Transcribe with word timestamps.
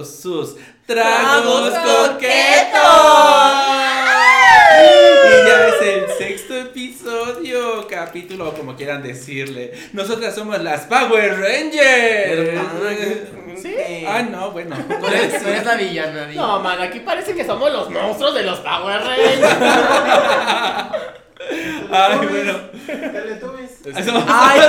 estos 0.00 0.20
sus 0.20 0.56
tragos 0.86 1.70
coquetos. 1.70 2.28
Y 5.24 5.46
ya 5.46 5.68
es 5.68 5.82
el 5.82 6.06
sexto 6.16 6.54
episodio, 6.56 7.86
capítulo, 7.88 8.52
como 8.54 8.76
quieran 8.76 9.02
decirle. 9.02 9.72
Nosotras 9.92 10.34
somos 10.34 10.60
las 10.62 10.82
Power 10.82 11.38
Rangers. 11.40 12.60
¿Sí? 13.60 13.74
Ah, 14.06 14.22
no, 14.22 14.52
bueno. 14.52 14.76
Tú 15.00 15.06
eres, 15.06 15.42
tú 15.42 15.48
eres 15.48 15.66
la 15.66 15.74
villana. 15.74 16.26
di. 16.26 16.36
No, 16.36 16.60
man, 16.60 16.80
aquí 16.80 17.00
parece 17.00 17.34
que 17.34 17.44
somos 17.44 17.72
los 17.72 17.90
monstruos 17.90 18.34
de 18.34 18.44
los 18.44 18.60
Power 18.60 19.00
Rangers. 19.00 19.40
Ay, 21.90 22.26
bueno. 22.26 22.54
Teletubbies. 22.86 23.70
Ay, 24.28 24.60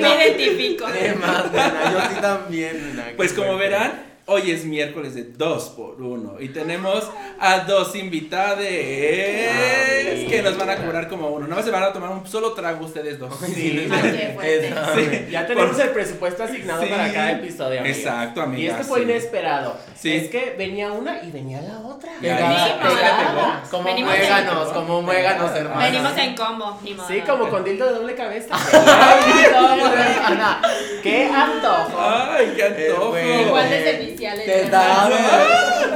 me 0.00 0.14
identifico. 0.14 0.86
Qué 0.86 1.14
más, 1.14 1.52
nena, 1.52 1.92
Yo 1.92 2.00
sí 2.14 2.20
también, 2.20 2.96
nena, 2.96 3.12
Pues 3.16 3.32
como 3.32 3.56
verán, 3.56 4.13
hoy 4.26 4.50
es 4.50 4.64
miércoles 4.64 5.14
de 5.14 5.24
2 5.24 5.64
por 5.76 6.00
1 6.00 6.36
y 6.40 6.48
tenemos 6.48 7.04
a 7.38 7.58
dos 7.60 7.94
invitadas 7.94 8.58
que 8.58 10.40
nos 10.42 10.56
van 10.56 10.70
a 10.70 10.76
cobrar 10.76 11.08
como 11.08 11.28
uno. 11.28 11.46
Más 11.46 11.64
se 11.64 11.70
van 11.70 11.82
a 11.82 11.92
tomar 11.92 12.10
un 12.10 12.26
solo 12.26 12.52
trago 12.52 12.84
ustedes 12.86 13.18
dos. 13.18 13.34
Sí. 13.44 13.86
Ay, 13.90 14.00
qué 14.02 14.32
fuerte. 14.34 14.68
Esa, 14.68 14.94
Sí. 14.94 15.26
Ya 15.30 15.46
tenemos 15.46 15.78
el 15.78 15.90
presupuesto 15.90 16.44
asignado 16.44 16.82
Sí. 16.82 16.88
para 16.88 17.12
cada 17.12 17.32
episodio. 17.32 17.80
amiga. 17.80 17.94
Exacto, 17.96 18.40
Y 18.40 18.42
amiga. 18.44 18.72
este 18.72 18.84
fue 18.84 18.98
sí. 19.00 19.04
inesperado. 19.04 19.76
Sí. 19.94 20.12
Es 20.16 20.28
que 20.30 20.54
venía 20.56 20.90
una 20.92 21.22
y 21.22 21.30
venía 21.30 21.60
la 21.60 21.78
otra. 21.80 22.12
Pegada, 22.20 22.66
Sí, 22.66 22.72
no, 22.82 22.88
pegada. 22.94 23.32
no. 23.62 23.70
Como 23.70 23.82
muéganos, 23.98 24.68
como 24.68 25.02
muéganos, 25.02 25.50
hermano. 25.54 25.80
Venimos 25.80 26.16
en 26.18 26.34
combo, 26.34 26.78
ni 26.82 26.94
modo. 26.94 27.08
Sí, 27.08 27.20
como 27.20 27.48
con 27.50 27.64
dildo 27.64 27.86
de 27.86 27.92
doble 27.92 28.14
cabeza. 28.14 28.54
Ay, 28.72 30.36
no. 30.38 30.56
¡Qué 31.02 31.24
antojo! 31.26 31.98
Ay, 32.00 32.52
qué 32.56 32.62
antojo. 32.64 33.16
Eh. 33.16 33.42
Igual 33.46 33.68
Te. 34.16 34.64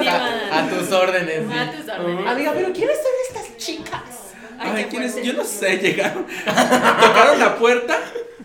Ni 0.00 0.08
A, 0.08 0.68
tus 0.70 0.92
órdenes. 0.92 1.42
sí. 1.50 1.58
A 1.58 1.70
tus 1.72 1.88
órdenes. 1.88 2.26
Amiga, 2.26 2.52
pero 2.54 2.72
¿quiénes 2.72 2.96
son 2.96 3.12
estas 3.28 3.56
chicas? 3.56 4.02
Ay, 4.58 4.70
Ay, 4.74 4.82
qué 4.84 4.88
¿quién 4.90 5.02
es? 5.04 5.12
fuerte. 5.12 5.28
Yo 5.28 5.34
no 5.34 5.44
sé, 5.44 5.76
llegaron, 5.78 6.26
tocaron 6.46 7.38
la 7.38 7.56
puerta 7.56 7.98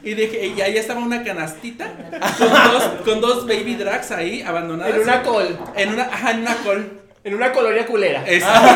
y 0.03 0.13
dije, 0.13 0.47
y 0.47 0.61
ahí 0.61 0.77
estaba 0.77 0.99
una 0.99 1.23
canastita 1.23 1.91
con 2.37 2.49
dos, 2.71 2.83
con 3.05 3.21
dos 3.21 3.47
baby 3.47 3.75
drags 3.75 4.11
ahí 4.11 4.41
abandonadas. 4.43 4.93
En 4.95 5.01
una 5.01 5.23
col. 5.23 5.57
En 5.75 5.93
una, 5.93 6.03
ajá, 6.03 6.31
en 6.31 6.39
una 6.41 6.55
col. 6.57 6.99
En 7.23 7.33
una 7.35 7.51
colonia 7.53 7.85
culera. 7.85 8.23
Exacto. 8.27 8.69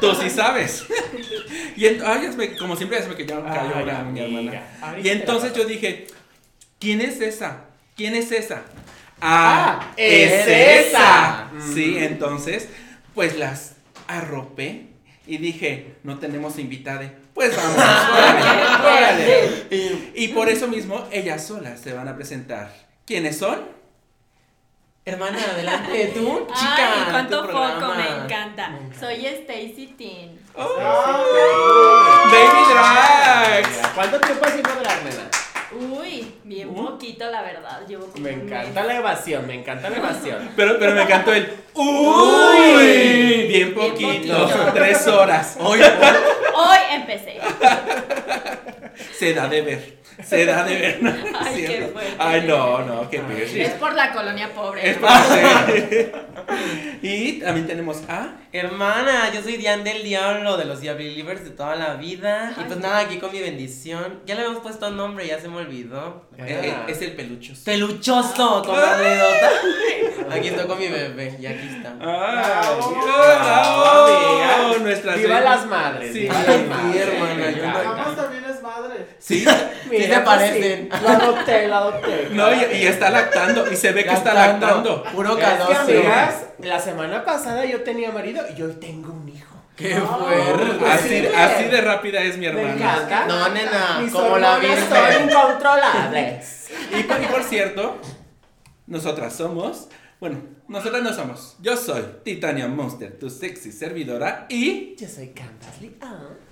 Tú 0.00 0.14
sí 0.14 0.30
sabes. 0.30 0.86
Y 1.76 1.86
ay, 1.86 2.30
me- 2.36 2.56
como 2.56 2.74
siempre 2.74 2.96
ya 2.98 3.04
se 3.04 3.10
me 3.10 3.16
cayó, 3.16 3.44
cayó 3.44 3.72
Ay, 3.76 3.84
la- 3.84 4.02
mi 4.02 4.18
hermana. 4.20 4.62
Y 5.02 5.08
entonces 5.10 5.52
yo 5.52 5.64
dije, 5.64 6.06
¿quién 6.78 7.02
es 7.02 7.20
esa? 7.20 7.64
¿Quién 7.96 8.14
es 8.14 8.32
esa? 8.32 8.62
Ah, 9.20 9.92
es 9.96 10.46
esa. 10.88 11.50
Sí, 11.74 11.96
entonces, 11.98 12.68
pues 13.14 13.36
las 13.38 13.76
arropé 14.06 14.86
y 15.26 15.38
dije, 15.38 15.94
no 16.02 16.18
tenemos 16.18 16.58
invitada. 16.58 17.12
Pues 17.34 17.56
vamos, 17.56 17.76
órale, 18.12 18.42
órale. 18.82 19.50
Y- 20.14 20.28
por 20.28 20.48
eso 20.48 20.66
mismo, 20.68 21.06
ellas 21.12 21.46
solas 21.46 21.80
se 21.80 21.92
van 21.92 22.08
a 22.08 22.16
presentar. 22.16 22.72
¿Quiénes 23.06 23.38
son? 23.38 23.60
Hermana, 25.04 25.38
adelante, 25.52 26.12
tú, 26.14 26.46
chica. 26.54 26.76
Ay, 26.94 27.04
cuánto 27.10 27.40
foco, 27.42 27.52
programa. 27.52 27.94
me 27.96 28.24
encanta. 28.24 28.78
Soy 28.98 29.24
Stacy 29.26 29.94
Teen. 29.96 30.38
Baby 32.30 32.62
Drags. 32.70 33.88
¿Cuánto 33.94 34.20
tiempo 34.20 34.44
haciendo 34.46 34.70
drag, 34.74 35.04
nena? 35.04 35.30
Uy, 35.98 36.34
bien 36.50 36.68
Uh. 36.68 36.74
poquito, 36.74 37.30
la 37.30 37.42
verdad. 37.42 37.86
Llevo 37.86 38.06
como 38.06 38.24
Me 38.24 38.32
encanta 38.32 38.82
la 38.84 38.96
evasión, 38.96 39.46
me 39.46 39.54
encanta 39.54 39.88
la 39.88 39.96
evasión. 39.98 40.50
Pero, 40.56 40.78
pero 40.78 40.94
me 40.94 41.02
encantó 41.02 41.32
el 41.32 41.54
uy, 41.74 43.46
bien 43.46 43.72
poquito, 43.72 44.46
poquito. 44.46 44.72
tres 44.74 45.06
horas. 45.06 45.56
Hoy, 45.60 45.78
mes. 45.78 45.90
Hoy 46.54 46.78
empecé. 46.92 47.38
Se 49.18 49.32
da 49.32 49.48
de 49.48 49.62
ver, 49.62 49.98
se 50.24 50.46
da 50.46 50.64
de 50.64 50.74
ver. 50.76 51.02
¿no? 51.02 51.10
Ay, 51.40 51.64
qué 51.66 51.88
fuerte. 51.92 52.14
Ay, 52.18 52.44
no, 52.46 52.78
no, 52.84 53.10
qué 53.10 53.18
perri. 53.20 53.62
Es 53.62 53.70
por 53.72 53.94
la 53.94 54.12
colonia 54.12 54.48
pobre. 54.54 54.90
Es 54.90 54.96
¿no? 55.00 55.08
porque- 55.08 56.12
Y 57.02 57.32
también 57.40 57.66
tenemos 57.66 58.02
a 58.08 58.36
Hermana, 58.52 59.30
yo 59.32 59.42
soy 59.42 59.56
Diane 59.56 59.84
del 59.84 60.02
Diablo, 60.02 60.56
de 60.56 60.64
los 60.64 60.80
Diablivers 60.80 61.44
de 61.44 61.50
toda 61.50 61.76
la 61.76 61.94
vida. 61.94 62.52
Y 62.56 62.60
Ay. 62.60 62.64
pues 62.66 62.78
nada, 62.80 62.98
aquí 62.98 63.18
con 63.18 63.30
mi 63.30 63.40
bendición. 63.40 64.20
Ya 64.26 64.34
le 64.34 64.40
habíamos 64.42 64.62
puesto 64.62 64.90
nombre, 64.90 65.26
ya 65.26 65.38
se 65.40 65.48
me 65.48 65.58
olvidó. 65.58 66.26
Ah. 66.38 66.44
eh, 66.48 66.74
es 66.88 67.00
el 67.02 67.12
peluchos. 67.12 67.58
Peluchoso, 67.60 68.62
comadredota. 68.66 69.50
Aquí 70.30 70.48
estoy 70.48 70.66
con 70.66 70.78
mi 70.78 70.86
bebé, 70.86 71.36
y 71.40 71.46
aquí 71.46 71.68
está. 71.76 71.92
Ay, 71.98 72.36
Bravo, 72.36 73.02
bravo, 73.02 74.74
Viva 75.16 75.40
las 75.40 75.66
madres. 75.66 76.12
Sí. 76.12 76.20
viva 76.20 76.34
Ay, 76.46 76.98
hermana, 76.98 77.50
yo 77.50 77.66
no- 77.66 78.14
también 78.14 78.44
es 78.44 78.62
madre. 78.62 79.06
Sí, 79.18 79.44
Mira, 79.98 80.18
te 80.18 80.24
pues 80.24 80.36
parecen. 80.38 80.88
sí, 80.92 80.98
La 81.04 81.12
adopté, 81.16 81.68
la 81.68 81.78
adopté. 81.78 82.28
no, 82.32 82.52
y, 82.54 82.76
y 82.76 82.86
está 82.86 83.10
lactando, 83.10 83.70
y 83.72 83.76
se 83.76 83.92
ve 83.92 84.04
que 84.04 84.12
está 84.12 84.32
Lactando, 84.34 84.66
lactando. 84.66 85.02
Puro 85.12 85.30
Es 85.30 85.36
que, 85.36 85.42
calor. 85.58 85.76
amigas, 85.76 86.34
la 86.58 86.78
semana 86.80 87.24
pasada 87.24 87.64
yo 87.64 87.82
tenía 87.82 88.10
marido 88.12 88.42
y 88.56 88.62
hoy 88.62 88.72
tengo 88.80 89.12
un 89.12 89.28
hijo. 89.28 89.46
Qué 89.76 89.94
No, 89.94 90.06
fuerte. 90.18 90.74
pues 90.78 90.92
Así, 90.92 91.08
sí. 91.08 91.26
así 91.34 91.64
de 91.64 91.80
rápida 91.80 92.20
es 92.22 92.36
mi 92.36 92.46
Me 92.50 92.60
hermana. 92.60 92.74
encanta. 92.74 93.26
No, 93.26 93.48
nena, 93.48 93.98
Mis 94.02 94.12
como 94.12 94.36
la 94.38 94.58
virgen. 94.58 94.88
son 94.88 95.24
incontrolables. 95.28 96.68
Y 96.98 97.02
por, 97.04 97.22
y 97.22 97.26
por 97.26 97.42
cierto, 97.44 97.98
nosotras 98.86 99.34
somos, 99.34 99.88
bueno, 100.20 100.40
nosotras 100.68 101.02
no 101.02 101.12
somos. 101.14 101.56
Yo 101.60 101.76
soy 101.78 102.04
Titania 102.24 102.68
Monster, 102.68 103.18
tu 103.18 103.30
sexy 103.30 103.72
servidora, 103.72 104.46
y 104.50 104.96
Yo 104.96 105.08
soy 105.08 105.28
Candace 105.28 105.80
Lee. 105.80 105.96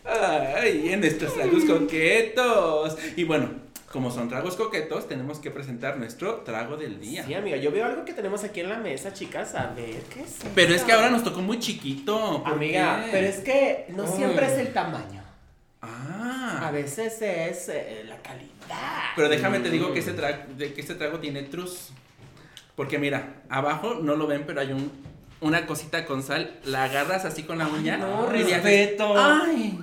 Ay, 0.08 0.90
en 0.92 1.00
nuestros 1.00 1.34
tragos 1.34 1.64
coquetos. 1.64 2.96
Y 3.16 3.24
bueno, 3.24 3.50
como 3.92 4.10
son 4.10 4.28
tragos 4.28 4.56
coquetos, 4.56 5.08
tenemos 5.08 5.38
que 5.38 5.50
presentar 5.50 5.98
nuestro 5.98 6.36
trago 6.36 6.76
del 6.76 7.00
día. 7.00 7.24
Sí, 7.26 7.34
amiga, 7.34 7.56
yo 7.56 7.70
veo 7.70 7.84
algo 7.86 8.04
que 8.04 8.12
tenemos 8.12 8.44
aquí 8.44 8.60
en 8.60 8.68
la 8.68 8.78
mesa, 8.78 9.12
chicas. 9.12 9.54
A 9.54 9.68
ver, 9.74 10.00
¿qué 10.12 10.20
es? 10.22 10.36
Pero 10.54 10.74
es 10.74 10.82
que 10.82 10.92
ahora 10.92 11.10
nos 11.10 11.24
tocó 11.24 11.40
muy 11.40 11.58
chiquito. 11.58 12.42
¿por 12.44 12.52
Amiga, 12.54 13.02
qué? 13.04 13.10
pero 13.12 13.26
es 13.26 13.36
que 13.38 13.86
no 13.90 14.06
siempre 14.06 14.46
es 14.46 14.58
el 14.58 14.72
tamaño. 14.72 15.22
A 15.80 16.68
Ah. 16.68 16.70
veces 16.72 17.22
es 17.22 17.68
eh, 17.68 18.02
la 18.08 18.16
calidad. 18.20 18.48
Pero 19.16 19.28
déjame 19.28 19.60
te 19.60 19.70
digo 19.70 19.92
que 19.92 20.00
este 20.00 20.12
que 20.74 20.80
este 20.80 20.94
trago 20.96 21.18
tiene 21.18 21.42
truz. 21.44 21.90
Porque 22.74 22.98
mira, 22.98 23.42
abajo 23.48 23.94
no 23.94 24.14
lo 24.16 24.26
ven, 24.26 24.44
pero 24.46 24.60
hay 24.60 24.72
un 24.72 24.90
una 25.40 25.66
cosita 25.66 26.04
con 26.04 26.22
sal, 26.22 26.58
la 26.64 26.84
agarras 26.84 27.24
así 27.24 27.42
con 27.44 27.58
la 27.58 27.66
uña. 27.68 27.96
no, 27.96 28.28
y 28.34 28.42
respeto. 28.42 29.14
Ay. 29.16 29.78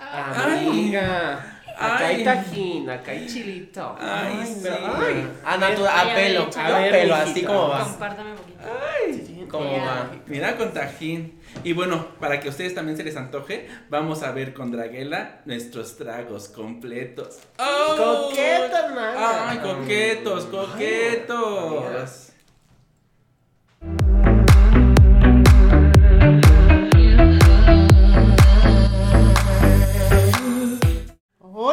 Amiga. 0.00 1.48
Acá 1.78 2.06
Ay. 2.06 2.16
hay 2.16 2.24
tajín, 2.24 2.90
acá 2.90 3.10
hay 3.12 3.26
chilito. 3.26 3.96
Ay, 3.98 4.44
sí. 4.46 4.68
ay. 4.68 5.26
Ah, 5.44 5.56
natu- 5.58 5.86
a 5.88 6.14
pelo, 6.14 6.50
yo 6.50 6.60
A 6.60 6.66
a 6.66 6.78
ver, 6.80 6.90
pelo, 6.92 7.14
así 7.14 7.42
como 7.42 7.68
va. 7.70 7.82
Compártame 7.84 8.30
un 8.32 8.36
poquito. 8.36 8.58
Ay. 8.62 9.46
¿Cómo 9.50 9.76
Ya. 9.76 9.82
va? 9.84 10.10
Mira 10.26 10.56
con 10.56 10.72
tajín. 10.72 11.40
Y 11.64 11.72
bueno, 11.72 12.06
para 12.20 12.40
que 12.40 12.48
a 12.48 12.50
ustedes 12.50 12.74
también 12.74 12.96
se 12.96 13.04
les 13.04 13.16
antoje, 13.16 13.68
vamos 13.90 14.22
a 14.22 14.30
ver 14.32 14.54
con 14.54 14.70
Draguela 14.70 15.40
nuestros 15.44 15.96
tragos 15.96 16.48
completos. 16.48 17.40
¡Oh! 17.58 18.28
Coqueto, 18.28 18.76
hermana. 18.76 19.50
Ay, 19.50 19.58
coquetos, 19.58 20.44
coquetos. 20.44 22.31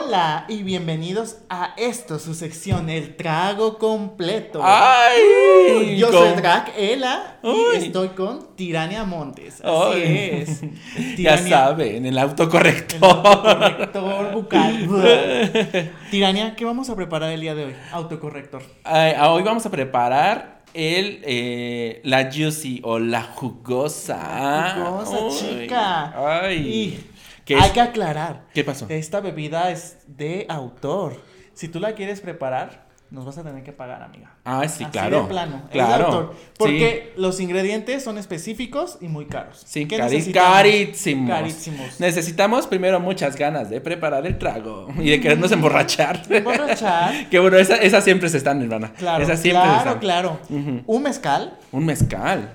Hola 0.09 0.45
y 0.47 0.63
bienvenidos 0.63 1.37
a 1.51 1.75
esto, 1.77 2.17
su 2.17 2.33
sección, 2.33 2.89
el 2.89 3.15
trago 3.15 3.77
completo. 3.77 4.59
¡Ay! 4.63 5.99
Yo 5.99 6.09
con- 6.09 6.17
soy 6.29 6.35
Drag 6.41 6.73
Ela 6.75 7.37
y 7.43 7.77
estoy 7.77 8.07
con 8.09 8.55
Tirania 8.55 9.03
Montes. 9.03 9.61
Así 9.61 9.69
Ay. 9.93 10.41
es. 10.47 10.61
Ya 11.15 11.35
Tirania- 11.37 11.49
saben, 11.49 12.07
el 12.07 12.17
autocorrector. 12.17 12.97
el 13.03 13.07
autocorrector 13.27 14.31
bucal. 14.33 15.91
Tirania, 16.09 16.55
¿qué 16.55 16.65
vamos 16.65 16.89
a 16.89 16.95
preparar 16.95 17.31
el 17.31 17.41
día 17.41 17.53
de 17.53 17.65
hoy? 17.65 17.75
Autocorrector. 17.91 18.63
Ay, 18.85 19.13
ah, 19.15 19.29
hoy 19.29 19.43
vamos 19.43 19.63
a 19.67 19.69
preparar 19.69 20.63
el 20.73 21.21
eh, 21.23 22.01
la 22.03 22.31
juicy 22.33 22.81
o 22.83 22.97
la 22.97 23.21
jugosa. 23.21 24.73
Jugosa, 24.75 25.19
Uy, 25.23 25.37
chica. 25.37 26.39
Ay. 26.41 26.55
Y 26.67 26.99
¿Qué, 27.49 27.55
hay 27.61 27.71
que 27.71 27.81
aclarar. 27.81 28.45
¿Qué 28.53 28.63
pasó? 28.63 28.85
Esta 28.89 29.19
bebida 29.21 29.71
es 29.71 29.97
de 30.07 30.45
autor. 30.49 31.21
Si 31.53 31.67
tú 31.67 31.79
la 31.79 31.93
quieres 31.93 32.21
preparar, 32.21 32.87
nos 33.11 33.25
vas 33.25 33.39
a 33.39 33.43
tener 33.43 33.63
que 33.63 33.71
pagar, 33.73 34.03
amiga. 34.03 34.35
Ah, 34.45 34.61
sí, 34.67 34.83
Así 34.83 34.91
claro. 34.91 35.23
de 35.23 35.27
plano. 35.29 35.63
Claro. 35.71 36.33
Sí. 36.37 36.39
Porque 36.59 37.11
los 37.17 37.39
ingredientes 37.39 38.03
son 38.03 38.19
específicos 38.19 38.99
y 39.01 39.07
muy 39.07 39.25
caros. 39.25 39.63
Sí, 39.65 39.87
¿Qué 39.87 39.97
cari- 39.97 40.11
necesitamos? 40.11 40.53
carísimos. 40.53 41.29
Carísimos. 41.29 41.99
Necesitamos 41.99 42.67
primero 42.67 42.99
muchas 42.99 43.35
ganas 43.35 43.71
de 43.71 43.81
preparar 43.81 44.27
el 44.27 44.37
trago 44.37 44.87
y 44.99 45.09
de 45.09 45.19
querernos 45.19 45.51
emborrachar. 45.51 46.21
Emborrachar. 46.29 47.27
que 47.31 47.39
bueno, 47.39 47.57
esa- 47.57 47.77
esas 47.77 48.03
siempre 48.03 48.29
se 48.29 48.37
están, 48.37 48.61
hermana. 48.61 48.93
Claro, 48.93 49.23
Esas 49.23 49.39
siempre 49.41 49.63
claro, 49.63 49.77
están. 49.79 49.99
claro. 49.99 50.39
Un 50.85 51.01
mezcal. 51.01 51.57
Un 51.71 51.85
mezcal. 51.87 52.53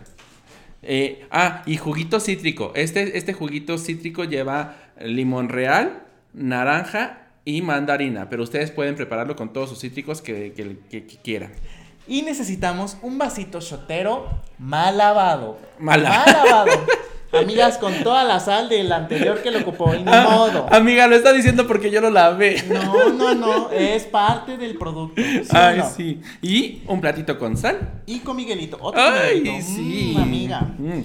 Eh, 0.82 1.26
ah, 1.30 1.62
y 1.66 1.78
juguito 1.78 2.20
cítrico. 2.20 2.72
Este, 2.74 3.16
este 3.18 3.32
juguito 3.32 3.76
cítrico 3.78 4.22
lleva 4.24 4.76
limón 5.00 5.48
real, 5.48 6.02
naranja 6.32 7.18
y 7.44 7.62
mandarina. 7.62 8.28
Pero 8.28 8.42
ustedes 8.42 8.70
pueden 8.70 8.96
prepararlo 8.96 9.36
con 9.36 9.52
todos 9.52 9.68
sus 9.70 9.80
cítricos 9.80 10.22
que, 10.22 10.52
que- 10.52 10.78
que- 10.90 11.06
que 11.06 11.16
quieran. 11.18 11.52
Y 12.06 12.22
necesitamos 12.22 12.98
un 13.02 13.16
vasito 13.18 13.60
shotero 13.60 14.28
mal 14.58 14.98
lavado. 14.98 15.58
Mal 15.78 16.02
Mal 16.02 16.24
lavado. 16.26 16.70
Amigas, 17.32 17.78
con 17.78 17.92
toda 18.04 18.22
la 18.22 18.38
sal 18.38 18.68
del 18.68 18.92
anterior 18.92 19.42
que 19.42 19.50
lo 19.50 19.58
ocupó. 19.58 19.92
Y 19.92 19.98
ni 19.98 20.04
modo. 20.04 20.68
Ah, 20.70 20.76
amiga, 20.76 21.08
lo 21.08 21.16
está 21.16 21.32
diciendo 21.32 21.66
porque 21.66 21.90
yo 21.90 22.00
lo 22.00 22.08
lavé. 22.10 22.62
No, 22.68 23.08
no, 23.08 23.34
no. 23.34 23.70
Es 23.72 24.04
parte 24.04 24.56
del 24.56 24.76
producto. 24.78 25.20
¿sí 25.20 25.42
o 25.52 25.56
Ay, 25.56 25.78
no? 25.78 25.90
sí. 25.90 26.20
Y 26.42 26.82
un 26.86 27.00
platito 27.00 27.36
con 27.36 27.56
sal. 27.56 28.02
Y 28.06 28.20
con 28.20 28.36
Miguelito. 28.36 28.78
Otro 28.80 29.00
Ay, 29.02 29.40
Miguelito. 29.40 29.66
sí. 29.66 30.12
Mm, 30.16 30.20
amiga. 30.22 30.60
Mm. 30.78 31.00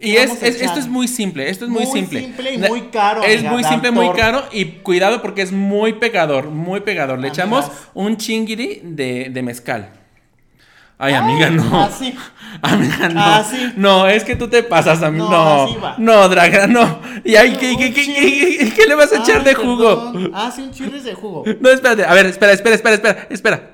Y 0.00 0.12
¿Qué 0.12 0.22
es, 0.22 0.30
a 0.30 0.34
es- 0.46 0.54
echar? 0.56 0.66
esto 0.68 0.78
es 0.80 0.86
muy 0.88 1.08
simple, 1.08 1.48
esto 1.50 1.64
es 1.64 1.70
muy, 1.70 1.84
Muy 1.84 1.92
simple. 2.00 2.20
simple 2.20 2.54
y 2.54 2.58
muy 2.58 2.82
caro, 2.82 3.22
Es 3.24 3.36
amiga, 3.38 3.50
muy 3.52 3.64
simple, 3.64 3.90
muy 3.90 4.06
por- 4.06 4.16
caro 4.16 4.44
y 4.52 4.64
cuidado 4.82 5.20
porque 5.22 5.42
es 5.42 5.50
muy 5.52 5.94
pegador, 5.94 6.50
muy 6.50 6.80
pegador. 6.80 7.18
Le 7.18 7.28
Amigas. 7.28 7.38
echamos 7.38 7.70
un 7.94 8.16
chinguiri 8.16 8.80
de, 8.84 9.28
de 9.30 9.42
mezcal. 9.42 9.90
Ay, 11.00 11.14
amiga, 11.14 11.48
no. 11.50 11.80
Así. 11.84 12.12
Amiga, 12.62 13.08
no. 13.08 13.20
Así. 13.24 13.72
No, 13.76 14.08
es 14.08 14.24
que 14.24 14.34
tú 14.34 14.48
te 14.48 14.64
pasas 14.64 15.00
a 15.02 15.10
mí. 15.12 15.18
No, 15.18 15.30
No, 15.30 15.64
así 15.64 15.76
va. 15.76 15.94
no, 15.98 16.28
Draga, 16.28 16.66
no. 16.66 17.00
¿Y 17.24 17.36
ay, 17.36 17.52
¿qué, 17.56 17.76
qué, 17.76 17.92
qué, 17.92 18.72
qué- 18.74 18.86
le 18.86 18.94
vas 18.96 19.12
a 19.12 19.18
echar 19.18 19.38
Ay, 19.38 19.44
de 19.44 19.54
jugo? 19.54 20.12
perdón. 20.12 20.32
Ah, 20.34 20.50
sí, 20.54 20.62
un 20.62 20.72
chirris 20.72 21.04
de 21.04 21.14
jugo. 21.14 21.44
No, 21.60 21.70
espérate. 21.70 22.04
A 22.04 22.14
ver, 22.14 22.26
espera, 22.26 22.52
espera, 22.52 22.74
espera, 22.74 22.94
espera, 22.96 23.26
espera. 23.30 23.70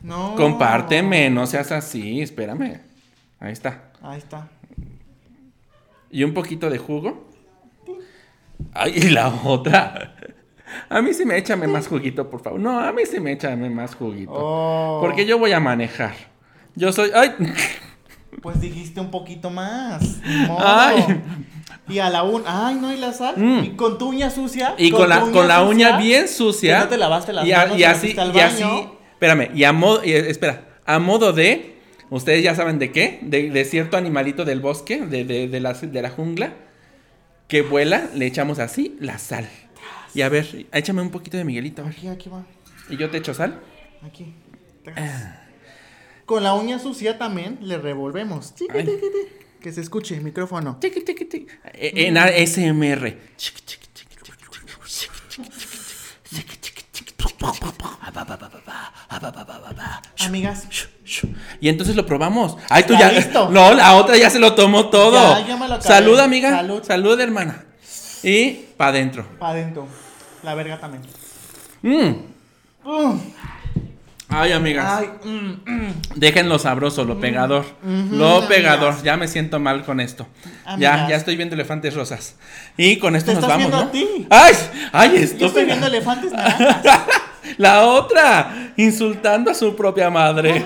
No. 0.00 0.36
Compárteme, 0.36 1.28
no 1.30 1.44
seas 1.46 1.72
así, 1.72 2.20
espérame. 2.20 2.78
Ahí 3.40 3.52
está. 3.52 3.90
Ahí 4.00 4.18
está. 4.18 4.48
Y 6.14 6.22
un 6.22 6.32
poquito 6.32 6.70
de 6.70 6.78
jugo. 6.78 7.26
Ay, 8.72 8.92
y 8.94 9.08
la 9.10 9.34
otra. 9.44 10.14
A 10.88 11.02
mí 11.02 11.12
sí 11.12 11.24
me 11.24 11.36
échame 11.36 11.66
más 11.66 11.88
juguito, 11.88 12.30
por 12.30 12.40
favor. 12.40 12.60
No, 12.60 12.78
a 12.78 12.92
mí 12.92 13.02
sí 13.04 13.18
me 13.18 13.32
échame 13.32 13.68
más 13.68 13.96
juguito. 13.96 14.30
Oh. 14.32 14.98
Porque 15.00 15.26
yo 15.26 15.40
voy 15.40 15.50
a 15.50 15.58
manejar. 15.58 16.14
Yo 16.76 16.92
soy. 16.92 17.10
¡Ay! 17.12 17.32
Pues 18.40 18.60
dijiste 18.60 19.00
un 19.00 19.10
poquito 19.10 19.50
más. 19.50 20.20
Ay. 20.56 21.20
Y 21.88 21.98
a 21.98 22.08
la 22.10 22.22
un. 22.22 22.44
Ay, 22.46 22.76
no, 22.76 22.92
y 22.92 22.96
la 22.96 23.12
sal. 23.12 23.34
Mm. 23.36 23.64
Y 23.64 23.70
con 23.70 23.98
tu 23.98 24.10
uña 24.10 24.30
sucia. 24.30 24.76
Y 24.78 24.92
con, 24.92 25.08
la, 25.08 25.18
tu 25.18 25.32
con 25.32 25.48
la 25.48 25.64
uña 25.64 25.98
bien 25.98 26.28
sucia. 26.28 26.78
que 26.78 26.84
no 26.84 26.90
te 26.90 26.98
lavaste 26.98 27.32
las 27.32 27.44
y, 27.44 27.52
a- 27.52 27.58
manos 27.58 27.76
y 27.76 27.80
y 27.80 27.84
así, 27.84 28.16
y 28.34 28.38
así. 28.38 28.64
Espérame, 29.14 29.50
y 29.52 29.64
a 29.64 29.72
modo. 29.72 30.04
y, 30.04 30.12
espera, 30.12 30.78
a 30.86 31.00
modo 31.00 31.32
de. 31.32 31.73
Ustedes 32.14 32.44
ya 32.44 32.54
saben 32.54 32.78
de 32.78 32.92
qué, 32.92 33.18
de, 33.22 33.64
cierto 33.64 33.96
animalito 33.96 34.44
del 34.44 34.60
bosque, 34.60 35.04
de, 35.04 35.24
de, 35.24 35.48
de, 35.48 35.60
la, 35.60 35.72
de 35.72 36.00
la 36.00 36.10
jungla, 36.10 36.54
que 37.48 37.62
vuela, 37.62 38.08
le 38.14 38.26
echamos 38.26 38.60
así 38.60 38.96
la 39.00 39.18
sal. 39.18 39.48
Y 40.14 40.22
a 40.22 40.28
ver, 40.28 40.68
échame 40.72 41.02
un 41.02 41.10
poquito 41.10 41.36
de 41.36 41.44
Miguelito. 41.44 41.84
Aquí, 41.84 42.06
aquí 42.06 42.28
va. 42.28 42.46
¿Y 42.88 42.96
yo 42.98 43.10
te 43.10 43.18
echo 43.18 43.34
sal? 43.34 43.60
Aquí. 44.06 44.32
Con 46.24 46.44
la 46.44 46.54
uña 46.54 46.78
sucia 46.78 47.18
también 47.18 47.58
le 47.60 47.78
revolvemos. 47.78 48.54
Que 49.60 49.72
se 49.72 49.80
escuche 49.80 50.14
el 50.14 50.22
micrófono. 50.22 50.78
En 51.74 52.16
ASMR. 52.16 53.16
Amigas, 60.20 60.68
y 61.60 61.68
entonces 61.68 61.96
lo 61.96 62.06
probamos. 62.06 62.56
Ay, 62.68 62.84
tú 62.84 62.94
Ya 62.94 63.10
ya. 63.10 63.12
listo. 63.12 63.48
No, 63.52 63.74
la 63.74 63.94
otra 63.96 64.16
ya 64.16 64.30
se 64.30 64.38
lo 64.38 64.54
tomó 64.54 64.88
todo. 64.88 65.38
Ya, 65.38 65.46
ya 65.46 65.56
me 65.56 65.68
lo 65.68 65.74
acabé. 65.74 65.88
Salud, 65.88 66.18
amiga. 66.18 66.50
Salud. 66.50 66.82
Salud, 66.82 67.20
hermana. 67.20 67.64
Y 68.22 68.50
pa' 68.76 68.88
adentro. 68.88 69.26
para 69.38 69.52
adentro. 69.52 69.86
La 70.42 70.54
verga 70.54 70.78
también. 70.80 71.02
Mm. 71.82 72.16
Mm. 72.84 73.20
Ay, 74.28 74.52
amigas. 74.52 75.00
Ay, 75.00 75.10
mm, 75.22 75.70
mm. 75.70 75.94
Déjenlo 76.16 76.58
sabroso, 76.58 77.04
lo 77.04 77.20
pegador. 77.20 77.64
lo 77.84 77.88
amigas. 78.38 78.46
pegador. 78.48 79.02
Ya 79.02 79.16
me 79.16 79.28
siento 79.28 79.60
mal 79.60 79.84
con 79.84 80.00
esto. 80.00 80.26
Ya, 80.64 80.72
Amigas. 80.94 81.08
ya 81.10 81.16
estoy 81.16 81.36
viendo 81.36 81.54
elefantes 81.54 81.94
rosas. 81.94 82.34
Y 82.76 82.96
con 82.98 83.14
esto 83.14 83.30
Te 83.32 83.34
nos 83.40 83.44
estás 83.44 83.58
vamos, 83.58 83.70
viendo 83.70 83.84
¿no? 83.84 83.88
a 83.88 83.92
ti. 83.92 84.26
Ay, 84.30 84.54
ay, 84.92 85.16
esto 85.16 85.38
Yo 85.38 85.46
estoy 85.48 85.64
viendo 85.66 85.86
elefantes 85.86 86.32
naranjas. 86.32 87.04
La 87.58 87.82
otra, 87.86 88.72
insultando 88.76 89.50
a 89.50 89.54
su 89.54 89.74
propia 89.76 90.10
madre. 90.10 90.60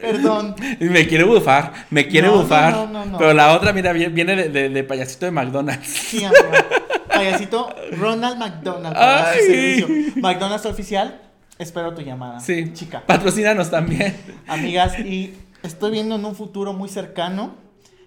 Perdón. 0.00 0.54
Y 0.80 0.84
me 0.84 1.06
quiere 1.08 1.24
bufar, 1.24 1.72
me 1.90 2.06
quiere 2.06 2.28
No, 2.28 2.42
bufar. 2.42 2.72
no, 2.72 2.86
no, 2.86 3.04
no. 3.04 3.18
Pero 3.18 3.32
la 3.34 3.52
otra, 3.54 3.72
mira, 3.72 3.92
vie- 3.92 4.12
viene 4.12 4.36
de, 4.36 4.48
de- 4.48 4.68
de 4.68 4.84
payasito 4.84 5.26
de 5.26 5.32
McDonald's. 5.32 5.88
Sí, 5.88 6.24
amiga. 6.24 6.64
Payasito 7.08 7.74
Ronald 7.96 8.38
McDonald. 8.38 8.94
para 8.94 9.32
su 9.34 9.38
Ay. 9.40 9.44
servicio. 9.46 9.88
McDonald's 10.22 10.66
oficial. 10.66 11.20
Espero 11.58 11.92
tu 11.94 12.02
llamada. 12.02 12.38
Sí. 12.38 12.72
Chica. 12.74 13.02
Patrocínanos 13.04 13.70
también. 13.70 14.16
Amigas, 14.46 14.96
y 15.00 15.34
estoy 15.64 15.90
viendo 15.90 16.14
en 16.14 16.24
un 16.24 16.36
futuro 16.36 16.72
muy 16.72 16.88
cercano 16.88 17.56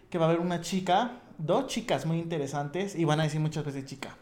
que 0.10 0.18
va 0.18 0.28
a 0.28 0.30
haber 0.30 0.40
una 0.40 0.62
chica, 0.62 1.12
dos 1.38 1.68
chicas 1.68 2.06
muy 2.06 2.20
interesantes 2.20 2.96
y 2.96 3.04
van 3.04 3.20
a 3.20 3.24
decir 3.24 3.42
muchas 3.42 3.66
veces 3.66 3.86
chica. 3.86 4.16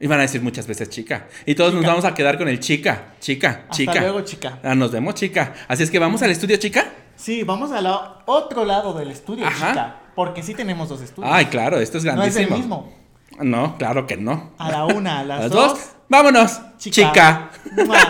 Y 0.00 0.06
van 0.06 0.18
a 0.18 0.22
decir 0.22 0.42
muchas 0.42 0.66
veces 0.66 0.90
chica. 0.90 1.28
Y 1.46 1.54
todos 1.54 1.72
nos 1.72 1.80
Chica. 1.82 1.90
vamos 1.92 2.04
a 2.04 2.14
quedar 2.14 2.36
con 2.36 2.48
el 2.48 2.58
chica, 2.60 3.14
chica, 3.20 3.60
Hasta 3.62 3.70
chica. 3.70 4.00
luego, 4.00 4.20
chica. 4.22 4.58
Ah, 4.62 4.74
nos 4.74 4.90
vemos, 4.90 5.14
chica. 5.14 5.54
Así 5.68 5.82
es 5.84 5.90
que 5.90 5.98
vamos 5.98 6.20
al 6.22 6.30
estudio, 6.30 6.56
chica. 6.56 6.84
Sí, 7.16 7.44
vamos 7.44 7.70
al 7.72 7.86
otro 8.26 8.64
lado 8.64 8.92
del 8.94 9.10
estudio, 9.12 9.46
Ajá. 9.46 9.68
chica. 9.70 9.96
Porque 10.16 10.42
sí 10.42 10.52
tenemos 10.54 10.88
dos 10.88 11.00
estudios. 11.00 11.32
Ay, 11.32 11.46
claro, 11.46 11.78
esto 11.78 11.98
es 11.98 12.04
no 12.04 12.10
es 12.24 12.34
grandísimo. 12.34 12.54
el 12.56 12.60
mismo. 12.60 12.92
No, 13.40 13.76
claro 13.78 14.06
que 14.06 14.16
no. 14.16 14.52
A 14.58 14.70
la 14.70 14.84
una, 14.84 15.18
a 15.18 15.20
A 15.20 15.24
las, 15.24 15.40
las 15.42 15.50
dos. 15.50 15.72
dos, 15.74 15.88
vámonos, 16.08 16.60
chica. 16.78 17.50
Mua. 17.86 17.96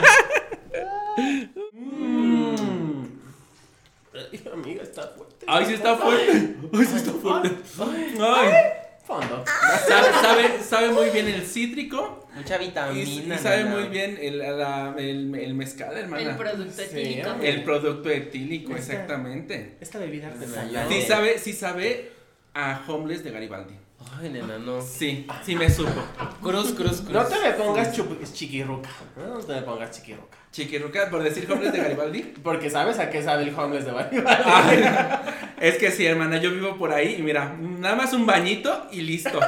Ay, 4.14 4.44
amiga, 4.52 4.82
está 4.82 5.02
fuerte. 5.16 5.44
Ay, 5.48 5.66
sí 5.66 5.74
está 5.74 5.96
fuerte. 5.96 6.56
Ay, 6.72 6.84
sí 6.86 6.96
está 6.96 7.12
fuerte. 7.12 7.56
Ay. 8.20 8.52
Fondo. 9.06 9.44
Sabe, 9.86 10.08
sabe, 10.22 10.62
sabe 10.62 10.88
muy 10.90 11.03
bien 11.14 11.28
el 11.28 11.42
cítrico. 11.46 12.28
Mucha 12.34 12.56
Y, 12.62 12.66
vitamina. 12.66 13.34
y 13.36 13.38
sabe 13.38 13.64
nana. 13.64 13.76
muy 13.76 13.88
bien 13.88 14.18
el, 14.20 14.38
la- 14.38 14.94
el, 14.98 15.34
el 15.34 15.54
mezcal, 15.54 15.96
hermana. 15.96 16.30
El 16.30 16.36
producto 16.36 16.82
Sí, 16.82 16.98
etílico. 16.98 17.30
El 17.42 17.62
producto 17.64 18.10
etílico, 18.10 18.76
Esta- 18.76 18.92
exactamente. 18.92 19.76
Esta 19.80 19.98
bebida 19.98 20.28
artesanal. 20.28 20.88
Sí 20.88 21.02
sabe, 21.02 21.38
sí 21.38 21.52
sabe 21.52 22.10
a 22.54 22.84
Homeless 22.86 23.24
de 23.24 23.30
Garibaldi. 23.30 23.74
Ay, 24.20 24.28
nena, 24.30 24.58
no. 24.58 24.80
Sí, 24.80 25.26
sí 25.44 25.56
me 25.56 25.68
supo. 25.70 25.90
Cruz, 26.42 26.72
cruz, 26.74 27.00
cruz. 27.00 27.10
No 27.10 27.24
te 27.24 27.34
me 27.40 27.52
pongas 27.52 27.92
chiquirruca. 28.32 28.88
No 29.16 29.38
te 29.38 29.54
me 29.54 29.62
pongas 29.62 29.90
chiquirruca. 29.90 30.36
Chiquiruca, 30.52 31.10
por 31.10 31.22
decir 31.24 31.50
Homeless 31.50 31.72
de 31.72 31.78
Garibaldi. 31.80 32.20
Porque 32.42 32.70
sabes 32.70 33.00
a 33.00 33.10
qué 33.10 33.22
sabe 33.22 33.42
el 33.42 33.54
homeless 33.58 33.86
de. 33.86 33.92
Ay, 34.44 34.84
es 35.60 35.78
que 35.78 35.90
sí, 35.90 36.06
hermana, 36.06 36.36
yo 36.36 36.52
vivo 36.52 36.76
por 36.76 36.92
ahí 36.92 37.16
y 37.18 37.22
mira, 37.22 37.56
nada 37.58 37.96
más 37.96 38.12
un 38.12 38.24
bañito 38.24 38.86
y 38.92 39.00
listo. 39.00 39.40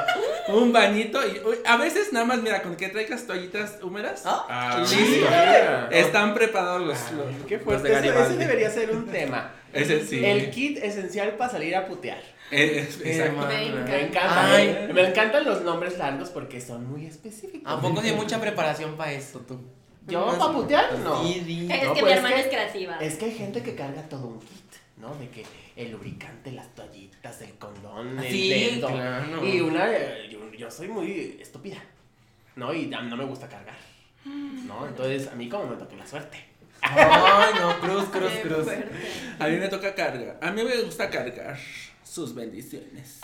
Un 0.49 0.73
bañito 0.73 1.21
y 1.25 1.39
uy, 1.47 1.57
a 1.65 1.77
veces 1.77 2.13
nada 2.13 2.25
más, 2.27 2.43
mira, 2.43 2.61
con 2.63 2.75
que 2.77 2.89
traigas 2.89 3.25
toallitas 3.27 3.79
húmedas. 3.83 4.23
Ah, 4.27 4.79
listo. 4.81 4.97
mira. 5.27 5.89
Están 5.93 6.35
preparados 6.35 6.81
los, 6.83 6.99
los- 7.13 7.47
Qué 7.47 7.55
los 7.57 7.65
fuerte. 7.65 7.87
Eso- 7.89 7.95
Garibaldi. 7.97 8.35
ese 8.35 8.39
debería 8.39 8.71
ser 8.71 8.91
un 8.91 9.07
tema. 9.07 9.53
Ese 9.73 10.05
sí. 10.05 10.25
El 10.25 10.51
kit 10.51 10.79
esencial 10.79 11.33
para 11.37 11.53
salir 11.53 11.77
a 11.77 11.87
putear. 11.87 12.19
Eh, 12.51 12.87
es- 12.89 13.01
exacto. 13.05 13.47
Me 13.47 13.71
Me 13.71 14.01
encanta. 14.07 14.93
Me 14.93 15.09
encantan 15.09 15.45
los 15.45 15.63
nombres 15.63 15.99
largos 15.99 16.31
porque 16.31 16.61
son 16.61 16.89
muy 16.91 17.07
específicos. 17.07 17.63
¿A 17.71 17.81
poco 17.81 18.01
hay 18.01 18.13
mucha 18.13 18.41
preparación 18.41 18.97
para 18.97 19.13
eso, 19.13 19.41
tú? 19.41 19.61
¿Yo 20.07 20.25
para 20.39 20.53
putear? 20.53 20.99
No. 21.01 21.23
Sí. 21.25 21.69
Es 21.71 21.85
No, 21.85 21.95
que 21.95 22.01
pues 22.01 22.05
mi 22.05 22.11
es 22.13 22.17
hermana 22.19 22.35
que- 22.37 22.41
es 22.43 22.47
creativa. 22.47 22.99
Es 22.99 23.15
que 23.17 23.25
hay 23.25 23.35
gente 23.35 23.63
que 23.63 23.75
carga 23.75 24.03
todo 24.03 24.27
un 24.29 24.39
kit, 24.39 24.73
¿no? 24.99 25.13
De 25.17 25.29
que 25.31 25.45
el 25.75 25.91
lubricante, 25.91 26.53
las 26.53 26.73
toallitas, 26.77 27.43
el 27.43 27.55
condón, 27.59 28.17
el 28.21 28.31
Sí, 28.31 28.49
dedo. 28.77 28.87
claro. 28.89 29.45
Y 29.45 29.61
una, 29.61 29.89
yo, 30.31 30.39
yo 30.57 30.71
soy 30.71 30.87
muy 30.89 31.37
estúpida, 31.41 31.79
¿no? 32.55 32.73
Y 32.73 32.87
no 32.87 33.17
me 33.17 33.25
gusta 33.25 33.49
cargar, 33.49 33.75
¿no? 34.25 34.87
Entonces, 34.87 35.27
a 35.27 35.35
mí 35.35 35.49
como 35.49 35.67
me 35.67 35.77
toque 35.77 35.97
la 35.97 36.07
suerte. 36.07 36.39
Ay, 36.83 37.55
no, 37.61 37.81
cruz, 37.81 38.05
cruz, 38.11 38.31
cruz. 38.45 38.69
A 39.41 39.49
mí 39.49 39.57
me 39.57 39.67
toca 39.69 39.93
cargar. 39.93 40.39
A 40.41 40.53
mí 40.53 40.63
me 40.63 40.77
gusta 40.83 41.11
cargar 41.11 41.59
sus 42.17 42.35
bendiciones. 42.35 43.21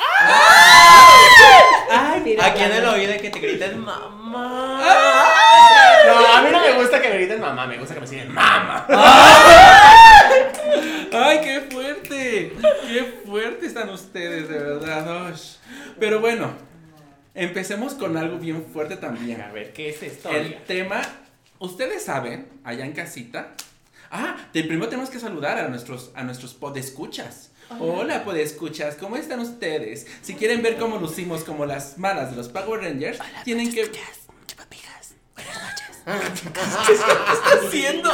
Ay, 1.90 2.20
mira. 2.22 2.44
Aquí 2.44 2.62
en 2.62 2.72
el 2.72 2.84
oído 2.84 3.14
que 3.22 3.30
te 3.30 3.40
griten 3.40 3.80
mamá. 3.80 4.82
No, 6.06 6.34
a 6.34 6.42
mí 6.42 6.50
no 6.52 6.60
me 6.60 6.74
gusta 6.74 7.00
que 7.00 7.08
me 7.08 7.16
griten 7.16 7.40
mamá, 7.40 7.66
me 7.66 7.78
gusta 7.78 7.94
que 7.94 8.00
me 8.00 8.06
digan 8.06 8.34
mamá. 8.34 8.84
¡Ay, 11.10 11.40
qué 11.42 11.62
fuerte! 11.70 12.52
¡Qué 12.86 13.22
fuerte 13.24 13.64
están 13.64 13.88
ustedes, 13.88 14.50
de 14.50 14.58
verdad! 14.58 15.34
Pero 15.98 16.20
bueno, 16.20 16.52
empecemos 17.34 17.94
con 17.94 18.18
algo 18.18 18.36
bien 18.36 18.66
fuerte 18.74 18.98
también. 18.98 19.40
A 19.40 19.52
ver, 19.52 19.72
¿qué 19.72 19.88
es 19.88 20.02
esto? 20.02 20.28
El 20.28 20.62
tema, 20.64 21.00
ustedes 21.58 22.04
saben, 22.04 22.46
allá 22.62 22.84
en 22.84 22.92
casita. 22.92 23.54
Ah, 24.10 24.36
de 24.52 24.64
primero 24.64 24.90
tenemos 24.90 25.08
que 25.08 25.18
saludar 25.18 25.56
a 25.56 25.68
nuestros, 25.68 26.10
a 26.14 26.24
nuestros 26.24 26.52
podescuchas. 26.52 27.51
Hola, 27.80 28.24
podescuchas, 28.24 28.96
¿cómo 28.96 29.16
están 29.16 29.40
ustedes? 29.40 30.06
Si 30.22 30.34
quieren 30.34 30.62
ver 30.62 30.76
cómo 30.76 30.98
lucimos 30.98 31.44
como 31.44 31.66
las 31.66 31.98
malas 31.98 32.30
de 32.30 32.36
los 32.36 32.48
Power 32.48 32.80
Rangers, 32.82 33.18
tienen 33.44 33.72
que. 33.72 33.90
¿Qué 33.90 34.00
está 36.92 37.24
haciendo? 37.66 38.10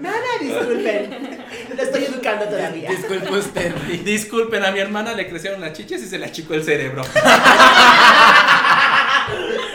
Nada, 0.00 0.26
disculpen. 0.40 1.44
Lo 1.76 1.82
estoy 1.82 2.04
educando 2.04 2.46
todavía. 2.46 2.90
Disculpe 2.90 3.30
usted. 3.30 3.74
Disculpen, 4.04 4.64
a 4.64 4.72
mi 4.72 4.80
hermana 4.80 5.12
le 5.14 5.28
crecieron 5.28 5.60
las 5.60 5.72
chiches 5.74 6.02
y 6.02 6.06
se 6.08 6.18
le 6.18 6.26
achicó 6.26 6.54
el 6.54 6.64
cerebro. 6.64 7.02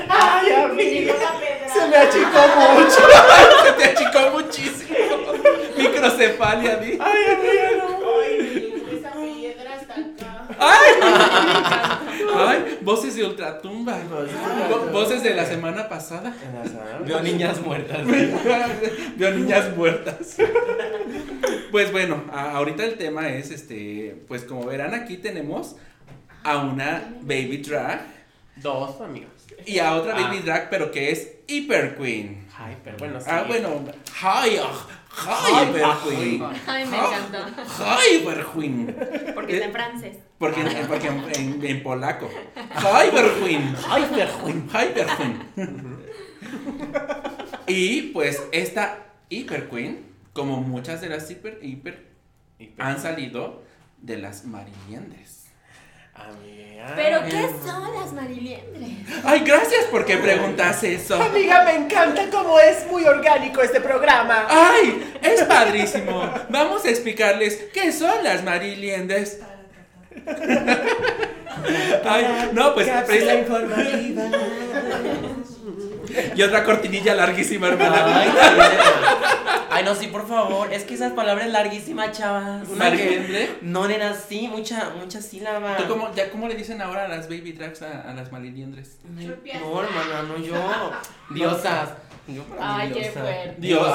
Ay, 0.10 0.52
amiga. 0.52 1.14
Se 1.72 1.88
me 1.88 1.96
achicó 1.96 2.48
mucho. 2.72 3.02
se 3.64 3.72
te 3.74 3.84
achicó 3.86 4.32
muchísimo. 4.32 4.85
Microcefalia, 6.10 6.76
di. 6.78 6.98
Ay, 7.00 7.26
amiga, 7.34 7.72
no. 7.78 8.22
Esa 8.92 9.12
piedra 9.14 9.76
está 9.76 9.94
acá. 9.96 10.48
¡Ay! 10.60 10.94
¡Ay! 12.38 12.78
Voces 12.82 13.16
de 13.16 13.26
ultratumba. 13.26 13.98
Vo- 14.70 14.92
Voces 14.92 15.24
de 15.24 15.34
la 15.34 15.46
semana 15.46 15.90
pasada. 15.90 16.34
Veo 17.06 17.22
niñas 17.22 17.60
muertas. 17.62 18.00
Veo 19.18 19.32
niñas 19.32 19.76
muertas. 19.76 20.38
Pues 21.72 21.92
bueno, 21.92 22.24
ahorita 22.32 22.86
el 22.86 22.96
tema 22.98 23.30
es 23.30 23.52
este. 23.52 24.24
Pues 24.28 24.44
como 24.44 24.66
verán, 24.66 24.94
aquí 24.94 25.18
tenemos 25.18 25.76
a 26.44 26.58
una 26.60 27.04
baby 27.22 27.58
drag 27.58 28.02
Dos, 28.58 29.02
amigos. 29.02 29.32
y 29.66 29.80
a 29.80 29.96
otra 29.96 30.14
baby 30.14 30.38
Ah. 30.40 30.46
drag, 30.46 30.70
pero 30.70 30.92
que 30.92 31.12
es 31.12 31.32
Hyper 31.48 31.96
Queen. 31.98 32.46
Ay, 32.58 32.78
pero 32.84 32.98
bueno, 32.98 33.20
sí. 33.20 33.28
Ah, 33.30 33.44
bueno, 33.48 33.84
hi, 34.22 34.58
hi, 35.18 35.64
Hyper 35.70 35.86
Queen. 36.04 36.44
Ay, 36.68 36.86
me 36.86 36.98
encantó. 36.98 37.38
Hyper 38.02 38.46
Queen. 38.54 38.96
Porque 39.34 39.54
está 39.54 39.66
en 39.66 39.72
francés. 39.72 40.18
Porque, 40.38 40.62
en- 40.62 40.88
porque 40.88 41.08
en, 41.08 41.24
en- 41.36 41.66
en 41.66 41.84
polaco. 41.84 42.30
Hyper 42.56 43.32
Queen. 43.44 43.76
Hyper 43.76 44.30
Queen. 44.44 44.70
Hyper 44.70 45.08
Queen. 45.18 46.06
Y 47.68 48.02
pues 48.14 48.44
esta 48.52 49.06
Hyper 49.30 49.70
Queen, 49.70 50.06
como 50.34 50.62
muchas 50.62 51.02
de 51.02 51.10
las 51.10 51.30
hiper, 51.32 51.60
hiper 51.64 52.06
han 52.78 53.02
salido 53.02 53.64
de 54.02 54.18
las 54.18 54.46
mariliendres. 54.46 55.45
Amiga. 56.16 56.94
¿Pero 56.96 57.24
qué 57.26 57.50
son 57.66 57.94
las 57.94 58.14
mariliendres? 58.14 58.90
Ay, 59.24 59.42
gracias 59.42 59.86
porque 59.92 60.18
preguntas 60.18 60.84
eso. 60.84 61.22
Amiga, 61.22 61.64
me 61.64 61.76
encanta 61.76 62.30
cómo 62.32 62.60
es 62.60 62.86
muy 62.90 63.06
orgánico 63.06 63.62
este 63.62 63.82
programa. 63.82 64.48
¡Ay! 64.50 65.14
Es 65.22 65.44
padrísimo. 65.44 66.30
Vamos 66.50 66.86
a 66.86 66.90
explicarles 66.90 67.66
qué 67.74 67.92
son 67.92 68.24
las 68.24 68.44
mariliendres. 68.44 69.40
Ay, 72.06 72.50
no, 72.54 72.74
pues 72.74 72.88
Cápsula 72.88 73.36
informativa. 73.36 74.24
Y 76.36 76.42
otra 76.42 76.64
cortinilla 76.64 77.14
larguísima, 77.16 77.68
hermana. 77.68 78.06
Ay, 78.22 78.30
Ay, 79.72 79.84
no, 79.84 79.94
sí, 79.94 80.08
por 80.08 80.26
favor. 80.28 80.72
Es 80.72 80.84
que 80.86 80.94
esas 80.94 81.12
palabras 81.14 81.50
larguísimas, 81.50 82.18
chavas. 82.18 82.68
Una 82.70 82.92
que-. 82.92 83.58
No, 83.62 83.88
nena, 83.88 84.14
sí, 84.14 84.48
mucha, 84.48 84.92
mucha 84.98 85.22
sílaba. 85.22 85.76
¿Tú 85.78 85.88
cómo, 85.88 86.14
ya, 86.16 86.30
cómo 86.30 86.48
le 86.48 86.56
dicen 86.56 86.82
ahora 86.82 87.06
a 87.06 87.08
las 87.10 87.28
baby 87.28 87.52
drags 87.52 87.82
a, 87.82 88.02
a 88.10 88.14
las 88.14 88.32
mariliendres? 88.32 88.98
No, 89.04 89.82
hermana, 89.82 90.24
no 90.28 90.38
yo. 90.38 90.56
Diosas. 91.32 91.90
Yo 92.28 92.42
para 92.46 92.60
mí 92.78 92.82
Ay, 92.82 92.92
qué 92.92 93.00
diosa. 93.02 93.20
fuerte. 93.20 93.56
Dios, 93.60 93.88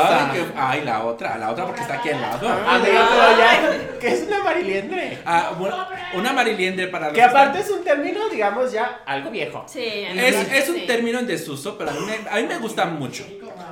ay, 0.56 0.82
la 0.84 1.02
otra, 1.04 1.36
la 1.36 1.50
otra 1.50 1.66
porque 1.66 1.80
está 1.80 1.94
aquí 1.94 2.10
al 2.10 2.20
lado. 2.20 2.48
Pero 2.80 2.94
ya. 3.38 3.98
¿Qué 3.98 4.08
es 4.08 4.22
una 4.28 4.44
mariliendre? 4.44 5.18
Ah, 5.26 5.52
bueno, 5.58 5.84
una 6.14 6.32
mariliendre 6.32 6.86
para 6.86 7.06
los 7.06 7.14
Que 7.14 7.22
aparte 7.22 7.58
es 7.58 7.68
un 7.70 7.82
término, 7.82 8.28
digamos, 8.28 8.70
ya 8.70 9.00
algo 9.04 9.30
viejo. 9.32 9.64
Sí, 9.66 9.82
en 9.84 10.16
Es, 10.20 10.36
es 10.52 10.68
un 10.68 10.76
sí. 10.76 10.84
término 10.86 11.18
en 11.18 11.26
desuso, 11.26 11.76
pero 11.76 11.90
a 11.90 11.94
mí, 11.94 12.00
me, 12.10 12.28
a 12.30 12.36
mí 12.36 12.46
me 12.48 12.58
gusta 12.58 12.84
mucho. 12.86 13.24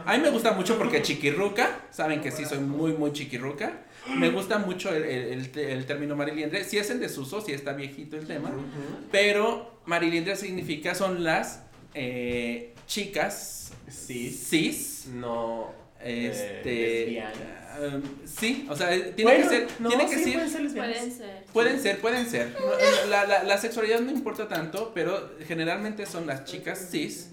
A 0.04 0.16
mí 0.16 0.22
me 0.22 0.30
gusta 0.30 0.52
mucho 0.52 0.78
porque 0.78 1.02
chiquirruca, 1.02 1.80
saben 1.90 2.20
que 2.20 2.30
sí 2.30 2.44
soy 2.44 2.58
muy, 2.58 2.92
muy 2.92 3.12
chiquirruca. 3.12 3.82
Me 4.16 4.30
gusta 4.30 4.58
mucho 4.58 4.94
el, 4.94 5.02
el- 5.04 5.50
el- 5.54 5.58
el 5.58 5.86
término 5.86 6.16
mariliendre. 6.16 6.64
Sí 6.64 6.78
es 6.78 6.88
en 6.90 7.00
desuso, 7.00 7.40
sí 7.40 7.52
está 7.52 7.72
viejito 7.74 8.16
el 8.16 8.26
tema. 8.26 8.50
Pero 9.12 9.80
mariliendre 9.86 10.36
significa, 10.36 10.94
son 10.94 11.24
las 11.24 11.62
eh, 11.94 12.74
chicas 12.86 13.72
Sí. 13.88 14.30
cis. 14.30 15.06
No. 15.12 15.72
Este. 16.00 17.02
eh, 17.02 17.04
lesbianas. 17.06 17.94
um, 17.94 18.02
sí, 18.24 18.66
o 18.70 18.76
sea, 18.76 18.88
tiene 19.16 19.22
Bueno, 19.32 19.50
que 19.50 19.56
ser. 19.56 19.66
no, 19.80 19.88
tiene 19.88 20.06
que 20.06 20.16
sí, 20.18 20.24
ser. 20.24 20.32
pueden 20.34 20.50
ser 20.50 20.60
lesbianas. 20.62 20.96
Pueden 20.96 21.12
ser. 21.12 21.44
Pueden 21.52 21.80
ser, 21.80 21.98
pueden 22.00 22.26
ser. 22.30 22.48
No, 22.60 22.72
eh, 22.74 23.08
La, 23.10 23.26
la- 23.26 23.42
la 23.42 23.58
sexualidad 23.58 23.98
no 24.00 24.10
importa 24.12 24.46
tanto, 24.46 24.92
pero 24.94 25.30
generalmente 25.46 26.06
son 26.06 26.26
las 26.26 26.44
chicas 26.44 26.88
cis. 26.90 27.30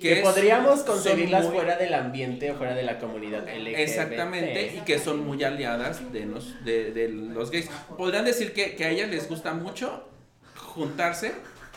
Que 0.00 0.16
podríamos 0.22 0.84
muy- 0.86 1.54
fuera 1.54 1.76
del 1.76 1.92
ambiente 1.94 2.50
o 2.50 2.54
fuera 2.56 2.74
de 2.74 2.82
la 2.82 2.98
comunidad 2.98 3.46
LGBT. 3.48 3.78
Exactamente, 3.80 4.74
y 4.76 4.80
que 4.80 4.98
son 4.98 5.24
muy 5.26 5.42
aliadas 5.44 6.12
de, 6.12 6.26
nos- 6.26 6.64
de, 6.64 6.90
de 6.92 7.08
los 7.08 7.50
gays. 7.50 7.68
Podrían 7.96 8.24
decir 8.24 8.52
que, 8.52 8.74
que 8.76 8.84
a 8.84 8.90
ellas 8.90 9.10
les 9.10 9.28
gusta 9.28 9.52
mucho 9.52 10.08
juntarse 10.56 11.32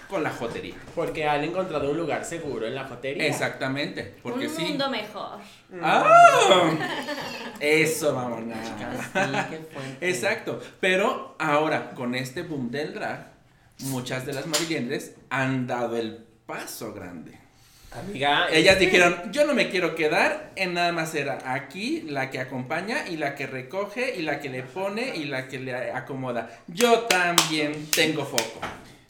con 0.10 0.22
la 0.24 0.30
jotería. 0.32 0.76
Porque 0.96 1.26
han 1.28 1.44
encontrado 1.44 1.90
un 1.92 1.98
lugar 1.98 2.24
seguro 2.24 2.68
en 2.68 2.76
la 2.76 2.86
jotería. 2.86 3.26
Exactamente, 3.26 4.16
porque 4.22 4.48
un 4.48 4.56
sí. 4.56 4.62
mundo 4.64 4.90
mejor. 4.90 5.40
¡Ah! 5.82 6.70
Eso, 7.60 8.14
vámonos. 8.14 8.58
Sí. 9.14 9.58
Exacto, 10.02 10.62
pero 10.80 11.36
ahora 11.40 11.92
con 11.92 12.16
este 12.16 12.44
boom 12.44 12.70
del 12.72 12.94
drag, 12.94 13.32
muchas 13.80 14.26
de 14.26 14.34
las 14.34 14.46
mariliendres 14.46 15.16
han 15.30 15.66
dado 15.68 15.98
el 15.98 16.24
paso 16.46 16.94
grande. 16.94 17.40
Amiga, 18.00 18.48
Ellas 18.52 18.80
dijeron, 18.80 19.32
yo 19.32 19.46
no 19.46 19.54
me 19.54 19.70
quiero 19.70 19.96
quedar 19.96 20.52
en 20.56 20.74
nada 20.74 20.92
más 20.92 21.12
ser 21.12 21.30
aquí 21.30 22.02
la 22.08 22.30
que 22.32 22.40
acompaña 22.40 23.08
y 23.08 23.18
la 23.18 23.36
que 23.36 23.46
recoge 23.48 24.16
y 24.18 24.24
la 24.24 24.40
que 24.40 24.50
le 24.50 24.64
pone 24.64 25.16
y 25.16 25.26
la 25.26 25.48
que 25.48 25.60
le 25.60 25.92
acomoda. 25.92 26.50
Yo 26.68 27.02
también 27.02 27.88
tengo 27.92 28.26
foco. 28.26 28.60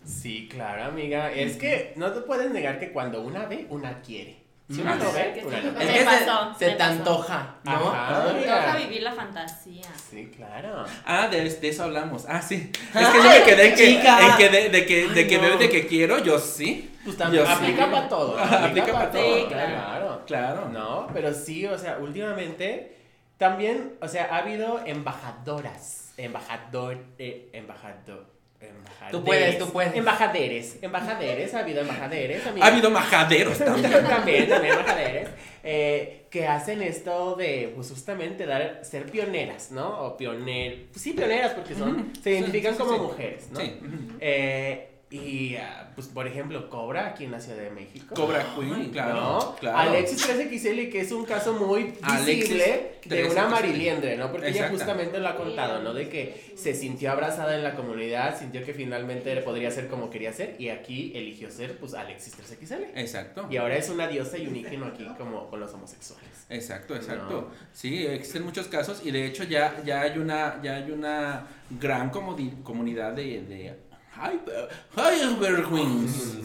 Sí, 0.06 0.50
claro, 0.52 0.84
amiga. 0.84 1.32
Es 1.32 1.56
que 1.56 1.94
no 1.96 2.12
te 2.12 2.22
puedes 2.22 2.52
negar 2.52 2.78
que 2.80 2.92
cuando 2.92 3.22
una 3.22 3.46
ve, 3.46 3.68
una 3.70 4.02
quiere. 4.02 4.44
Si 4.70 4.80
una 4.82 4.94
Ah, 4.94 4.96
no 4.96 5.10
sí. 5.12 5.16
ve, 5.16 5.44
una 5.46 5.58
Es 5.58 5.64
Me 5.88 5.94
que 6.00 6.06
pasó, 6.06 6.54
se, 6.58 6.66
se 6.66 6.72
te 6.72 6.78
pasó. 6.78 6.92
antoja, 6.92 7.56
¿no? 7.64 7.72
Ajá. 7.92 8.30
Amiga. 8.32 8.66
toca 8.66 8.78
vivir 8.78 9.04
la 9.04 9.12
fantasía. 9.14 9.84
Sí, 10.10 10.32
claro. 10.36 10.86
Ah, 11.06 11.28
de, 11.28 11.50
de 11.50 11.68
eso 11.70 11.84
hablamos. 11.84 12.26
Ah, 12.28 12.42
sí. 12.42 12.72
Es 12.74 13.08
que 13.08 13.18
yo 13.18 13.30
me 13.30 13.44
quedé 13.44 13.68
en 13.70 13.76
que, 13.76 13.96
en 13.96 14.38
que 14.38 14.50
de, 14.50 14.70
de 14.70 14.86
que, 14.86 15.08
de 15.10 15.20
Ay, 15.22 15.28
que 15.28 15.36
no. 15.38 15.44
veo 15.44 15.56
y 15.56 15.58
de 15.60 15.70
que 15.70 15.88
quiero, 15.88 16.20
yo 16.24 16.40
sí. 16.40 16.90
Pues 17.04 17.18
también 17.18 17.46
sí. 17.46 17.52
aplica 17.52 17.92
para 17.92 18.08
todo. 18.10 18.38
Aplica 18.40 18.94
pa' 18.94 19.12
todo, 19.12 19.22
Sí, 19.40 19.46
claro. 19.50 20.22
claro. 20.26 20.70
No, 20.70 21.08
pero 21.14 21.34
sí, 21.34 21.66
o 21.66 21.78
sea, 21.78 21.98
últimamente 22.00 22.96
también, 23.38 23.94
o 24.02 24.08
sea, 24.08 24.30
ha 24.32 24.38
habido 24.38 24.80
embajadoras, 24.86 26.14
embajador, 26.18 26.98
eh, 27.18 27.50
embajador, 27.52 28.26
embajadores. 28.62 29.12
Tú 29.12 29.24
puedes, 29.24 29.58
tú 29.58 29.70
puedes. 29.72 29.94
Embajaderes, 29.96 30.78
embajaderes, 30.82 31.54
ha 31.54 31.60
habido 31.60 31.82
embajaderes. 31.82 32.46
amiga. 32.48 32.66
Ha 32.66 32.70
habido 32.70 32.90
majaderos 32.90 33.58
también. 33.58 33.92
también, 34.08 34.48
también 34.50 34.74
embajaderes, 34.74 35.30
eh, 35.64 36.28
que 36.30 36.48
hacen 36.48 36.82
esto 36.82 37.36
de, 37.36 37.74
pues 37.76 37.90
justamente, 37.90 38.46
dar, 38.46 38.80
ser 38.84 39.12
pioneras, 39.12 39.72
¿no? 39.72 40.06
O 40.06 40.16
pioner, 40.18 40.86
pues 40.92 41.02
sí, 41.02 41.12
pioneras, 41.14 41.52
porque 41.54 41.76
son, 41.76 42.14
se 42.24 42.32
identifican 42.32 42.74
Sí, 42.74 42.78
sí, 42.80 42.84
como 42.86 42.96
sí. 42.98 43.02
mujeres, 43.04 43.48
¿no? 43.52 43.60
Sí. 43.60 43.80
Eh, 44.22 44.90
y, 45.18 45.56
ah, 45.58 45.92
pues, 45.96 46.08
por 46.08 46.26
ejemplo, 46.28 46.70
Cobra, 46.70 47.08
aquí 47.08 47.26
en 47.26 47.32
la 47.32 47.40
Ciudad 47.40 47.60
de 47.62 47.70
México. 47.70 48.16
Cobra 48.16 48.44
Queen, 48.56 48.90
claro. 48.90 49.14
¿no? 49.16 49.56
claro. 49.60 49.78
Alexis 49.78 50.28
13XL, 50.28 50.92
que 50.92 51.02
es 51.02 51.12
un 51.12 51.24
caso 51.26 51.54
muy 51.54 51.94
visible 52.02 52.98
de 53.06 53.24
una 53.26 53.46
13XL. 53.48 53.50
mariliendre, 53.50 54.18
¿no? 54.18 54.32
Porque 54.32 54.50
ella 54.50 54.70
justamente 54.70 55.20
lo 55.20 55.28
ha 55.28 55.36
contado, 55.36 55.84
¿no? 55.84 55.94
De 55.94 56.10
que 56.10 56.54
se 56.56 56.74
sintió 56.74 57.12
abrazada 57.12 57.56
en 57.56 57.64
la 57.64 57.76
comunidad, 57.76 58.40
sintió 58.40 58.64
que 58.66 58.74
finalmente 58.74 59.36
podría 59.42 59.70
ser 59.72 59.88
como 59.88 60.10
quería 60.10 60.34
ser, 60.34 60.56
y 60.58 60.70
aquí 60.70 61.12
eligió 61.16 61.52
ser, 61.52 61.78
pues, 61.78 61.94
Alexis 61.94 62.36
13XL. 62.38 62.88
Exacto. 62.96 63.48
Y 63.50 63.58
ahora 63.58 63.76
es 63.78 63.90
una 63.90 64.08
diosa 64.08 64.38
y 64.38 64.48
un 64.48 64.56
ícono 64.56 64.88
aquí 64.88 65.06
como 65.18 65.48
con 65.50 65.60
los 65.60 65.72
homosexuales. 65.74 66.28
Exacto, 66.50 66.96
exacto. 66.96 67.42
No. 67.42 67.48
Sí, 67.72 68.06
existen 68.06 68.44
muchos 68.44 68.68
casos 68.68 69.02
y 69.06 69.12
de 69.12 69.26
hecho 69.26 69.44
ya, 69.44 69.82
ya 69.86 70.02
hay 70.02 70.18
una, 70.18 70.60
ya 70.64 70.76
hay 70.76 70.92
una 70.92 71.48
gran 71.80 72.12
comodi- 72.12 72.62
comunidad 72.64 73.14
de, 73.14 73.42
de 73.44 73.76
hyper, 74.16 74.70
hyper 74.96 75.64
queens. 75.66 76.38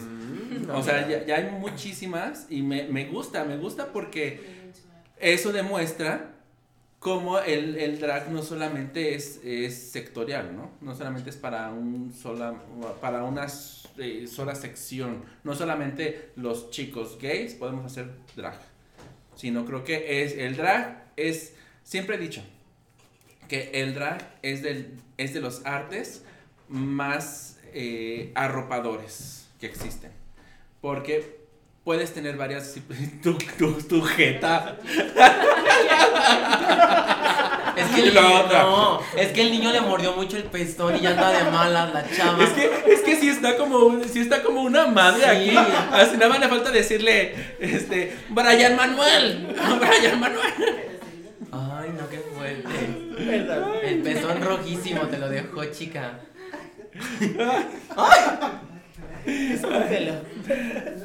O 0.72 0.82
sea, 0.82 1.08
ya, 1.08 1.24
ya 1.24 1.36
hay 1.36 1.50
muchísimas 1.50 2.46
y 2.50 2.62
me, 2.62 2.84
me 2.84 3.06
gusta, 3.06 3.44
me 3.44 3.56
gusta 3.56 3.92
porque 3.92 4.40
eso 5.18 5.52
demuestra 5.52 6.34
cómo 6.98 7.38
el, 7.38 7.76
el 7.76 8.00
drag 8.00 8.30
no 8.30 8.42
solamente 8.42 9.14
es, 9.14 9.40
es 9.44 9.90
sectorial, 9.92 10.54
¿no? 10.54 10.70
No 10.80 10.94
solamente 10.94 11.30
es 11.30 11.36
para 11.36 11.70
un 11.70 12.12
sola, 12.12 12.54
para 13.00 13.24
una 13.24 13.46
eh, 13.98 14.26
sola 14.26 14.54
sección. 14.54 15.24
No 15.44 15.54
solamente 15.54 16.30
los 16.36 16.70
chicos 16.70 17.18
gays 17.20 17.54
podemos 17.54 17.86
hacer 17.86 18.10
drag. 18.36 18.58
Sino 19.36 19.64
creo 19.64 19.84
que 19.84 20.22
es 20.22 20.36
el 20.36 20.56
drag 20.56 21.04
es 21.16 21.54
siempre 21.84 22.16
he 22.16 22.18
dicho 22.18 22.42
que 23.48 23.70
el 23.72 23.94
drag 23.94 24.36
es 24.42 24.62
del 24.62 24.98
es 25.16 25.32
de 25.32 25.40
los 25.40 25.64
artes 25.64 26.24
más 26.68 27.57
eh, 27.74 28.32
arropadores 28.34 29.48
que 29.60 29.66
existen. 29.66 30.12
Porque 30.80 31.38
puedes 31.84 32.12
tener 32.12 32.36
varias 32.36 32.74
tu, 33.22 33.34
tu, 33.58 33.72
tu 33.82 34.02
jeta. 34.02 34.76
Es 37.76 37.86
que, 37.94 38.00
el 38.00 38.06
niño, 38.14 38.46
no, 38.52 39.00
es 39.16 39.28
que 39.32 39.40
el 39.42 39.50
niño 39.50 39.72
le 39.72 39.80
mordió 39.80 40.12
mucho 40.14 40.36
el 40.36 40.44
pezón 40.44 40.96
y 40.96 41.00
ya 41.00 41.10
anda 41.10 41.30
de 41.32 41.50
malas 41.50 41.92
la 41.92 42.10
chava. 42.10 42.42
Es 42.42 42.50
que, 42.50 42.70
es 42.92 43.00
que 43.00 43.16
sí 43.16 43.28
está 43.28 43.56
como, 43.56 44.02
sí 44.04 44.20
está 44.20 44.42
como 44.42 44.62
una 44.62 44.86
madre 44.86 45.22
Sí. 45.24 45.56
aquí. 45.56 45.56
Así 45.92 46.16
nada 46.16 46.28
más 46.28 46.40
le 46.40 46.48
falta 46.48 46.70
decirle, 46.70 47.34
este, 47.60 48.16
Brian 48.30 48.76
Manuel. 48.76 49.46
Brian 49.80 50.20
Manuel. 50.20 50.52
Ay, 51.52 51.90
no, 51.98 52.08
qué 52.08 52.18
fuerte. 52.18 53.88
El 53.88 54.02
pezón 54.02 54.42
rojísimo 54.42 55.02
te 55.06 55.18
lo 55.18 55.28
dejó, 55.28 55.64
chica. 55.66 56.20
Escúchelo. 59.26 60.14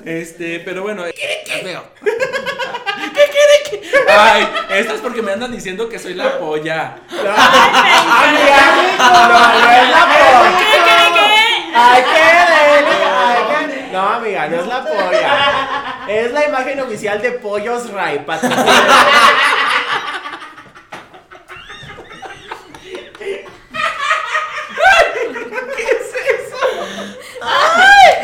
Este, 0.05 0.59
pero 0.59 0.83
bueno. 0.83 1.03
¿Qué 1.13 1.61
veo? 1.63 1.83
¿Qué 2.01 3.23
quiere 3.29 3.55
que? 3.69 3.81
Ay, 4.09 4.47
esto 4.71 4.93
es 4.93 5.01
porque 5.01 5.21
me 5.21 5.33
andan 5.33 5.51
diciendo 5.51 5.89
que 5.89 5.99
soy 5.99 6.13
la 6.13 6.39
polla. 6.39 6.95
Amiga, 7.09 7.35
no, 8.97 9.27
no 9.27 9.71
es 9.71 9.89
la 9.89 10.05
polla. 10.05 10.83
Ay, 11.75 12.03
qué 12.03 12.19
ay, 13.01 13.89
No, 13.91 13.99
amiga, 14.09 14.47
no 14.47 14.55
es 14.61 14.67
la 14.67 14.83
polla. 14.83 16.05
Es 16.07 16.31
la 16.31 16.45
imagen 16.45 16.79
oficial 16.81 17.21
de 17.21 17.31
Pollos 17.31 17.89
Ray, 17.91 18.19
patrocinada. 18.19 18.73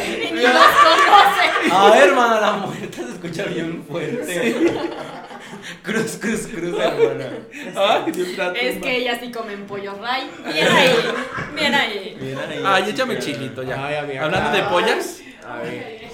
Y 0.06 0.32
ni 0.32 0.42
los 0.42 0.54
conoce. 0.54 1.69
A 1.80 1.92
ver, 1.92 2.10
hermana, 2.10 2.42
la 2.42 2.52
muerte 2.54 2.98
se 2.98 3.10
escucha 3.10 3.46
bien 3.46 3.84
fuerte. 3.88 4.54
Cruz, 5.84 6.18
cruz, 6.20 6.48
cruz, 6.48 6.80
hermana. 6.80 7.30
Ay, 7.76 8.12
Dios 8.12 8.30
Es 8.60 8.78
que 8.78 8.98
ellas 8.98 9.20
sí 9.22 9.32
comen 9.32 9.66
pollo 9.66 9.96
ray. 10.02 10.30
Bien 10.54 10.68
ahí, 10.68 10.96
bien 11.56 11.76
ahí. 11.76 12.18
Mira 12.20 12.48
ahí. 12.50 12.64
Ay, 12.66 12.90
échame 12.90 13.18
chilito 13.20 13.64
ya. 13.64 13.86
Ay, 13.86 13.96
amiga, 13.96 14.26
Hablando 14.26 14.52
de 14.52 14.64
pollas. 14.64 15.22
A 15.48 15.58
ver. 15.58 16.08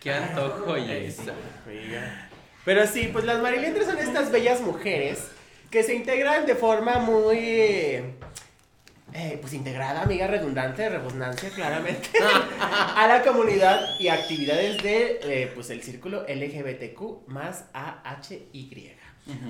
Qué 0.00 0.12
antojo 0.12 0.76
y 0.76 0.90
eso. 0.90 1.32
Amiga. 1.64 2.28
Pero 2.64 2.86
sí, 2.86 3.10
pues 3.12 3.24
las 3.24 3.40
marilientres 3.40 3.86
son 3.86 3.98
estas 3.98 4.30
bellas 4.30 4.60
mujeres 4.60 5.28
que 5.70 5.82
se 5.82 5.94
integran 5.94 6.44
de 6.46 6.54
forma 6.54 6.98
muy. 6.98 8.02
Eh, 9.12 9.38
pues 9.40 9.52
integrada, 9.52 10.02
amiga, 10.02 10.26
redundante, 10.26 10.88
redundancia, 10.88 11.50
claramente, 11.50 12.08
a 12.60 13.06
la 13.06 13.22
comunidad 13.22 13.98
y 14.00 14.08
actividades 14.08 14.82
de, 14.82 15.20
eh, 15.22 15.52
pues, 15.54 15.70
el 15.70 15.82
círculo 15.82 16.24
LGBTQ 16.28 17.28
más 17.28 17.66
AHY, 17.72 18.96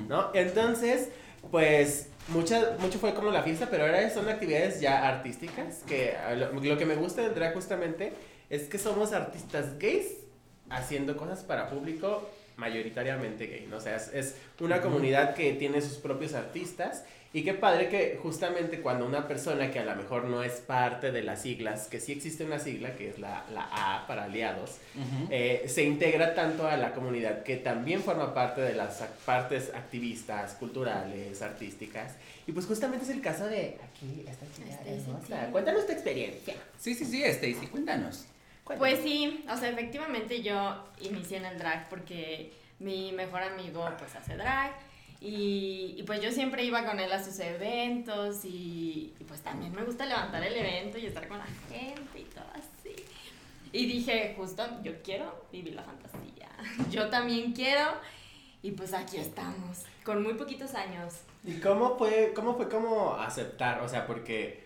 ¿no? 0.08 0.30
Entonces, 0.34 1.08
pues, 1.50 2.08
mucha, 2.28 2.76
mucho 2.80 2.98
fue 2.98 3.14
como 3.14 3.30
la 3.30 3.42
fiesta, 3.42 3.68
pero 3.70 3.84
ahora 3.84 4.10
son 4.10 4.28
actividades 4.28 4.80
ya 4.80 5.06
artísticas, 5.08 5.82
que 5.86 6.14
lo, 6.36 6.52
lo 6.52 6.76
que 6.76 6.84
me 6.84 6.96
gusta 6.96 7.22
del 7.22 7.34
drag 7.34 7.54
justamente 7.54 8.12
es 8.50 8.68
que 8.68 8.78
somos 8.78 9.12
artistas 9.12 9.78
gays 9.78 10.08
haciendo 10.68 11.16
cosas 11.16 11.42
para 11.42 11.70
público 11.70 12.28
mayoritariamente 12.56 13.46
gay, 13.46 13.66
¿no? 13.68 13.78
O 13.78 13.80
sea, 13.80 13.96
es, 13.96 14.12
es 14.12 14.36
una 14.60 14.80
comunidad 14.80 15.34
que 15.34 15.52
tiene 15.54 15.80
sus 15.80 15.98
propios 15.98 16.34
artistas 16.34 17.04
y 17.34 17.42
qué 17.42 17.52
padre 17.52 17.88
que 17.88 18.16
justamente 18.22 18.80
cuando 18.80 19.04
una 19.04 19.26
persona 19.26 19.68
que 19.72 19.80
a 19.80 19.84
lo 19.84 19.96
mejor 19.96 20.26
no 20.26 20.44
es 20.44 20.60
parte 20.60 21.10
de 21.10 21.24
las 21.24 21.42
siglas, 21.42 21.88
que 21.88 21.98
sí 21.98 22.12
existe 22.12 22.44
una 22.44 22.60
sigla 22.60 22.94
que 22.94 23.08
es 23.08 23.18
la, 23.18 23.44
la 23.52 23.68
A 23.72 24.06
para 24.06 24.26
aliados, 24.26 24.78
eh, 25.30 25.64
se 25.66 25.82
integra 25.82 26.36
tanto 26.36 26.68
a 26.68 26.76
la 26.76 26.92
comunidad 26.92 27.42
que 27.42 27.56
también 27.56 28.04
forma 28.04 28.32
parte 28.32 28.60
de 28.60 28.74
las 28.74 29.02
partes 29.26 29.72
activistas, 29.74 30.52
culturales, 30.54 31.42
artísticas. 31.42 32.14
Y 32.46 32.52
pues 32.52 32.66
justamente 32.66 33.04
es 33.04 33.10
el 33.10 33.20
caso 33.20 33.48
de 33.48 33.78
aquí, 33.82 34.24
esta 34.28 34.46
chica 34.54 34.80
hermosa. 34.86 35.50
Cuéntanos 35.50 35.86
tu 35.86 35.92
experiencia. 35.92 36.54
Sí, 36.78 36.94
sí, 36.94 37.04
sí, 37.04 37.24
Stacy, 37.24 37.66
cuéntanos. 37.66 38.26
Pues 38.78 39.00
sí, 39.02 39.44
o 39.50 39.56
sea, 39.56 39.70
efectivamente 39.70 40.40
yo 40.40 40.84
inicié 41.00 41.38
en 41.38 41.46
el 41.46 41.58
drag 41.58 41.88
porque 41.88 42.52
mi 42.78 43.10
mejor 43.10 43.42
amigo 43.42 43.84
pues 43.98 44.14
hace 44.14 44.36
drag 44.36 44.72
y, 45.24 45.94
y, 45.96 46.02
pues 46.02 46.20
yo 46.20 46.30
siempre 46.30 46.64
iba 46.64 46.84
con 46.84 47.00
él 47.00 47.10
a 47.10 47.24
sus 47.24 47.38
eventos 47.38 48.44
y, 48.44 49.14
y, 49.18 49.24
pues 49.24 49.40
también 49.40 49.74
me 49.74 49.82
gusta 49.82 50.04
levantar 50.04 50.44
el 50.44 50.54
evento 50.54 50.98
y 50.98 51.06
estar 51.06 51.26
con 51.28 51.38
la 51.38 51.46
gente 51.70 52.20
y 52.20 52.24
todo 52.24 52.44
así. 52.52 52.94
Y 53.72 53.86
dije, 53.86 54.34
justo, 54.36 54.62
yo 54.82 54.92
quiero 55.02 55.46
vivir 55.50 55.74
la 55.74 55.82
fantasía, 55.82 56.50
yo 56.90 57.08
también 57.08 57.54
quiero 57.54 57.92
y 58.60 58.72
pues 58.72 58.92
aquí 58.92 59.16
estamos, 59.16 59.84
con 60.04 60.22
muy 60.22 60.34
poquitos 60.34 60.74
años. 60.74 61.14
¿Y 61.42 61.58
cómo 61.60 61.96
fue, 61.96 62.32
cómo 62.34 62.54
fue 62.54 62.68
como 62.68 63.14
aceptar? 63.14 63.80
O 63.80 63.88
sea, 63.88 64.06
porque 64.06 64.64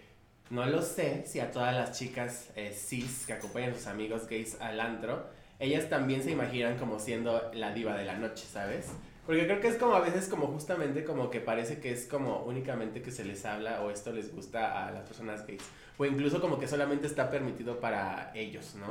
no 0.51 0.66
lo 0.66 0.83
sé 0.83 1.25
si 1.25 1.38
a 1.38 1.53
todas 1.53 1.75
las 1.75 1.97
chicas 1.97 2.51
eh, 2.57 2.73
cis 2.73 3.27
que 3.27 3.35
acompañan 3.35 3.71
a 3.71 3.75
sus 3.75 3.87
amigos 3.87 4.27
gays 4.27 4.61
al 4.61 4.81
antro, 4.81 5.27
ellas 5.61 5.88
también 5.88 6.23
se 6.23 6.33
imaginan 6.33 6.77
como 6.79 6.99
siendo 6.99 7.51
la 7.55 7.73
diva 7.73 7.97
de 7.97 8.05
la 8.05 8.14
noche, 8.14 8.44
¿sabes? 8.44 8.87
Porque 9.29 9.45
creo 9.45 9.61
que 9.61 9.69
es 9.69 9.77
como 9.77 9.93
a 9.93 10.01
veces 10.01 10.27
como 10.27 10.47
justamente 10.47 11.05
como 11.05 11.29
que 11.29 11.43
parece 11.43 11.81
que 11.81 11.93
es 11.93 12.07
como 12.07 12.45
únicamente 12.47 13.03
que 13.03 13.11
se 13.11 13.27
les 13.27 13.45
habla 13.45 13.83
o 13.83 13.91
esto 13.91 14.11
les 14.11 14.35
gusta 14.35 14.87
a 14.87 14.91
las 14.91 15.07
personas 15.07 15.47
gays. 15.47 15.61
O 16.01 16.05
incluso 16.05 16.41
como 16.41 16.61
que 16.61 16.69
solamente 16.69 17.09
está 17.09 17.29
permitido 17.29 17.81
para 17.81 18.31
ellos, 18.35 18.77
¿no? 18.77 18.87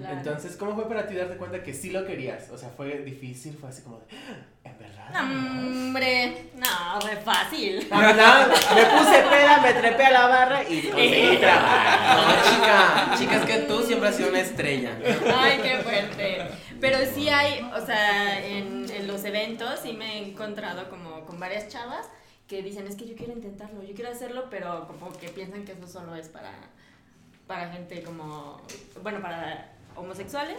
Claro. 0.00 0.16
Entonces, 0.16 0.56
¿cómo 0.56 0.74
fue 0.74 0.88
para 0.88 1.06
ti 1.06 1.14
darte 1.14 1.36
cuenta 1.36 1.62
que 1.62 1.74
sí 1.74 1.90
lo 1.90 2.06
querías? 2.06 2.48
O 2.50 2.56
sea, 2.56 2.70
fue 2.70 2.98
difícil, 3.00 3.54
fue 3.60 3.68
así 3.68 3.82
como 3.82 3.98
de, 3.98 4.04
"Ah, 4.12 4.36
en 4.64 4.78
verdad. 4.78 5.10
No, 5.12 5.20
hombre, 5.20 6.50
no, 6.56 7.00
re 7.06 7.16
fácil. 7.18 7.86
No, 7.90 8.00
no, 8.00 8.48
me 8.48 8.84
puse 8.86 9.22
peda, 9.30 9.60
me 9.62 9.72
trepé 9.74 10.04
a 10.06 10.10
la 10.10 10.26
barra 10.26 10.62
y 10.62 10.80
conseguí 10.88 11.36
trabajo. 11.36 12.22
No, 12.22 12.50
chica, 12.50 13.14
chica, 13.18 13.36
es 13.36 13.44
que 13.44 13.58
tú 13.66 13.82
siempre 13.82 14.08
has 14.08 14.16
sido 14.16 14.30
una 14.30 14.40
estrella. 14.40 14.98
Ay, 15.36 15.60
qué 15.62 15.78
fuerte. 15.78 16.46
Pero 16.80 16.98
sí 17.14 17.28
hay, 17.28 17.60
o 17.76 17.84
sea, 17.84 18.46
en, 18.46 18.86
en 18.90 19.06
los 19.06 19.22
eventos 19.24 19.80
sí 19.82 19.92
me 19.92 20.14
he 20.18 20.28
encontrado 20.30 20.88
como 20.88 21.26
con 21.26 21.38
varias 21.38 21.68
chavas 21.68 22.06
que 22.48 22.62
dicen, 22.62 22.86
es 22.86 22.96
que 22.96 23.06
yo 23.06 23.14
quiero 23.14 23.32
intentarlo, 23.34 23.82
yo 23.82 23.94
quiero 23.94 24.10
hacerlo, 24.10 24.46
pero 24.50 24.86
como 24.88 25.12
que 25.18 25.28
piensan 25.28 25.64
que 25.64 25.72
eso 25.72 25.86
solo 25.86 26.14
es 26.14 26.28
para, 26.28 26.50
para 27.46 27.70
gente 27.70 28.02
como, 28.02 28.60
bueno, 29.02 29.20
para 29.20 29.72
homosexuales 29.96 30.56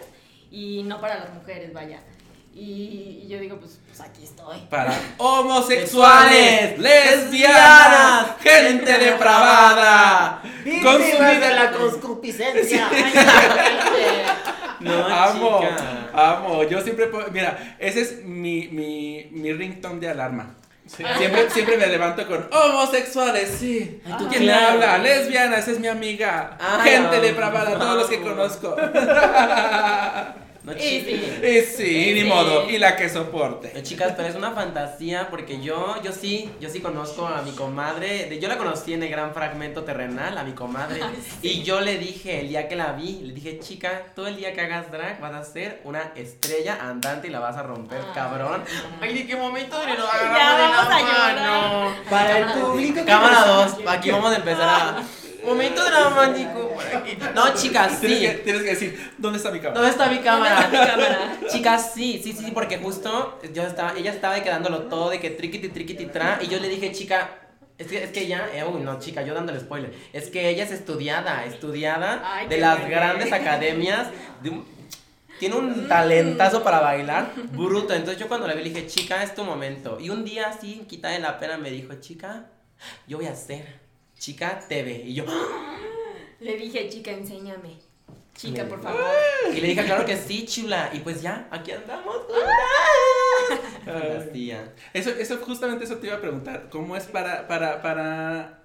y 0.52 0.82
no 0.84 1.00
para 1.00 1.18
las 1.18 1.34
mujeres, 1.34 1.72
vaya. 1.72 2.00
Y, 2.52 3.22
y 3.24 3.28
yo 3.28 3.38
digo, 3.38 3.58
pues, 3.58 3.80
pues 3.86 4.00
aquí 4.00 4.24
estoy. 4.24 4.58
Para 4.70 4.92
homosexuales, 5.18 6.78
lesbianas, 6.78 8.36
gente 8.40 8.98
depravada, 8.98 10.42
Víctimas 10.64 10.98
de 10.98 11.10
consumida 11.10 11.50
la 11.54 11.70
qué 11.70 11.76
No, 14.80 15.06
amo, 15.06 15.60
chica. 15.60 16.10
amo. 16.12 16.62
Yo 16.64 16.80
siempre, 16.82 17.06
po- 17.08 17.30
mira, 17.32 17.76
ese 17.78 18.00
es 18.00 18.24
mi, 18.24 18.68
mi, 18.68 19.28
mi 19.30 19.52
ringtone 19.52 20.00
de 20.00 20.08
alarma. 20.08 20.54
Siempre, 20.96 21.48
siempre 21.50 21.76
me 21.76 21.86
levanto 21.86 22.26
con 22.26 22.48
homosexuales, 22.52 23.48
sí. 23.60 24.00
Ay, 24.04 24.14
tú 24.18 24.28
¿Quién 24.28 24.40
me 24.44 24.48
claro. 24.52 24.66
habla? 24.72 24.98
Lesbianas, 24.98 25.68
es 25.68 25.78
mi 25.78 25.86
amiga. 25.86 26.56
Ay, 26.60 26.90
Gente 26.90 27.16
amo. 27.16 27.24
depravada, 27.26 27.78
todos 27.78 27.96
los 27.96 28.08
que 28.08 28.20
conozco. 28.20 28.76
No, 30.62 30.72
Y 30.72 30.78
sí. 30.78 31.38
Y 31.42 31.60
sí, 31.62 32.12
ni 32.14 32.20
Sí. 32.20 32.26
modo. 32.26 32.68
Y 32.68 32.76
la 32.76 32.94
que 32.94 33.08
soporte. 33.08 33.72
No, 33.74 33.80
chicas, 33.82 34.12
pero 34.14 34.28
es 34.28 34.34
una 34.34 34.50
fantasía 34.50 35.28
porque 35.30 35.60
yo, 35.62 35.96
yo 36.02 36.12
sí, 36.12 36.50
yo 36.60 36.68
sí 36.68 36.80
conozco 36.80 37.26
a 37.26 37.40
mi 37.40 37.52
comadre. 37.52 38.26
de- 38.26 38.38
Yo 38.38 38.46
la 38.48 38.58
conocí 38.58 38.92
en 38.92 39.02
el 39.02 39.08
gran 39.08 39.32
fragmento 39.32 39.84
terrenal, 39.84 40.36
a 40.36 40.44
mi 40.44 40.52
comadre. 40.52 41.00
Y 41.42 41.62
yo 41.62 41.80
le 41.80 41.96
dije, 41.96 42.40
el 42.40 42.48
día 42.48 42.68
que 42.68 42.76
la 42.76 42.92
vi, 42.92 43.20
le 43.22 43.32
dije, 43.32 43.58
chica, 43.58 44.02
todo 44.14 44.26
el 44.26 44.36
día 44.36 44.52
que 44.52 44.60
hagas 44.60 44.90
drag 44.92 45.18
vas 45.20 45.32
a 45.34 45.44
ser 45.44 45.80
una 45.84 46.12
estrella 46.14 46.78
andante 46.82 47.28
y 47.28 47.30
la 47.30 47.40
vas 47.40 47.56
a 47.56 47.62
romper, 47.62 47.98
Ay. 47.98 48.12
cabrón. 48.14 48.62
Ay, 49.00 49.14
¿de 49.14 49.26
qué 49.26 49.36
momento 49.36 49.78
de 49.80 49.86
lo 49.86 49.94
Ya 49.96 50.10
agarramos 50.10 50.56
de 50.58 50.62
la 50.62 50.70
vamos 50.70 50.92
a 50.92 51.34
mano? 51.34 51.94
Para 52.10 52.38
el 52.38 52.44
público 52.60 52.94
que 53.00 53.04
Cámara 53.06 53.46
nos- 53.46 53.76
2, 53.78 53.86
aquí 53.88 54.10
vamos 54.10 54.30
a 54.32 54.36
empezar 54.36 54.68
a. 54.68 55.02
Momento 55.44 55.84
dramático. 55.84 56.76
No, 57.34 57.54
chicas, 57.54 58.00
Tienes, 58.00 58.18
que, 58.20 58.36
sí. 58.36 58.40
tienes 58.44 58.62
que 58.62 58.68
decir, 58.70 59.12
¿dónde 59.18 59.38
está 59.38 59.50
mi 59.50 59.58
cámara? 59.58 59.80
¿Dónde 59.80 59.90
está 59.90 60.08
mi 60.10 60.18
cámara? 60.18 60.68
Mi 60.70 60.78
cámara. 60.78 61.38
Chicas, 61.50 61.92
sí, 61.94 62.20
sí, 62.22 62.32
sí, 62.32 62.44
sí, 62.44 62.50
porque 62.52 62.78
justo 62.78 63.38
yo 63.52 63.62
estaba, 63.64 63.94
ella 63.96 64.12
estaba 64.12 64.34
de 64.34 64.42
que 64.42 64.50
dándolo 64.50 64.82
todo, 64.84 65.10
de 65.10 65.20
que 65.20 65.30
triquiti, 65.30 65.68
triquiti, 65.68 66.06
tra, 66.06 66.38
y 66.42 66.48
yo 66.48 66.58
le 66.58 66.68
dije, 66.68 66.92
chica, 66.92 67.30
es 67.78 67.86
que, 67.86 68.04
es 68.04 68.10
que 68.10 68.20
ella, 68.22 68.48
eh, 68.52 68.64
uy, 68.64 68.82
no, 68.82 68.98
chica, 68.98 69.22
yo 69.22 69.32
dándole 69.34 69.58
spoiler, 69.60 69.92
es 70.12 70.28
que 70.28 70.48
ella 70.50 70.64
es 70.64 70.70
estudiada, 70.70 71.44
estudiada 71.46 72.22
Ay, 72.24 72.46
de 72.48 72.58
las 72.58 72.86
grandes 72.88 73.32
academias, 73.32 74.08
de 74.42 74.50
un- 74.50 74.66
tiene 75.38 75.54
un 75.56 75.88
talentazo 75.88 76.62
para 76.62 76.80
bailar, 76.80 77.32
bruto, 77.52 77.94
entonces 77.94 78.18
yo 78.20 78.28
cuando 78.28 78.46
la 78.46 78.52
vi 78.54 78.62
le 78.62 78.68
dije, 78.70 78.86
chica, 78.86 79.22
es 79.22 79.34
tu 79.34 79.42
momento, 79.44 79.98
y 79.98 80.10
un 80.10 80.22
día 80.26 80.48
así, 80.48 80.84
quita 80.86 81.08
de 81.08 81.18
la 81.20 81.38
pena, 81.38 81.56
me 81.56 81.70
dijo, 81.70 81.94
chica, 81.94 82.44
yo 83.06 83.16
voy 83.16 83.26
a 83.26 83.32
hacer, 83.32 83.80
chica, 84.20 84.60
TV, 84.68 85.02
y 85.06 85.14
yo, 85.14 85.24
Le 86.40 86.56
dije, 86.56 86.88
chica, 86.88 87.10
enséñame. 87.10 87.76
Chica, 88.34 88.66
por 88.66 88.82
favor. 88.82 89.00
y 89.54 89.60
le 89.60 89.68
dije, 89.68 89.84
claro 89.84 90.06
que 90.06 90.16
sí, 90.16 90.46
chula, 90.46 90.90
y 90.92 91.00
pues 91.00 91.20
ya, 91.20 91.48
aquí 91.50 91.72
andamos. 91.72 92.16
Tía. 94.32 94.72
Eso, 94.94 95.10
eso, 95.10 95.38
justamente 95.38 95.84
eso 95.84 95.96
te 95.96 96.06
iba 96.06 96.16
a 96.16 96.20
preguntar. 96.20 96.68
¿Cómo 96.70 96.96
es 96.96 97.04
para, 97.04 97.48
para, 97.48 97.82
para, 97.82 98.62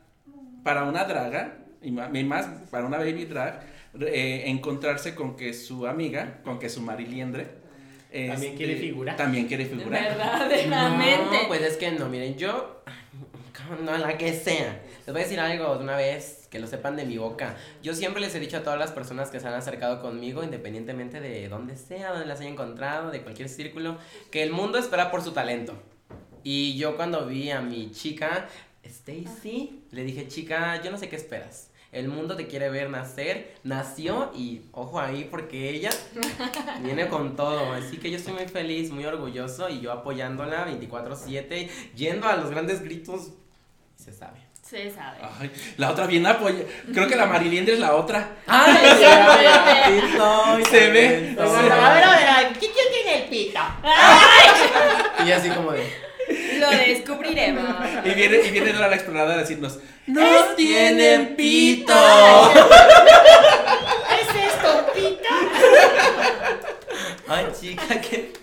para 0.63 0.84
una 0.84 1.04
draga, 1.04 1.58
y 1.82 1.91
más 1.91 2.46
para 2.70 2.86
una 2.86 2.98
baby 2.98 3.26
drag, 3.26 3.62
eh, 4.02 4.44
encontrarse 4.48 5.15
con 5.15 5.36
que 5.36 5.54
su 5.54 5.88
amiga, 5.88 6.41
con 6.44 6.60
que 6.60 6.70
su 6.70 6.82
mariliendre, 6.82 7.48
También 8.12 8.56
quiere 8.56 8.76
figurar. 8.78 9.18
También 9.18 9.48
quiere 9.48 9.65
figurar. 9.65 10.04
Verdaderamente. 10.04 11.44
No, 11.44 11.48
pues 11.48 11.62
es 11.62 11.78
que 11.78 11.91
no, 11.91 12.08
miren, 12.08 12.38
yo. 12.38 12.84
No, 13.84 13.97
la 13.97 14.17
que 14.17 14.34
sea. 14.34 14.82
Les 15.06 15.08
voy 15.08 15.21
a 15.21 15.23
decir 15.23 15.39
algo 15.39 15.75
de 15.78 15.84
una 15.84 15.95
vez, 15.95 16.47
que 16.49 16.60
lo 16.60 16.67
sepan 16.67 16.95
de 16.95 17.06
mi 17.06 17.17
boca. 17.17 17.56
Yo 17.82 17.93
siempre 17.93 18.21
les 18.21 18.34
he 18.36 18.39
dicho 18.39 18.58
a 18.58 18.63
todas 18.63 18.80
las 18.80 18.91
personas 18.91 19.30
que 19.30 19.39
se 19.39 19.47
han 19.47 19.54
acercado 19.54 20.01
conmigo, 20.01 20.43
independientemente 20.43 21.19
de 21.19 21.47
dónde 21.49 21.75
sea, 21.75 22.12
donde 22.12 22.25
las 22.25 22.39
haya 22.39 22.49
encontrado, 22.49 23.12
de 23.12 23.21
cualquier 23.21 23.49
círculo, 23.49 23.97
que 24.32 24.43
el 24.43 24.51
mundo 24.51 24.78
espera 24.78 25.12
por 25.12 25.21
su 25.21 25.32
talento. 25.32 25.73
Y 26.43 26.78
yo 26.78 26.95
cuando 26.95 27.25
vi 27.25 27.51
a 27.51 27.62
mi 27.62 27.91
chica, 27.91 28.47
Stacy, 28.84 29.84
le 29.91 30.04
dije, 30.04 30.28
chica, 30.28 30.82
yo 30.82 30.91
no 30.91 30.97
sé 30.97 31.10
qué 31.10 31.15
esperas. 31.15 31.71
El 31.91 32.10
mundo 32.10 32.36
te 32.36 32.45
quiere 32.45 32.69
ver 32.69 32.89
nacer, 32.89 33.56
nació 33.63 34.32
y 34.36 34.63
ojo 34.73 34.99
ahí 34.99 35.30
porque 35.32 35.69
ella 35.69 35.91
viene 36.84 37.08
con 37.08 37.38
todo. 37.38 37.71
Así 37.71 37.97
que 37.97 38.12
yo 38.12 38.17
estoy 38.17 38.34
muy 38.34 38.47
feliz, 38.47 38.91
muy 38.91 39.06
orgulloso 39.06 39.69
y 39.69 39.80
yo 39.80 39.93
apoyándola 39.93 40.67
24/7, 40.67 41.69
yendo 41.95 42.28
a 42.28 42.36
los 42.36 42.51
grandes 42.51 42.82
gritos. 42.82 43.32
Se 43.95 44.12
sabe. 44.12 44.39
Se 44.62 44.91
sabe. 44.91 45.17
Ay, 45.39 45.51
la 45.77 45.91
otra 45.91 46.08
bien 46.08 46.25
apoya. 46.25 46.63
Creo 46.91 47.08
que 47.08 47.15
la 47.15 47.27
mariliendre 47.27 47.75
es 47.75 47.79
la 47.79 47.93
otra. 47.95 48.38
¡Ay, 48.47 48.75
Se 50.63 50.69
Se 50.69 50.89
ve. 50.89 51.36
A 51.39 51.43
ver, 51.43 51.71
a 51.71 51.93
ver, 51.93 52.03
a 52.03 52.38
ver, 52.41 52.53
¿quién 52.60 52.71
tiene 52.71 53.23
el 53.23 53.29
pito? 53.29 53.60
Y 55.25 55.31
así 55.31 55.49
como 55.49 55.71
de. 55.71 56.05
Lo 56.60 56.69
descubriremos. 56.71 57.63
Y 58.03 58.10
viene, 58.10 58.38
y 58.38 58.49
viene 58.51 58.73
Dora 58.73 58.88
la 58.88 58.95
exploradora 58.95 59.36
a 59.36 59.38
decirnos: 59.39 59.79
¡No 60.08 60.55
tienen 60.55 61.36
pito! 61.36 61.93
¿Es 64.19 64.36
esto, 64.53 64.88
pito? 64.93 65.29
Ay, 67.28 67.48
chica, 67.60 68.02
que. 68.02 68.34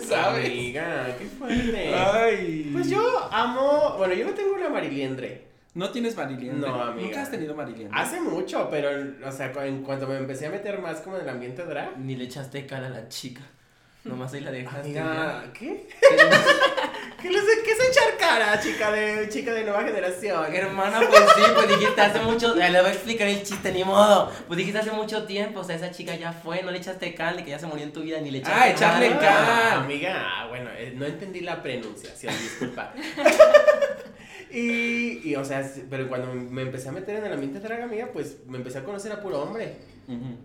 ¿Sabes? 0.00 0.46
Amiga, 0.46 1.16
qué 1.18 1.26
fuerte. 1.26 1.94
Ay. 1.94 2.70
Pues 2.72 2.90
yo 2.90 3.28
amo. 3.32 3.94
Bueno, 3.98 4.14
yo 4.14 4.26
no 4.26 4.34
tengo 4.34 4.54
una 4.54 4.68
mariliendre. 4.68 5.46
¿No 5.74 5.90
tienes 5.90 6.16
mariliendre? 6.16 6.68
No, 6.68 6.82
amiga. 6.82 7.06
¿Nunca 7.06 7.22
has 7.22 7.30
tenido 7.30 7.54
mariliendre? 7.54 7.98
Hace 7.98 8.20
mucho, 8.20 8.68
pero, 8.70 8.88
o 9.26 9.32
sea, 9.32 9.52
en 9.66 9.82
cuanto 9.82 10.06
me 10.06 10.16
empecé 10.16 10.46
a 10.46 10.50
meter 10.50 10.80
más 10.80 11.00
como 11.00 11.16
en 11.16 11.22
el 11.22 11.28
ambiente 11.28 11.64
drag. 11.64 11.98
Ni 11.98 12.16
le 12.16 12.24
echaste 12.24 12.64
cara 12.66 12.86
a 12.86 12.90
la 12.90 13.08
chica. 13.08 13.42
Nomás 14.04 14.32
ahí 14.32 14.40
la 14.40 14.52
dejaste. 14.52 14.98
Amiga, 14.98 15.44
¿qué? 15.52 15.88
¿Qué, 17.20 17.30
les, 17.30 17.42
¿Qué 17.64 17.70
es 17.72 17.78
echar 17.90 18.16
cara, 18.18 18.60
chica 18.60 18.92
de, 18.92 19.28
chica 19.28 19.52
de 19.52 19.64
nueva 19.64 19.82
generación? 19.82 20.54
Hermana, 20.54 21.00
pues 21.08 21.22
sí, 21.34 21.42
pues 21.54 21.68
dijiste 21.68 22.00
hace 22.00 22.20
mucho. 22.20 22.54
eh, 22.60 22.70
le 22.70 22.80
voy 22.80 22.90
a 22.90 22.92
explicar 22.92 23.26
el 23.28 23.42
chiste, 23.42 23.72
ni 23.72 23.84
modo. 23.84 24.30
Pues 24.46 24.58
dijiste 24.58 24.78
hace 24.80 24.90
mucho 24.92 25.24
tiempo, 25.24 25.60
o 25.60 25.64
sea, 25.64 25.76
esa 25.76 25.90
chica 25.90 26.14
ya 26.14 26.32
fue, 26.32 26.62
no 26.62 26.70
le 26.70 26.78
echaste 26.78 27.14
cal, 27.14 27.36
de 27.36 27.44
que 27.44 27.50
ya 27.50 27.58
se 27.58 27.66
murió 27.66 27.84
en 27.84 27.92
tu 27.92 28.02
vida, 28.02 28.20
ni 28.20 28.30
le 28.30 28.38
echaste 28.38 28.60
Ah, 28.60 28.68
echarle 28.70 29.08
cal. 29.10 29.18
cal. 29.18 29.34
Ah, 29.48 29.74
amiga, 29.82 30.24
ah, 30.26 30.46
bueno, 30.48 30.70
eh, 30.76 30.92
no 30.94 31.06
entendí 31.06 31.40
la 31.40 31.62
pronunciación, 31.62 32.34
disculpa. 32.38 32.92
y, 34.50 35.28
y, 35.28 35.36
o 35.36 35.44
sea, 35.44 35.68
pero 35.90 36.08
cuando 36.08 36.32
me 36.34 36.62
empecé 36.62 36.88
a 36.88 36.92
meter 36.92 37.16
en 37.16 37.24
el 37.26 37.32
ambiente 37.32 37.60
drag, 37.60 37.82
amiga, 37.82 38.08
pues 38.12 38.38
me 38.46 38.58
empecé 38.58 38.78
a 38.78 38.84
conocer 38.84 39.10
a 39.12 39.20
puro 39.20 39.42
hombre. 39.42 39.76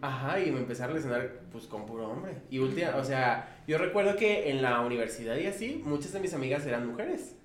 Ajá, 0.01 0.39
y 0.39 0.51
me 0.51 0.59
empecé 0.59 0.83
a 0.83 0.87
relacionar 0.87 1.41
pues 1.51 1.65
con 1.65 1.85
puro 1.85 2.07
hombre. 2.09 2.33
Y 2.49 2.59
última, 2.59 2.95
o 2.95 3.03
sea, 3.03 3.57
yo 3.67 3.77
recuerdo 3.77 4.15
que 4.15 4.49
en 4.49 4.61
la 4.61 4.81
universidad 4.81 5.35
y 5.37 5.45
así, 5.47 5.81
muchas 5.85 6.13
de 6.13 6.19
mis 6.19 6.33
amigas 6.33 6.65
eran 6.65 6.87
mujeres. 6.87 7.35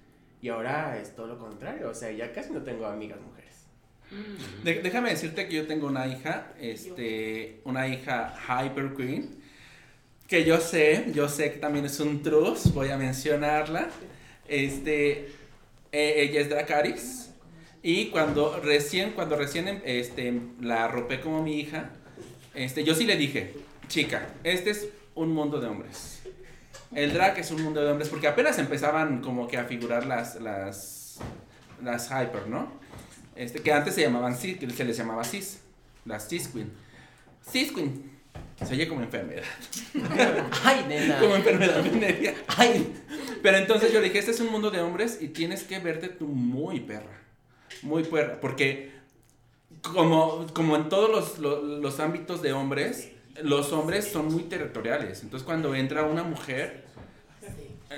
Y 0.41 0.49
ahora 0.49 0.99
es 0.99 1.15
todo 1.15 1.27
lo 1.27 1.39
contrario, 1.39 1.89
o 1.91 1.95
sea, 1.95 2.11
ya 2.13 2.33
casi 2.33 2.53
no 2.53 2.63
tengo 2.63 2.87
amigas 2.87 3.19
mujeres. 3.21 3.67
De- 4.63 4.83
déjame 4.83 5.11
decirte 5.11 5.49
que 5.49 5.57
yo 5.57 5.67
tengo 5.67 5.87
una 5.89 6.07
hija, 6.07 6.53
este, 6.61 7.61
una 7.65 7.89
hija 7.89 8.35
Hyper 8.49 8.95
Queen, 8.95 9.37
que 10.29 10.45
yo 10.45 10.61
sé, 10.61 11.07
yo 11.13 11.29
sé 11.29 11.53
que 11.53 11.59
también 11.59 11.85
es 11.85 11.99
un 12.01 12.23
trus, 12.23 12.73
voy 12.73 12.89
a 12.91 12.97
mencionarla. 12.97 13.89
Este, 14.49 15.29
eh, 15.93 16.15
ella 16.19 16.41
es 16.41 16.49
Dracaris. 16.49 17.31
Y 17.83 18.07
cuando 18.07 18.59
recién, 18.61 19.13
cuando 19.13 19.37
recién 19.37 19.69
em- 19.69 19.81
este, 19.85 20.41
la 20.61 20.85
arropé 20.85 21.21
como 21.21 21.43
mi 21.43 21.61
hija, 21.61 21.91
este, 22.57 22.85
yo 22.85 22.95
sí 22.95 23.05
le 23.05 23.17
dije, 23.17 23.55
chica, 23.89 24.29
este 24.43 24.71
es 24.71 24.89
un 25.15 25.33
mundo 25.33 25.61
de 25.61 25.69
hombres. 25.69 26.23
El 26.95 27.13
drag 27.13 27.39
es 27.39 27.51
un 27.51 27.63
mundo 27.63 27.83
de 27.85 27.91
hombres, 27.91 28.09
porque 28.09 28.29
apenas 28.29 28.59
empezaban 28.59 29.21
como 29.21 29.49
que 29.49 29.59
a 29.59 29.65
figurar 29.65 30.07
las, 30.07 30.41
las, 30.41 31.19
las 31.83 32.07
hyper, 32.09 32.49
¿no? 32.49 32.73
Este, 33.35 33.61
que 33.61 33.73
antes 33.73 33.95
se 33.95 34.03
llamaban 34.03 34.37
cis, 34.37 34.59
que 34.59 34.71
se 34.71 34.85
les 34.85 34.97
llamaba 34.97 35.23
cis, 35.25 35.61
las 36.05 36.29
cis 36.29 36.49
queen. 36.49 36.73
Cis 37.51 37.73
queen, 37.73 38.11
se 38.65 38.73
oye 38.75 38.89
como 38.89 39.03
enfermedad, 39.03 39.43
Ay, 40.65 40.87
nena. 40.89 41.19
como 41.19 41.37
enfermedad 41.37 41.83
venérea. 41.83 42.35
Ay. 42.57 42.95
Pero 43.43 43.59
entonces 43.59 43.93
yo 43.93 44.01
le 44.01 44.07
dije, 44.07 44.19
este 44.19 44.31
es 44.31 44.41
un 44.41 44.51
mundo 44.51 44.71
de 44.71 44.81
hombres 44.81 45.19
y 45.21 45.29
tienes 45.29 45.63
que 45.65 45.79
verte 45.79 46.09
tú 46.09 46.27
muy 46.27 46.81
perra, 46.81 47.21
muy 47.83 48.03
perra, 48.05 48.41
porque 48.41 48.96
como, 49.95 50.47
como 50.53 50.77
en 50.77 50.89
todos 50.89 51.11
los, 51.11 51.39
los, 51.39 51.63
los 51.63 52.01
ámbitos 52.01 52.43
de 52.43 52.53
hombres, 52.53 53.11
los 53.43 53.73
hombres 53.73 54.09
son 54.11 54.33
muy 54.33 54.45
territoriales, 54.45 55.23
entonces 55.23 55.45
cuando 55.47 55.75
entra 55.75 56.05
una 56.05 56.23
mujer, 56.23 56.85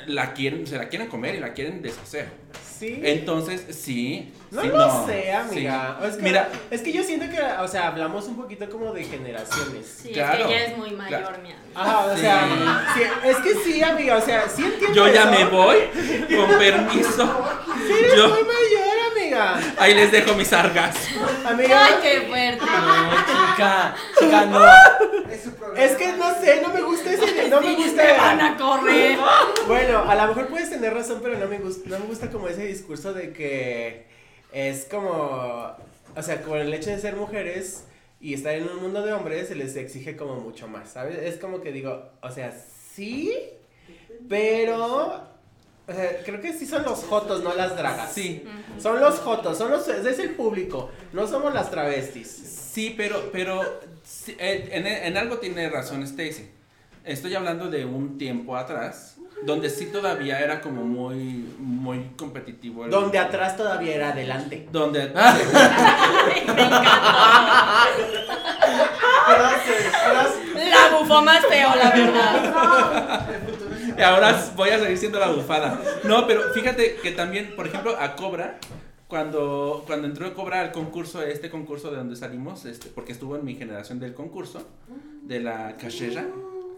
la 0.06 0.34
quieren, 0.34 0.66
se 0.66 0.76
la 0.76 0.88
quieren 0.88 1.08
comer 1.08 1.34
y 1.36 1.40
la 1.40 1.52
quieren 1.54 1.80
deshacer. 1.82 2.28
Sí. 2.78 3.00
Entonces, 3.02 3.64
sí. 3.74 4.32
No 4.50 4.62
sí, 4.62 4.68
lo 4.68 5.06
sé, 5.06 5.32
amiga. 5.32 5.98
sí. 6.00 6.06
Es 6.08 6.16
que, 6.16 6.22
Mira, 6.22 6.48
es 6.70 6.80
que 6.82 6.92
yo 6.92 7.02
siento 7.02 7.26
que, 7.28 7.40
o 7.42 7.66
sea, 7.66 7.88
hablamos 7.88 8.26
un 8.26 8.36
poquito 8.36 8.68
como 8.70 8.92
de 8.92 9.02
generaciones. 9.04 10.00
Sí, 10.02 10.10
Claro, 10.12 10.44
es 10.44 10.46
que 10.46 10.54
ella 10.56 10.64
es 10.66 10.76
muy 10.78 10.90
mayor, 10.90 11.20
claro. 11.22 11.38
mi 11.42 11.50
amiga. 11.52 11.58
Ajá, 11.74 12.06
o 12.06 12.16
sea, 12.16 12.94
sí, 12.94 13.00
es 13.28 13.36
que 13.38 13.54
sí, 13.64 13.82
amiga, 13.82 14.16
o 14.18 14.20
sea, 14.20 14.48
sí 14.48 14.62
entiendo 14.64 14.94
yo 14.94 15.12
ya 15.12 15.22
eso. 15.22 15.30
me 15.32 15.44
voy, 15.50 15.76
con 16.36 16.58
permiso. 16.58 17.46
Sí, 17.86 17.92
eres 17.98 18.14
Yo, 18.16 18.28
muy 18.28 18.42
mayor, 18.44 18.87
amiga. 19.38 19.74
ahí 19.78 19.94
les 19.94 20.12
dejo 20.12 20.34
mis 20.34 20.48
sargas. 20.48 20.96
Amiga, 21.46 21.84
Ay, 21.86 21.94
qué 22.02 22.20
fuerte. 22.28 22.64
No, 22.64 23.10
chica. 23.52 23.94
Chica, 24.18 24.44
no. 24.46 24.64
Es 25.32 25.42
su 25.42 25.52
es 25.76 25.92
que 25.96 26.12
no 26.14 26.34
sé, 26.40 26.60
no 26.62 26.68
me 26.70 26.80
gusta 26.82 27.12
ese, 27.12 27.48
no 27.48 27.60
me 27.60 27.76
Sí, 27.76 27.94
me 27.94 28.12
van 28.16 28.38
gusta. 28.38 28.46
a 28.48 28.56
correr. 28.56 29.18
Bueno, 29.66 30.08
a 30.10 30.14
lo 30.14 30.26
mejor 30.28 30.48
puedes 30.48 30.70
tener 30.70 30.94
razón, 30.94 31.20
pero 31.22 31.38
no 31.38 31.46
me 31.46 31.58
gusta, 31.58 31.88
no 31.90 31.98
me 31.98 32.06
gusta 32.06 32.30
como 32.30 32.48
ese 32.48 32.64
discurso 32.66 33.12
de 33.12 33.32
que 33.32 34.06
es 34.52 34.86
como, 34.90 35.76
o 36.16 36.22
sea, 36.22 36.42
con 36.42 36.58
el 36.58 36.72
hecho 36.72 36.90
de 36.90 36.98
ser 36.98 37.16
mujeres 37.16 37.84
y 38.20 38.34
estar 38.34 38.54
en 38.54 38.68
un 38.68 38.82
mundo 38.82 39.02
de 39.02 39.12
hombres 39.12 39.48
se 39.48 39.54
les 39.54 39.76
exige 39.76 40.16
como 40.16 40.36
mucho 40.36 40.66
más, 40.66 40.90
¿sabes? 40.90 41.18
Es 41.18 41.36
como 41.36 41.60
que 41.60 41.70
digo, 41.70 42.10
o 42.22 42.30
sea, 42.30 42.52
sí, 42.94 43.32
pero, 44.28 45.22
o 45.88 45.92
sea, 45.92 46.22
creo 46.24 46.40
que 46.40 46.52
sí 46.52 46.66
son 46.66 46.82
los 46.84 47.04
jotos, 47.04 47.42
no 47.42 47.54
las 47.54 47.76
dragas. 47.76 48.12
Sí, 48.12 48.44
Son 48.80 49.00
los 49.00 49.16
jotos, 49.20 49.56
son 49.58 49.70
los, 49.70 49.88
es 49.88 50.18
el 50.18 50.30
público, 50.36 50.90
no 51.12 51.26
somos 51.26 51.52
las 51.54 51.70
travestis. 51.70 52.28
sí, 52.28 52.94
pero, 52.96 53.30
pero 53.32 53.62
sí, 54.04 54.36
eh, 54.38 54.68
en, 54.72 54.86
en 54.86 55.16
algo 55.16 55.38
tiene 55.38 55.68
razón 55.70 56.02
Stacy. 56.02 56.50
Estoy 57.04 57.34
hablando 57.34 57.70
de 57.70 57.84
un 57.86 58.18
tiempo 58.18 58.54
atrás, 58.56 59.16
donde 59.44 59.70
sí 59.70 59.86
todavía 59.86 60.40
era 60.40 60.60
como 60.60 60.82
muy, 60.84 61.48
muy 61.58 62.10
competitivo. 62.18 62.84
el- 62.84 62.90
Donde 62.90 63.18
atrás 63.18 63.56
todavía 63.56 63.94
era 63.94 64.10
adelante. 64.10 64.68
Donde... 64.70 65.08
Frases. 69.26 70.70
La 70.70 70.98
bufó 70.98 71.22
más 71.22 71.44
feo, 71.46 71.68
la 71.76 71.90
verdad. 71.90 73.26
Y 73.98 74.02
ahora 74.02 74.50
voy 74.56 74.70
a 74.70 74.78
seguir 74.78 74.96
siendo 74.98 75.18
la 75.18 75.28
bufada. 75.28 75.80
No, 76.04 76.26
pero 76.26 76.52
fíjate 76.54 76.96
que 77.02 77.10
también, 77.12 77.54
por 77.56 77.66
ejemplo, 77.66 77.96
a 77.98 78.14
Cobra, 78.16 78.58
cuando, 79.08 79.82
cuando 79.86 80.06
entró 80.06 80.26
a 80.26 80.34
cobrar 80.34 80.66
el 80.66 80.72
concurso, 80.72 81.22
este 81.22 81.50
concurso 81.50 81.90
de 81.90 81.96
donde 81.96 82.14
salimos, 82.16 82.64
este, 82.66 82.88
porque 82.88 83.12
estuvo 83.12 83.36
en 83.36 83.44
mi 83.44 83.54
generación 83.54 83.98
del 83.98 84.14
concurso, 84.14 84.66
de 85.22 85.40
la 85.40 85.76
cachera. 85.76 86.26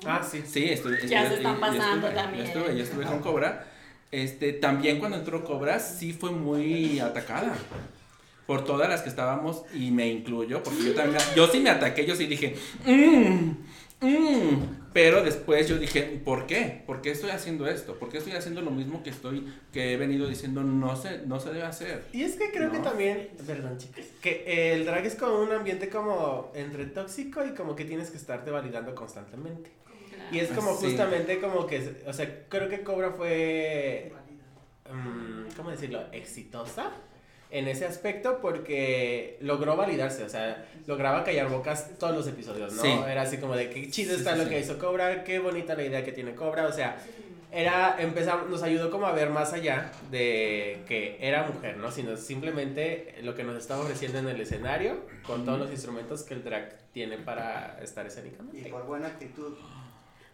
Ah, 0.07 0.23
sí. 0.29 0.43
Sí, 0.47 0.65
estuve. 0.65 1.07
Ya 1.07 1.25
estuve- 1.25 1.29
se 1.29 1.35
están 1.37 1.55
yo 1.57 1.61
pasando 1.61 2.07
estuve, 2.09 2.23
también. 2.23 2.45
Yo 2.45 2.49
estuve, 2.53 2.77
yo 2.77 2.83
estuve 2.85 3.05
con 3.05 3.19
Cobra. 3.21 3.67
Este, 4.13 4.53
también 4.55 4.99
cuando 4.99 5.19
entró 5.19 5.45
Cobra, 5.45 5.79
sí 5.79 6.13
fue 6.13 6.31
muy 6.31 7.01
atacada. 7.01 7.53
Por 8.47 8.65
todas 8.65 8.89
las 8.89 9.03
que 9.03 9.09
estábamos, 9.09 9.63
y 9.75 9.93
me 9.93 10.09
incluyo, 10.09 10.61
porque 10.65 10.83
yo 10.83 10.93
también, 10.95 11.23
yo 11.37 11.47
sí 11.47 11.61
me 11.61 11.71
ataqué, 11.71 12.05
yo 12.05 12.17
sí 12.17 12.27
dije, 12.27 12.57
mmm, 12.85 13.51
mmm, 14.01 14.91
pero 14.93 15.23
después 15.23 15.69
yo 15.69 15.79
dije, 15.79 16.21
¿por 16.25 16.47
qué? 16.47 16.83
¿Por 16.87 17.01
qué 17.01 17.11
estoy 17.13 17.31
haciendo 17.31 17.69
esto? 17.69 17.97
¿Por 17.99 18.09
qué 18.09 18.19
estoy 18.19 18.33
haciendo 18.33 18.61
lo 18.61 18.71
mismo 18.71 19.03
que 19.03 19.11
estoy, 19.11 19.47
que 19.73 19.93
he 19.93 19.97
venido 19.97 20.27
diciendo, 20.27 20.63
no 20.65 20.97
se, 20.97 21.19
no 21.27 21.39
se 21.39 21.51
debe 21.51 21.63
hacer? 21.65 22.05
Y 22.13 22.23
es 22.23 22.35
que 22.37 22.51
creo 22.51 22.73
que 22.73 22.79
también, 22.79 23.29
perdón 23.47 23.79
chicas, 23.79 24.05
que 24.21 24.73
el 24.75 24.85
drag 24.87 25.07
es 25.07 25.15
como 25.15 25.41
un 25.41 25.53
ambiente 25.53 25.89
como 25.89 26.51
entre 26.55 26.87
tóxico 26.87 27.45
y 27.45 27.51
como 27.55 27.77
que 27.77 27.85
tienes 27.85 28.11
que 28.11 28.17
estarte 28.17 28.51
validando 28.51 28.95
constantemente. 28.95 29.71
Y 30.33 30.39
es 30.39 30.49
como 30.51 30.77
Sí. 30.77 30.87
justamente 30.87 31.41
como 31.41 31.67
que, 31.67 32.03
o 32.07 32.13
sea, 32.13 32.45
creo 32.49 32.69
que 32.69 32.83
Cobra 32.83 33.11
fue, 33.11 34.13
mm, 34.93 35.55
¿cómo 35.57 35.71
decirlo? 35.71 36.03
Exitosa 36.13 36.91
en 37.51 37.69
ese 37.69 37.85
aspecto 37.87 38.39
porque 38.41 39.37
logró 39.41 39.77
validarse, 39.77 40.23
o 40.25 40.29
sea, 40.29 40.65
lograba 40.87 41.25
callar 41.25 41.49
bocas 41.49 41.99
todos 41.99 42.15
los 42.15 42.27
episodios, 42.27 42.73
¿no? 42.75 42.83
Sí. 42.83 42.89
Era 43.09 43.23
así 43.23 43.39
como 43.39 43.57
de 43.57 43.71
qué 43.71 43.91
chido 43.91 44.15
Sí, 44.15 44.21
está 44.21 44.33
sí, 44.33 44.39
lo 44.39 44.45
sí. 44.45 44.51
que 44.51 44.61
hizo 44.61 44.79
Cobra, 44.79 45.25
qué 45.25 45.39
bonita 45.39 45.75
la 45.75 45.83
idea 45.85 46.05
que 46.05 46.13
tiene 46.13 46.35
Cobra, 46.35 46.67
o 46.67 46.73
sea, 46.73 46.97
era, 47.53 47.97
empezamos, 47.99 48.49
nos 48.49 48.63
ayudó 48.63 48.91
como 48.93 49.07
a 49.07 49.13
ver 49.13 49.31
más 49.31 49.53
allá 49.53 49.91
de 50.13 50.79
que 50.87 51.17
era 51.21 51.49
mujer, 51.49 51.77
¿no? 51.79 51.91
Sino 51.91 52.17
simplemente 52.17 53.17
lo 53.23 53.35
que 53.35 53.43
nos 53.43 53.57
estaba 53.57 53.83
ofreciendo 53.83 54.21
en 54.21 54.29
el 54.29 54.41
escenario 54.41 55.01
con 55.27 55.45
todos 55.45 55.59
los 55.59 55.71
instrumentos 55.73 56.23
que 56.23 56.35
el 56.35 56.45
drag 56.45 56.79
tiene 56.93 57.19
para 57.19 57.79
estar 57.83 58.05
Y 58.05 58.09
escénicamente. 58.09 58.71
por 58.71 58.85
buena 58.87 59.09
actitud. 59.09 59.55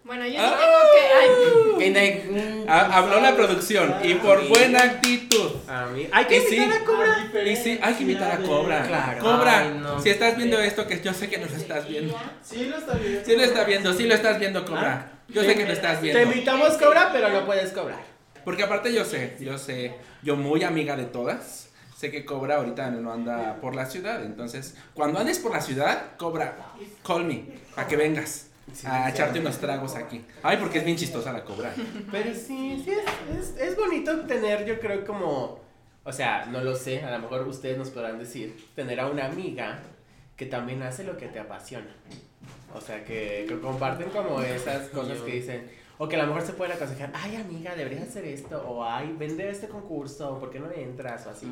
Bueno, 0.07 0.25
yo 0.25 0.33
sí 0.35 0.39
Ah. 0.39 0.57
tengo 0.57 0.79
que. 0.93 1.15
ay, 1.15 1.79
Que 1.79 1.91
de- 1.93 2.65
mm, 2.65 2.71
Ha- 2.71 2.97
habló 2.97 3.21
la 3.21 3.35
producción, 3.37 3.95
y 4.05 4.15
por 4.15 4.47
buena 4.49 4.83
actitud. 4.83 5.51
A 5.69 5.87
mí, 5.87 6.09
hay 6.13 6.25
que 6.27 6.37
Y 6.37 6.41
sí. 6.43 6.57
invitar 6.57 6.81
a 6.81 6.85
Cobra. 6.85 7.43
Y 7.45 7.57
sí, 7.57 7.79
hay 7.83 7.95
que 7.95 8.03
invitar 8.03 8.31
a 8.33 8.39
Cobra. 8.39 8.87
Claro. 8.87 9.21
Cobra, 9.23 9.59
Ay, 9.61 9.79
no. 9.81 10.01
si 10.01 10.11
estás 10.11 10.37
viendo 10.37 10.59
esto, 10.61 10.87
que 10.87 11.01
yo 11.01 11.13
sé 11.13 11.29
que 11.29 11.39
no 11.39 11.47
lo 11.47 11.57
estás 11.57 11.89
viendo. 11.89 12.17
Sí, 12.43 12.67
lo 12.67 12.77
está 12.79 12.95
viendo. 12.95 13.25
Sí 13.25 13.37
lo 13.37 13.43
está 13.43 13.65
viendo, 13.65 13.93
sí 13.95 14.07
lo 14.07 14.15
estás 14.15 14.39
viendo, 14.39 14.65
Cobra. 14.65 15.13
Yo 15.29 15.43
sé 15.43 15.55
que 15.57 15.67
lo 15.67 15.73
estás 15.73 15.97
Te 16.01 16.03
viendo. 16.05 16.23
invitamos 16.23 16.75
Cobra, 16.75 17.11
pero 17.13 17.29
no 17.29 17.45
puedes 17.45 17.73
cobrar. 17.73 18.01
Porque 18.45 18.63
aparte 18.63 18.93
yo 18.93 19.05
sé, 19.05 19.37
yo 19.41 19.59
sé, 19.59 19.95
yo 20.23 20.37
muy 20.37 20.63
amiga 20.63 20.95
de 20.97 21.05
todas. 21.07 21.69
Sé 21.97 22.11
que 22.13 22.25
Cobra 22.25 22.57
ahorita 22.57 22.91
no 22.91 23.13
anda 23.13 23.57
por 23.61 23.75
la 23.75 23.87
ciudad. 23.87 24.23
Entonces, 24.25 24.77
cuando 24.95 25.19
andes 25.19 25.39
por 25.41 25.51
la 25.53 25.61
ciudad, 25.61 26.17
Cobra, 26.17 26.57
call 27.05 27.25
me, 27.25 27.43
para 27.75 27.89
que 27.89 27.97
vengas 27.97 28.49
Sí, 28.73 28.87
a 28.87 29.09
echarte 29.09 29.39
unos 29.41 29.59
tragos 29.59 29.95
aquí. 29.95 30.25
Ay, 30.43 30.57
porque 30.59 30.79
es 30.79 30.85
bien 30.85 30.97
chistosa 30.97 31.33
la 31.33 31.45
Cobra. 31.45 31.73
Pero 32.11 32.35
sí, 32.35 32.83
sí, 32.85 32.91
es, 32.91 33.39
es, 33.39 33.61
es 33.61 33.77
bonito 33.77 34.21
tener, 34.23 34.67
yo 34.67 34.81
creo, 34.81 35.05
como, 35.07 35.61
o 36.05 36.13
sea, 36.13 36.47
no 36.47 36.61
lo 36.63 36.75
sé, 36.75 37.03
a 37.03 37.11
lo 37.13 37.21
mejor 37.21 37.47
ustedes 37.47 37.79
nos 37.79 37.91
podrán 37.91 38.19
decir, 38.19 38.57
tener 38.75 39.01
a 39.01 39.07
una 39.07 39.27
amiga 39.27 39.79
que 40.37 40.47
también 40.47 40.83
hace 40.83 41.05
lo 41.05 41.17
que 41.17 41.29
te 41.29 41.39
apasiona. 41.39 41.95
O 42.75 42.81
sea, 42.81 43.05
que, 43.05 43.47
que 43.49 43.59
comparten 43.61 44.11
como 44.11 44.43
esas 44.43 44.89
cosas 44.89 45.19
que 45.19 45.33
dicen, 45.33 45.71
o 45.99 46.09
que 46.09 46.17
a 46.17 46.19
lo 46.21 46.27
mejor 46.27 46.43
se 46.47 46.53
pueden 46.53 46.75
aconsejar, 46.77 47.11
ay 47.15 47.37
amiga, 47.37 47.75
deberías 47.75 48.09
hacer 48.09 48.25
esto, 48.27 48.63
o 48.69 48.85
ay, 48.85 49.15
vende 49.19 49.49
este 49.49 49.67
concurso, 49.69 50.39
¿por 50.39 50.51
qué 50.51 50.59
no 50.61 50.71
entras? 50.71 51.27
O 51.27 51.31
así. 51.31 51.47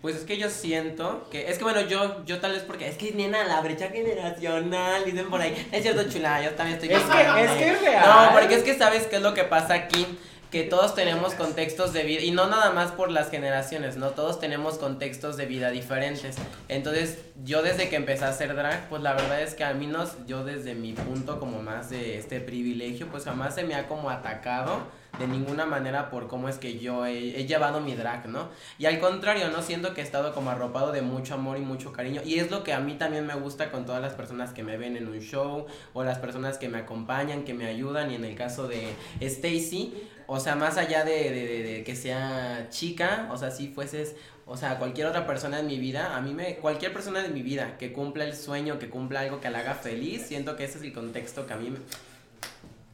Pues 0.00 0.16
es 0.16 0.22
que 0.24 0.38
yo 0.38 0.48
siento 0.48 1.28
que, 1.30 1.50
es 1.50 1.58
que 1.58 1.64
bueno, 1.64 1.82
yo, 1.82 2.24
yo 2.24 2.40
tal 2.40 2.52
vez 2.52 2.62
porque, 2.62 2.88
es 2.88 2.96
que 2.96 3.12
nena, 3.12 3.44
la 3.44 3.60
brecha 3.60 3.88
generacional, 3.90 5.04
dicen 5.04 5.28
por 5.28 5.40
ahí, 5.40 5.68
es 5.72 5.82
cierto 5.82 6.08
chula, 6.08 6.42
yo 6.42 6.50
también 6.52 6.78
estoy 6.78 6.94
Es 6.96 7.02
que- 7.04 7.44
es 7.44 7.50
que 7.52 7.68
es 7.72 7.80
real. 7.82 8.06
No, 8.32 8.38
porque 8.38 8.54
es 8.54 8.62
que 8.62 8.74
sabes 8.78 9.06
qué 9.06 9.16
es 9.16 9.22
lo 9.22 9.34
que 9.34 9.44
pasa 9.44 9.74
aquí, 9.74 10.06
que 10.50 10.64
todos 10.64 10.94
tenemos 10.94 11.34
contextos 11.34 11.92
de 11.92 12.02
vida, 12.02 12.22
y 12.22 12.32
no 12.32 12.48
nada 12.48 12.72
más 12.72 12.90
por 12.90 13.10
las 13.10 13.30
generaciones, 13.30 13.96
¿no? 13.96 14.10
Todos 14.10 14.40
tenemos 14.40 14.78
contextos 14.78 15.36
de 15.36 15.46
vida 15.46 15.70
diferentes. 15.70 16.36
Entonces, 16.68 17.18
yo 17.44 17.62
desde 17.62 17.88
que 17.88 17.96
empecé 17.96 18.24
a 18.24 18.28
hacer 18.28 18.54
drag, 18.54 18.88
pues 18.88 19.00
la 19.02 19.12
verdad 19.14 19.40
es 19.42 19.54
que 19.54 19.64
al 19.64 19.76
menos 19.76 20.16
yo 20.26 20.44
desde 20.44 20.74
mi 20.74 20.92
punto 20.92 21.38
como 21.38 21.62
más 21.62 21.90
de 21.90 22.18
este 22.18 22.40
privilegio, 22.40 23.06
pues 23.08 23.24
jamás 23.24 23.54
se 23.54 23.62
me 23.62 23.74
ha 23.74 23.86
como 23.86 24.10
atacado 24.10 25.00
de 25.18 25.26
ninguna 25.26 25.66
manera 25.66 26.08
por 26.10 26.28
cómo 26.28 26.48
es 26.48 26.58
que 26.58 26.78
yo 26.78 27.04
he, 27.04 27.40
he 27.40 27.46
llevado 27.46 27.80
mi 27.80 27.94
drag, 27.94 28.28
¿no? 28.28 28.48
Y 28.78 28.86
al 28.86 28.98
contrario, 29.00 29.50
¿no? 29.50 29.62
Siento 29.62 29.92
que 29.92 30.00
he 30.00 30.04
estado 30.04 30.32
como 30.32 30.50
arropado 30.50 30.92
de 30.92 31.02
mucho 31.02 31.34
amor 31.34 31.58
y 31.58 31.60
mucho 31.60 31.92
cariño. 31.92 32.22
Y 32.24 32.38
es 32.38 32.50
lo 32.50 32.64
que 32.64 32.72
a 32.72 32.80
mí 32.80 32.94
también 32.94 33.26
me 33.26 33.34
gusta 33.34 33.70
con 33.70 33.84
todas 33.86 34.00
las 34.00 34.14
personas 34.14 34.52
que 34.52 34.62
me 34.62 34.76
ven 34.76 34.96
en 34.96 35.08
un 35.08 35.20
show 35.20 35.66
o 35.92 36.04
las 36.04 36.18
personas 36.18 36.58
que 36.58 36.68
me 36.68 36.78
acompañan, 36.78 37.44
que 37.44 37.54
me 37.54 37.66
ayudan. 37.66 38.10
Y 38.10 38.14
en 38.14 38.24
el 38.24 38.34
caso 38.34 38.68
de 38.68 38.94
Stacy, 39.20 39.94
o 40.32 40.38
sea, 40.40 40.54
más 40.54 40.76
allá 40.76 41.04
de, 41.04 41.30
de- 41.30 41.46
de- 41.46 41.62
de 41.62 41.84
que 41.84 41.96
sea 41.96 42.68
chica, 42.70 43.28
o 43.32 43.36
sea, 43.36 43.50
si 43.50 43.68
fueses, 43.68 44.14
o 44.46 44.56
sea, 44.56 44.78
cualquier 44.78 45.06
otra 45.08 45.26
persona 45.26 45.58
en 45.60 45.66
mi 45.66 45.78
vida, 45.78 46.16
a 46.16 46.20
mí 46.20 46.32
me, 46.34 46.56
cualquier 46.56 46.92
persona 46.92 47.20
de 47.22 47.28
mi 47.30 47.42
vida 47.42 47.76
que 47.78 47.92
cumpla 47.92 48.24
el 48.24 48.34
sueño, 48.36 48.78
que 48.78 48.88
cumpla 48.88 49.20
algo 49.20 49.40
que 49.40 49.50
la 49.50 49.58
haga 49.60 49.74
feliz, 49.74 50.26
siento 50.26 50.56
que 50.56 50.64
ese 50.64 50.78
es 50.78 50.84
el 50.84 50.92
contexto 50.92 51.46
que 51.46 51.52
a 51.52 51.56
mí 51.56 51.70
me, 51.70 51.78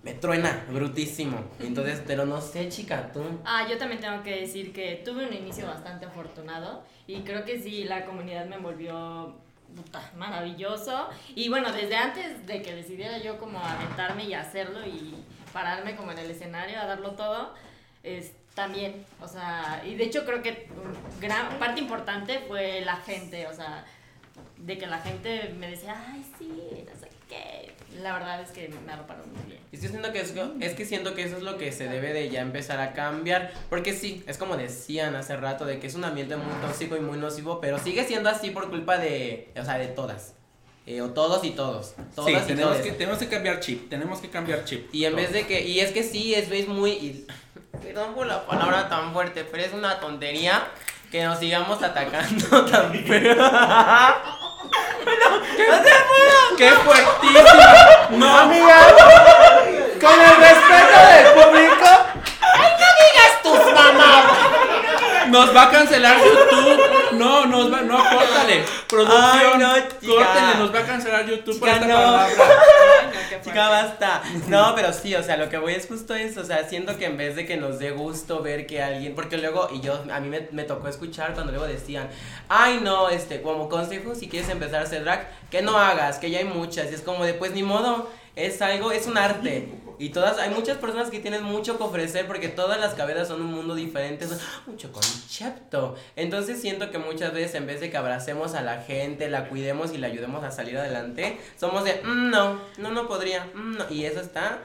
me 0.02 0.14
truena, 0.14 0.64
brutísimo. 0.70 1.38
Entonces, 1.60 2.00
pero 2.06 2.24
no 2.26 2.40
sé, 2.40 2.68
chica, 2.68 3.10
tú. 3.12 3.22
Ah, 3.44 3.66
yo 3.68 3.76
también 3.76 4.00
tengo 4.00 4.22
que 4.22 4.40
decir 4.40 4.72
que 4.72 5.02
tuve 5.04 5.26
un 5.26 5.34
inicio 5.34 5.66
bastante 5.66 6.06
afortunado 6.06 6.84
y 7.06 7.20
creo 7.20 7.44
que 7.44 7.60
sí, 7.60 7.84
la 7.84 8.04
comunidad 8.06 8.46
me 8.46 8.58
volvió 8.58 9.34
puta, 9.74 10.00
maravilloso. 10.16 11.08
Y 11.34 11.48
bueno, 11.48 11.72
desde 11.72 11.96
antes 11.96 12.46
de 12.46 12.62
que 12.62 12.74
decidiera 12.74 13.18
yo 13.18 13.36
como 13.38 13.58
aventarme 13.58 14.24
y 14.24 14.32
hacerlo 14.34 14.78
y 14.86 15.14
pararme 15.56 15.96
como 15.96 16.12
en 16.12 16.18
el 16.18 16.30
escenario 16.30 16.78
a 16.78 16.84
darlo 16.84 17.12
todo, 17.12 17.54
es, 18.02 18.32
también, 18.54 19.06
o 19.22 19.26
sea, 19.26 19.82
y 19.86 19.94
de 19.94 20.04
hecho 20.04 20.26
creo 20.26 20.42
que 20.42 20.68
gran 21.18 21.58
parte 21.58 21.80
importante 21.80 22.40
fue 22.46 22.82
la 22.82 22.96
gente, 22.96 23.46
o 23.46 23.54
sea, 23.54 23.86
de 24.58 24.76
que 24.76 24.86
la 24.86 24.98
gente 24.98 25.54
me 25.58 25.70
decía, 25.70 25.96
ay, 26.08 26.22
sí, 26.38 26.84
no 26.84 27.00
sé 27.00 27.08
qué. 27.26 27.72
La 28.02 28.12
verdad 28.12 28.42
es 28.42 28.50
que 28.50 28.68
me 28.84 28.92
arroparon 28.92 29.32
muy 29.32 29.44
bien. 29.44 29.60
Es 29.72 29.80
que 29.80 29.88
siento 29.88 30.12
que, 30.12 30.20
es, 30.20 30.34
es 30.60 30.74
que 30.74 30.84
siento 30.84 31.14
que 31.14 31.22
eso 31.22 31.38
es 31.38 31.42
lo 31.42 31.56
que 31.56 31.72
se 31.72 31.88
debe 31.88 32.12
de 32.12 32.28
ya 32.28 32.42
empezar 32.42 32.78
a 32.78 32.92
cambiar. 32.92 33.54
Porque 33.70 33.94
sí, 33.94 34.22
es 34.26 34.36
como 34.36 34.58
decían 34.58 35.16
hace 35.16 35.38
rato, 35.38 35.64
de 35.64 35.80
que 35.80 35.86
es 35.86 35.94
un 35.94 36.04
ambiente 36.04 36.36
muy 36.36 36.52
tóxico 36.60 36.96
y 36.96 37.00
muy 37.00 37.16
nocivo, 37.16 37.62
pero 37.62 37.78
sigue 37.78 38.04
siendo 38.04 38.28
así 38.28 38.50
por 38.50 38.68
culpa 38.68 38.98
de, 38.98 39.50
o 39.58 39.64
sea, 39.64 39.78
de 39.78 39.86
todas. 39.86 40.34
Eh, 40.86 41.00
o 41.02 41.10
todos 41.10 41.42
y 41.44 41.50
todos. 41.50 41.94
Todas 42.14 42.30
Sí, 42.30 42.36
y 42.36 42.46
tenemos 42.46 42.72
todes. 42.74 42.86
que, 42.86 42.92
tenemos 42.92 43.18
que 43.18 43.28
cambiar 43.28 43.58
chip, 43.60 43.90
tenemos 43.90 44.20
que 44.20 44.30
cambiar 44.30 44.64
chip. 44.64 44.88
Y 44.94 45.04
en 45.04 45.16
vez 45.16 45.32
de 45.32 45.44
que, 45.46 45.60
y 45.62 45.80
es 45.80 45.90
que 45.90 46.02
sí, 46.04 46.34
es, 46.34 46.48
es 46.50 46.68
muy, 46.68 46.92
y- 46.92 47.26
perdón 47.82 48.14
por 48.14 48.26
la 48.26 48.46
palabra 48.46 48.88
tan 48.88 49.12
fuerte, 49.12 49.44
pero 49.44 49.64
es 49.64 49.72
una 49.72 49.98
tontería 50.00 50.68
que 51.10 51.24
nos 51.24 51.38
sigamos 51.40 51.82
atacando 51.82 52.64
tan 52.70 52.92
feo. 53.04 53.36
¡Qué 56.56 56.70
fuertísima! 56.70 58.08
¡No! 58.10 58.38
Amiga, 58.38 58.78
con 60.00 60.20
el 60.20 60.36
respeto 60.36 60.98
del 61.10 61.26
público, 61.34 61.88
tus 63.42 63.72
mamás! 63.74 64.24
Nos 65.28 65.54
va 65.54 65.62
a 65.64 65.70
cancelar 65.70 66.16
YouTube. 66.18 66.80
No, 67.16 67.46
nos 67.46 67.72
va, 67.72 67.82
no, 67.82 67.96
córtale. 67.98 68.64
Producción, 68.88 69.22
Ay, 69.32 69.58
no, 69.58 69.74
chica. 70.00 70.14
córtale, 70.14 70.58
nos 70.58 70.74
va 70.74 70.78
a 70.80 70.86
cancelar 70.86 71.26
YouTube 71.26 71.58
por 71.58 71.68
Chica, 71.68 71.74
esta 71.80 71.86
no. 71.86 71.94
palabra. 71.94 72.26
Ay, 72.38 73.36
no. 73.36 73.44
Chica, 73.44 73.68
basta. 73.68 74.22
No, 74.48 74.74
pero 74.74 74.92
sí, 74.92 75.14
o 75.14 75.22
sea, 75.22 75.36
lo 75.36 75.48
que 75.48 75.58
voy 75.58 75.74
es 75.74 75.86
justo 75.86 76.14
eso. 76.14 76.40
O 76.40 76.44
sea, 76.44 76.68
siento 76.68 76.96
que 76.96 77.06
en 77.06 77.16
vez 77.16 77.36
de 77.36 77.46
que 77.46 77.56
nos 77.56 77.78
dé 77.78 77.90
gusto 77.90 78.40
ver 78.42 78.66
que 78.66 78.82
alguien. 78.82 79.14
Porque 79.14 79.38
luego, 79.38 79.68
y 79.72 79.80
yo, 79.80 80.02
a 80.12 80.20
mí 80.20 80.28
me, 80.28 80.48
me 80.52 80.64
tocó 80.64 80.88
escuchar 80.88 81.34
cuando 81.34 81.52
luego 81.52 81.66
decían, 81.66 82.08
ay, 82.48 82.80
no, 82.82 83.08
este, 83.08 83.42
como 83.42 83.68
consejo, 83.68 84.14
si 84.14 84.28
quieres 84.28 84.48
empezar 84.50 84.80
a 84.80 84.84
hacer 84.84 85.04
drag, 85.04 85.28
que 85.50 85.62
no 85.62 85.78
hagas, 85.78 86.18
que 86.18 86.30
ya 86.30 86.38
hay 86.38 86.44
muchas. 86.44 86.90
Y 86.90 86.94
es 86.94 87.00
como 87.02 87.24
de, 87.24 87.34
pues 87.34 87.52
ni 87.52 87.62
modo, 87.62 88.10
es 88.34 88.60
algo, 88.62 88.92
es 88.92 89.06
un 89.06 89.18
arte. 89.18 89.68
Y 89.98 90.10
todas, 90.10 90.38
hay 90.38 90.50
muchas 90.50 90.78
personas 90.78 91.10
que 91.10 91.20
tienen 91.20 91.42
mucho 91.42 91.76
que 91.78 91.84
ofrecer 91.84 92.26
porque 92.26 92.48
todas 92.48 92.78
las 92.80 92.94
cabezas 92.94 93.28
son 93.28 93.40
un 93.42 93.52
mundo 93.52 93.74
diferente, 93.74 94.26
son 94.26 94.38
mucho 94.66 94.92
concepto. 94.92 95.94
Entonces 96.16 96.60
siento 96.60 96.90
que 96.90 96.98
muchas 96.98 97.32
veces 97.32 97.54
en 97.56 97.66
vez 97.66 97.80
de 97.80 97.90
que 97.90 97.96
abracemos 97.96 98.54
a 98.54 98.62
la 98.62 98.82
gente, 98.82 99.28
la 99.28 99.48
cuidemos 99.48 99.92
y 99.92 99.98
la 99.98 100.06
ayudemos 100.08 100.44
a 100.44 100.50
salir 100.50 100.76
adelante, 100.78 101.38
somos 101.58 101.84
de, 101.84 102.00
"Mm, 102.04 102.30
no, 102.30 102.60
no, 102.78 102.90
no 102.90 103.06
podría, 103.08 103.46
mm, 103.54 103.76
no. 103.78 103.84
Y 103.90 104.04
eso 104.04 104.20
está, 104.20 104.60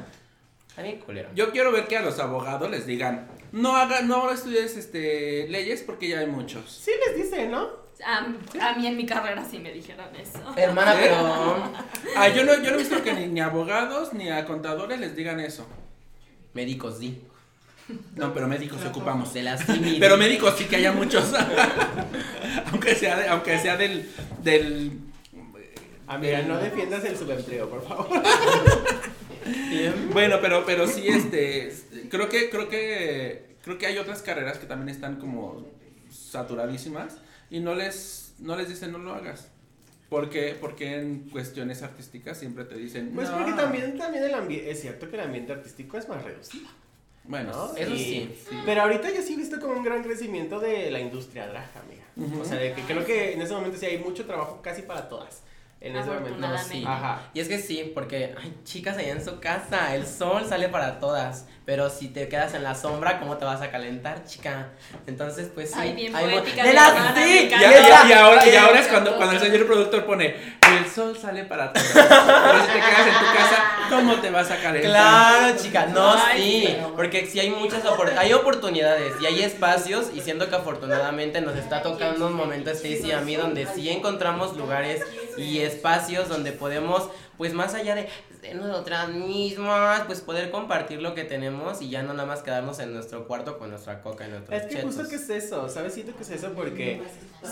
está 0.70 0.82
bien 0.82 1.00
culero. 1.00 1.30
Yo 1.36 1.52
quiero 1.52 1.72
ver 1.72 1.88
que 1.88 1.98
a 1.98 2.02
los 2.02 2.20
abogados 2.20 2.70
les 2.70 2.86
digan, 2.86 3.28
no 3.52 3.76
haga, 3.76 4.02
no 4.02 4.32
estudies 4.32 4.78
este 4.78 5.48
leyes 5.50 5.84
porque 5.84 6.08
ya 6.10 6.20
hay 6.20 6.28
muchos. 6.28 6.72
sí 6.72 6.92
les 7.08 7.16
dice, 7.24 7.48
¿no? 7.48 7.70
A, 8.06 8.70
a 8.70 8.76
mí 8.76 8.88
en 8.88 8.98
mi 8.98 9.06
carrera 9.06 9.44
sí 9.50 9.60
me 9.60 9.72
dijeron 9.72 10.08
eso. 10.16 10.40
Hermana, 10.58 10.94
¿Sí? 10.94 11.00
pero... 11.02 11.72
Ah, 12.16 12.28
yo 12.30 12.44
no, 12.44 12.56
yo 12.56 12.72
no 12.72 12.76
he 12.76 12.78
visto 12.80 13.02
que 13.04 13.14
ni, 13.14 13.28
ni 13.28 13.40
abogados 13.42 14.14
ni 14.14 14.30
a 14.30 14.46
contadores 14.46 15.00
les 15.00 15.16
digan 15.16 15.40
eso. 15.40 15.68
Médicos, 16.54 17.00
di. 17.00 17.22
No, 18.16 18.34
pero 18.34 18.48
médicos 18.48 18.80
sí 18.82 18.88
ocupamos. 18.88 19.34
De 19.34 19.44
las. 19.44 19.64
Pero 19.66 20.18
médicos 20.18 20.56
sí 20.58 20.66
que 20.66 20.78
haya 20.78 20.92
muchos. 20.94 21.32
aunque 22.72 22.96
sea 22.96 23.18
de- 23.18 23.28
aunque 23.28 23.60
sea 23.60 23.76
del 23.78 24.10
del 24.44 25.00
Amiga, 26.08 26.42
no 26.42 26.58
defiendas 26.58 27.04
el 27.06 27.18
subempleo, 27.18 27.70
por 27.70 27.88
favor. 27.88 28.08
Bueno, 30.14 30.38
pero 30.42 30.66
pero 30.66 30.88
sí 30.88 31.08
este 31.08 31.74
creo 32.10 32.30
que 32.30 32.50
creo 32.50 32.70
que 32.70 33.56
creo 33.64 33.78
que 33.78 33.88
hay 33.88 33.98
otras 33.98 34.22
carreras 34.22 34.60
que 34.60 34.68
también 34.68 34.90
están 34.90 35.16
como 35.16 35.66
saturadísimas 36.12 37.18
y 37.52 37.60
no 37.60 37.76
les 37.76 38.34
no 38.40 38.56
les 38.56 38.68
dicen 38.70 38.92
no 38.92 38.98
lo 38.98 39.14
hagas. 39.14 39.50
Porque 40.10 40.58
porque 40.60 41.00
en 41.00 41.30
cuestiones 41.30 41.84
artísticas 41.84 42.38
siempre 42.40 42.66
te 42.66 42.76
dicen 42.76 43.12
Pues 43.14 43.30
"No". 43.30 43.38
porque 43.38 43.54
también, 43.54 43.98
también 43.98 44.24
el 44.24 44.34
ambiente, 44.34 44.72
es 44.72 44.82
cierto 44.82 45.08
que 45.10 45.16
el 45.18 45.22
ambiente 45.22 45.54
artístico 45.54 45.98
es 45.98 46.10
más 46.10 46.24
reducido. 46.24 46.68
bueno, 47.24 47.52
¿no? 47.52 47.76
Eso 47.78 47.94
Y- 47.94 47.98
sí. 48.00 48.36
Pero 48.66 48.82
ahorita 48.82 49.10
yo 49.14 49.22
sí 49.22 49.34
he 49.34 49.38
visto 49.38 49.60
como 49.62 49.74
un 49.74 49.84
gran 49.84 50.02
crecimiento 50.04 50.60
de 50.60 50.90
la 50.90 51.00
industria 51.00 51.48
drag, 51.48 51.70
amiga. 51.78 52.04
Ujú. 52.18 52.42
O 52.42 52.46
sea, 52.46 52.58
de 52.58 52.74
que 52.74 52.82
creo 52.82 53.06
que 53.06 53.34
en 53.34 53.42
ese 53.42 53.54
momento 53.54 53.78
sí 53.78 53.86
hay 53.86 54.00
mucho 54.00 54.26
trabajo 54.26 54.60
casi 54.62 54.82
para 54.82 55.08
todas. 55.08 55.44
En 55.82 55.96
ese 55.96 56.10
momento. 56.12 56.38
No, 56.38 56.58
sí. 56.60 56.84
Ajá. 56.88 57.22
Y 57.34 57.40
es 57.40 57.48
que 57.48 57.58
sí, 57.58 57.92
porque, 57.96 58.36
ay, 58.40 58.56
chicas, 58.64 58.98
allá 58.98 59.10
en 59.14 59.26
su 59.26 59.40
casa, 59.40 59.96
el 59.96 60.06
sol 60.06 60.46
sale 60.48 60.70
para 60.70 61.00
todas. 61.00 61.48
Pero 61.66 61.90
si 61.90 62.08
te 62.10 62.28
quedas 62.28 62.54
en 62.54 62.64
la 62.64 62.76
sombra, 62.76 63.20
¿cómo 63.20 63.38
te 63.38 63.46
vas 63.46 63.62
a 63.62 63.72
calentar, 63.72 64.24
chica? 64.26 64.70
Entonces, 65.08 65.50
pues 65.54 65.72
sí. 65.72 65.78
Ay, 65.80 65.94
bien 65.94 66.16
hay 66.16 66.26
poética 66.32 66.64
¡De 66.64 66.74
la- 66.74 67.14
sí! 67.16 67.22
Y, 67.24 67.46
encanta. 67.46 67.66
y- 68.08 68.10
y 68.10 68.14
ahora, 68.14 68.48
y 68.48 68.56
ahora 68.56 68.80
es 68.80 68.88
cuando, 68.88 69.16
cuando 69.16 69.36
el 69.36 69.40
señor 69.42 69.66
productor 69.66 70.06
pone 70.06 70.36
el 70.78 70.88
sol 70.90 71.18
sale 71.20 71.46
para 71.46 71.72
todos. 71.74 71.88
Pero 71.94 72.62
si 72.66 72.68
te 72.68 72.80
quedas 72.80 73.08
en 73.08 73.14
tu 73.14 73.34
casa, 73.38 73.71
¿cómo 73.92 74.16
te 74.16 74.30
vas 74.32 74.50
a 74.50 74.58
calentar? 74.62 74.92
Claro, 74.92 75.58
chica, 75.62 75.86
no, 75.88 76.14
Ay, 76.14 76.42
sí, 76.42 76.64
pero- 76.68 76.96
porque 76.96 77.26
sí 77.28 77.40
hay 77.40 77.50
muchas 77.52 77.84
opor- 77.86 78.14
hay 78.18 78.34
oportunidades 78.34 79.14
y 79.22 79.26
hay 79.26 79.42
espacios 79.44 80.08
y 80.16 80.22
siendo 80.22 80.50
que 80.50 80.56
afortunadamente 80.56 81.42
nos 81.42 81.56
está 81.56 81.82
tocando 81.84 82.28
un 82.28 82.34
momento 82.34 82.72
Stacy 82.72 83.08
y 83.08 83.12
a 83.12 83.22
mí 83.22 83.36
donde 83.36 83.68
sí 83.68 83.90
encontramos 83.90 84.58
lugares 84.58 85.02
y 85.38 85.60
espacios 85.60 86.28
donde 86.30 86.52
podemos, 86.52 87.10
pues 87.38 87.54
más 87.54 87.74
allá 87.74 87.96
de 87.96 88.08
ser 88.42 88.56
nosotras 88.56 89.10
mismas, 89.10 90.02
pues 90.08 90.22
poder 90.22 90.50
compartir 90.52 91.02
lo 91.02 91.14
que 91.14 91.24
tenemos 91.24 91.82
y 91.82 91.90
ya 91.90 92.02
no 92.02 92.14
nada 92.14 92.28
más 92.28 92.42
quedarnos 92.42 92.80
en 92.80 92.94
nuestro 92.94 93.28
cuarto 93.28 93.58
con 93.60 93.70
nuestra 93.70 94.02
coca 94.02 94.28
y 94.28 94.32
nuestros 94.32 94.62
Es 94.62 94.68
que 94.68 94.82
justo 94.82 95.08
que 95.08 95.16
es 95.16 95.30
eso, 95.30 95.70
¿sabes? 95.70 95.94
Siento 95.94 96.16
que 96.16 96.24
es 96.24 96.30
eso 96.32 96.52
porque 96.54 97.02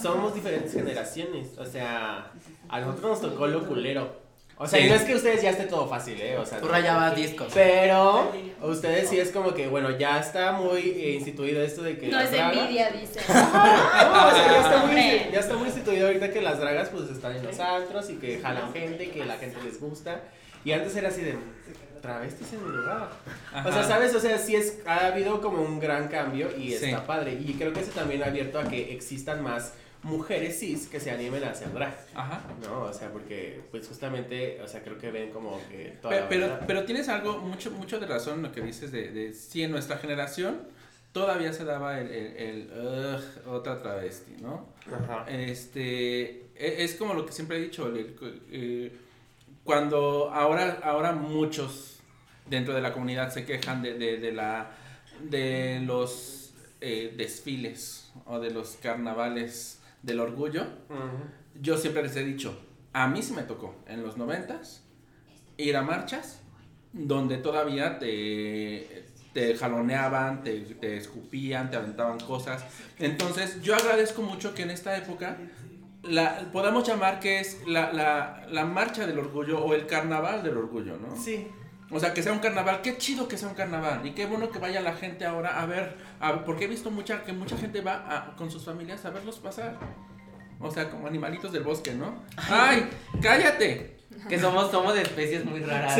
somos 0.02 0.34
diferentes 0.34 0.74
generaciones. 0.74 1.50
O 1.58 1.66
sea, 1.66 2.32
a 2.70 2.80
nosotros 2.80 3.22
nos 3.22 3.22
tocó 3.34 3.48
lo 3.48 3.66
culero. 3.68 4.29
O 4.62 4.68
sea, 4.68 4.78
Sí. 4.80 4.86
y 4.86 4.90
no 4.90 4.96
es 4.96 5.04
que 5.04 5.16
ustedes 5.16 5.42
ya 5.42 5.52
esté 5.52 5.64
todo 5.64 5.88
fácil, 5.88 6.20
¿eh? 6.22 6.38
O 6.38 6.46
sea, 6.46 6.60
Tú 6.60 6.68
rayabas 6.68 7.16
discos. 7.16 7.48
Pero 7.54 8.30
ustedes 8.62 9.10
sí 9.10 9.18
es 9.18 9.32
como 9.32 9.54
que, 9.54 9.68
bueno, 9.70 9.98
ya 9.98 10.20
está 10.20 10.52
muy 10.52 10.82
eh, 10.82 11.14
instituido 11.16 11.64
esto 11.64 11.82
de 11.82 11.98
que. 11.98 12.08
No 12.10 12.18
las 12.18 12.26
es 12.26 12.32
dragas- 12.38 12.58
envidia, 12.58 12.92
dice. 12.92 13.22
No, 13.30 14.28
o 14.28 14.32
sea, 14.32 14.52
ya 14.52 14.60
está, 14.62 14.86
muy, 14.86 15.32
ya 15.32 15.40
está 15.40 15.56
muy 15.56 15.68
instituido 15.68 16.08
ahorita 16.08 16.30
que 16.32 16.42
las 16.42 16.60
dragas 16.60 16.90
pues 16.90 17.10
están 17.10 17.38
en 17.38 17.44
los 17.46 17.58
antros 17.60 18.10
y 18.10 18.16
que 18.18 18.40
jalan 18.40 18.74
gente 18.74 19.06
y 19.06 19.08
que 19.08 19.24
la 19.26 19.38
gente 19.38 19.58
les 19.64 19.80
gusta. 19.80 20.24
Y 20.66 20.74
antes 20.74 20.94
era 20.96 21.08
así 21.08 21.22
de 21.22 21.36
travestis 22.02 22.52
en 22.54 22.66
mi 22.70 22.76
lugar. 22.76 23.10
O 23.66 23.72
sea. 23.72 23.84
¿sabes? 23.84 24.14
O 24.14 24.20
sea, 24.20 24.38
sí 24.38 24.56
es, 24.58 24.80
ha 24.86 25.08
habido 25.08 25.40
como 25.42 25.62
un 25.62 25.80
gran 25.80 26.10
cambio 26.10 26.50
y 26.58 26.72
Sí. 26.74 26.86
está 26.86 27.06
padre. 27.06 27.34
Y 27.40 27.54
creo 27.54 27.72
que 27.72 27.80
eso 27.80 27.92
también 27.92 28.24
ha 28.24 28.28
abierto 28.28 28.60
a 28.60 28.64
que 28.66 28.94
existan 28.94 29.42
más 29.42 29.74
mujeres 30.04 30.60
cis 30.60 30.88
que 30.88 31.00
se 31.00 31.12
animen 31.12 31.44
a 31.44 31.50
hacer 31.52 31.74
drag. 31.74 31.94
Ajá. 32.14 32.42
No, 32.64 32.84
o 32.84 32.94
sea, 32.94 33.12
porque 33.12 33.62
pues 33.72 33.88
justamente, 33.88 34.62
o 34.62 34.68
sea, 34.68 34.82
creo 34.82 34.98
que 34.98 35.12
ven 35.12 35.32
como 35.32 35.60
que 35.70 35.98
toda 36.02 36.28
Pero, 36.30 36.48
la 36.48 36.60
pero, 36.66 36.86
tienes 36.86 37.10
algo, 37.10 37.40
mucho, 37.40 37.72
mucho 37.72 38.00
de 38.00 38.06
razón 38.08 38.36
en 38.38 38.44
lo 38.44 38.52
que 38.52 38.62
dices 38.62 38.92
de, 38.92 39.12
de 39.12 39.34
si 39.34 39.64
en 39.64 39.72
nuestra 39.72 39.98
generación 39.98 40.62
todavía 41.12 41.52
se 41.54 41.66
daba 41.66 42.00
el, 42.00 42.08
el, 42.12 42.38
el, 42.38 42.72
"Ugh, 43.46 43.48
otra 43.54 43.82
travesti, 43.82 44.36
¿no? 44.42 44.70
Ajá. 44.86 45.26
Este, 45.30 46.44
e- 46.56 46.84
es 46.84 46.96
como 46.96 47.14
lo 47.14 47.26
que 47.26 47.34
siempre 47.34 47.58
he 47.58 47.62
dicho, 47.62 47.88
el- 47.88 47.98
el- 47.98 48.42
eh, 48.52 48.92
cuando 49.64 50.32
ahora, 50.32 50.80
ahora 50.84 51.12
muchos 51.12 52.00
dentro 52.50 52.74
de 52.74 52.82
la 52.82 52.94
comunidad 52.94 53.32
se 53.32 53.46
quejan 53.46 53.82
de, 53.82 53.96
de, 53.96 54.18
de 54.18 54.32
la, 54.32 54.72
de 55.30 55.82
los 55.86 56.54
eh, 56.82 57.14
desfiles 57.18 58.10
o 58.26 58.40
de 58.40 58.52
los 58.52 58.78
carnavales 58.82 59.80
del 60.02 60.20
orgullo, 60.20 60.66
yo 61.62 61.78
siempre 61.78 62.04
les 62.04 62.16
he 62.16 62.24
dicho, 62.24 62.58
a 62.94 63.08
mí 63.08 63.22
sí 63.22 63.34
me 63.34 63.44
tocó 63.44 63.76
en 63.88 64.02
los 64.04 64.18
noventas 64.18 64.84
ir 65.58 65.76
a 65.76 65.82
marchas 65.82 66.42
donde 66.94 67.38
todavía 67.38 68.00
te, 68.00 69.06
te 69.34 69.56
jaloneaban, 69.56 70.44
te, 70.44 70.60
te 70.62 70.98
escupían, 70.98 71.70
te 71.70 71.78
aventaban 71.78 72.20
cosas. 72.20 72.64
Entonces 72.98 73.62
yo 73.62 73.76
agradezco 73.76 74.22
mucho 74.22 74.56
que 74.56 74.64
en 74.64 74.72
esta 74.72 74.98
época 74.98 75.38
la, 76.04 76.50
podamos 76.52 76.88
llamar 76.88 77.20
que 77.20 77.40
es 77.40 77.68
la, 77.68 77.92
la, 77.94 78.48
la 78.50 78.66
marcha 78.66 79.06
del 79.06 79.20
orgullo 79.20 79.64
o 79.64 79.74
el 79.74 79.86
carnaval 79.86 80.44
del 80.44 80.58
orgullo, 80.58 80.98
¿no? 80.98 81.16
Sí. 81.16 81.48
O 81.92 82.00
sea, 82.00 82.14
que 82.14 82.22
sea 82.22 82.32
un 82.34 82.40
carnaval, 82.40 82.82
qué 82.84 82.98
chido 82.98 83.28
que 83.28 83.38
sea 83.38 83.50
un 83.50 83.56
carnaval 83.56 84.06
y 84.06 84.12
qué 84.12 84.26
bueno 84.28 84.50
que 84.52 84.60
vaya 84.60 84.80
la 84.82 84.94
gente 84.94 85.26
ahora 85.26 85.60
a 85.60 85.66
ver, 85.66 85.96
a- 86.20 86.46
porque 86.46 86.66
he 86.66 86.68
visto 86.68 86.92
mucha 86.92 87.24
que 87.24 87.34
mucha 87.34 87.58
gente 87.58 87.82
va 87.82 88.06
a- 88.08 88.36
con 88.36 88.52
sus 88.52 88.64
familias 88.64 89.06
a 89.06 89.10
verlos 89.10 89.38
pasar. 89.40 89.76
O 90.60 90.70
sea, 90.70 90.90
como 90.90 91.08
animalitos 91.08 91.52
del 91.52 91.64
bosque, 91.64 91.94
¿no? 91.94 92.22
¡Ay! 92.50 92.88
¡Cállate! 93.22 93.98
Que 94.28 94.38
somos, 94.38 94.70
somos 94.72 94.94
de 94.94 95.04
especies 95.04 95.46
muy 95.46 95.62
raras. 95.62 95.96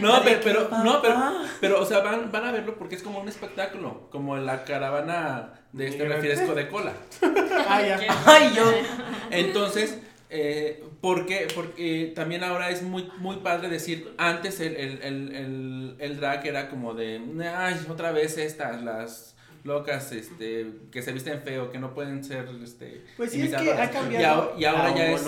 No, 0.00 0.22
pero, 0.24 0.40
pero, 0.42 0.68
no, 0.82 1.02
pero, 1.02 1.16
pero, 1.60 1.80
o 1.80 1.84
sea, 1.84 1.98
van, 2.00 2.32
van 2.32 2.46
a 2.46 2.52
verlo 2.52 2.76
porque 2.78 2.94
es 2.94 3.02
como 3.02 3.20
un 3.20 3.28
espectáculo, 3.28 4.08
como 4.10 4.36
la 4.38 4.64
caravana 4.64 5.52
de 5.72 5.88
este 5.88 6.08
refresco 6.08 6.54
de 6.54 6.68
cola. 6.68 6.92
Ah, 7.68 7.82
ya. 7.82 7.98
Ay, 8.24 8.52
yo. 8.56 8.64
Entonces, 9.30 9.98
eh, 10.30 10.82
porque, 11.00 11.48
porque 11.54 12.12
también 12.14 12.44
ahora 12.44 12.70
es 12.70 12.82
muy, 12.82 13.10
muy 13.18 13.36
padre 13.38 13.68
decir, 13.68 14.14
antes 14.16 14.60
el, 14.60 14.76
el, 14.76 15.02
el, 15.02 15.34
el, 15.36 15.96
el 15.98 16.16
drag 16.20 16.46
era 16.46 16.68
como 16.68 16.94
de, 16.94 17.20
ay, 17.54 17.80
otra 17.88 18.12
vez 18.12 18.38
estas, 18.38 18.82
las 18.82 19.34
locas, 19.64 20.12
este, 20.12 20.66
que 20.90 21.02
se 21.02 21.12
visten 21.12 21.42
feo, 21.42 21.70
que 21.70 21.78
no 21.78 21.92
pueden 21.94 22.24
ser, 22.24 22.48
este, 22.62 23.04
Pues 23.16 23.32
sí, 23.32 23.42
es 23.42 23.54
que 23.54 23.72
ha 23.72 23.90
cambiado 23.90 24.22
Y 24.22 24.24
ahora, 24.24 24.52
y 24.58 24.64
ahora 24.64 24.90
la 24.90 24.96
ya 24.96 25.10
es. 25.12 25.20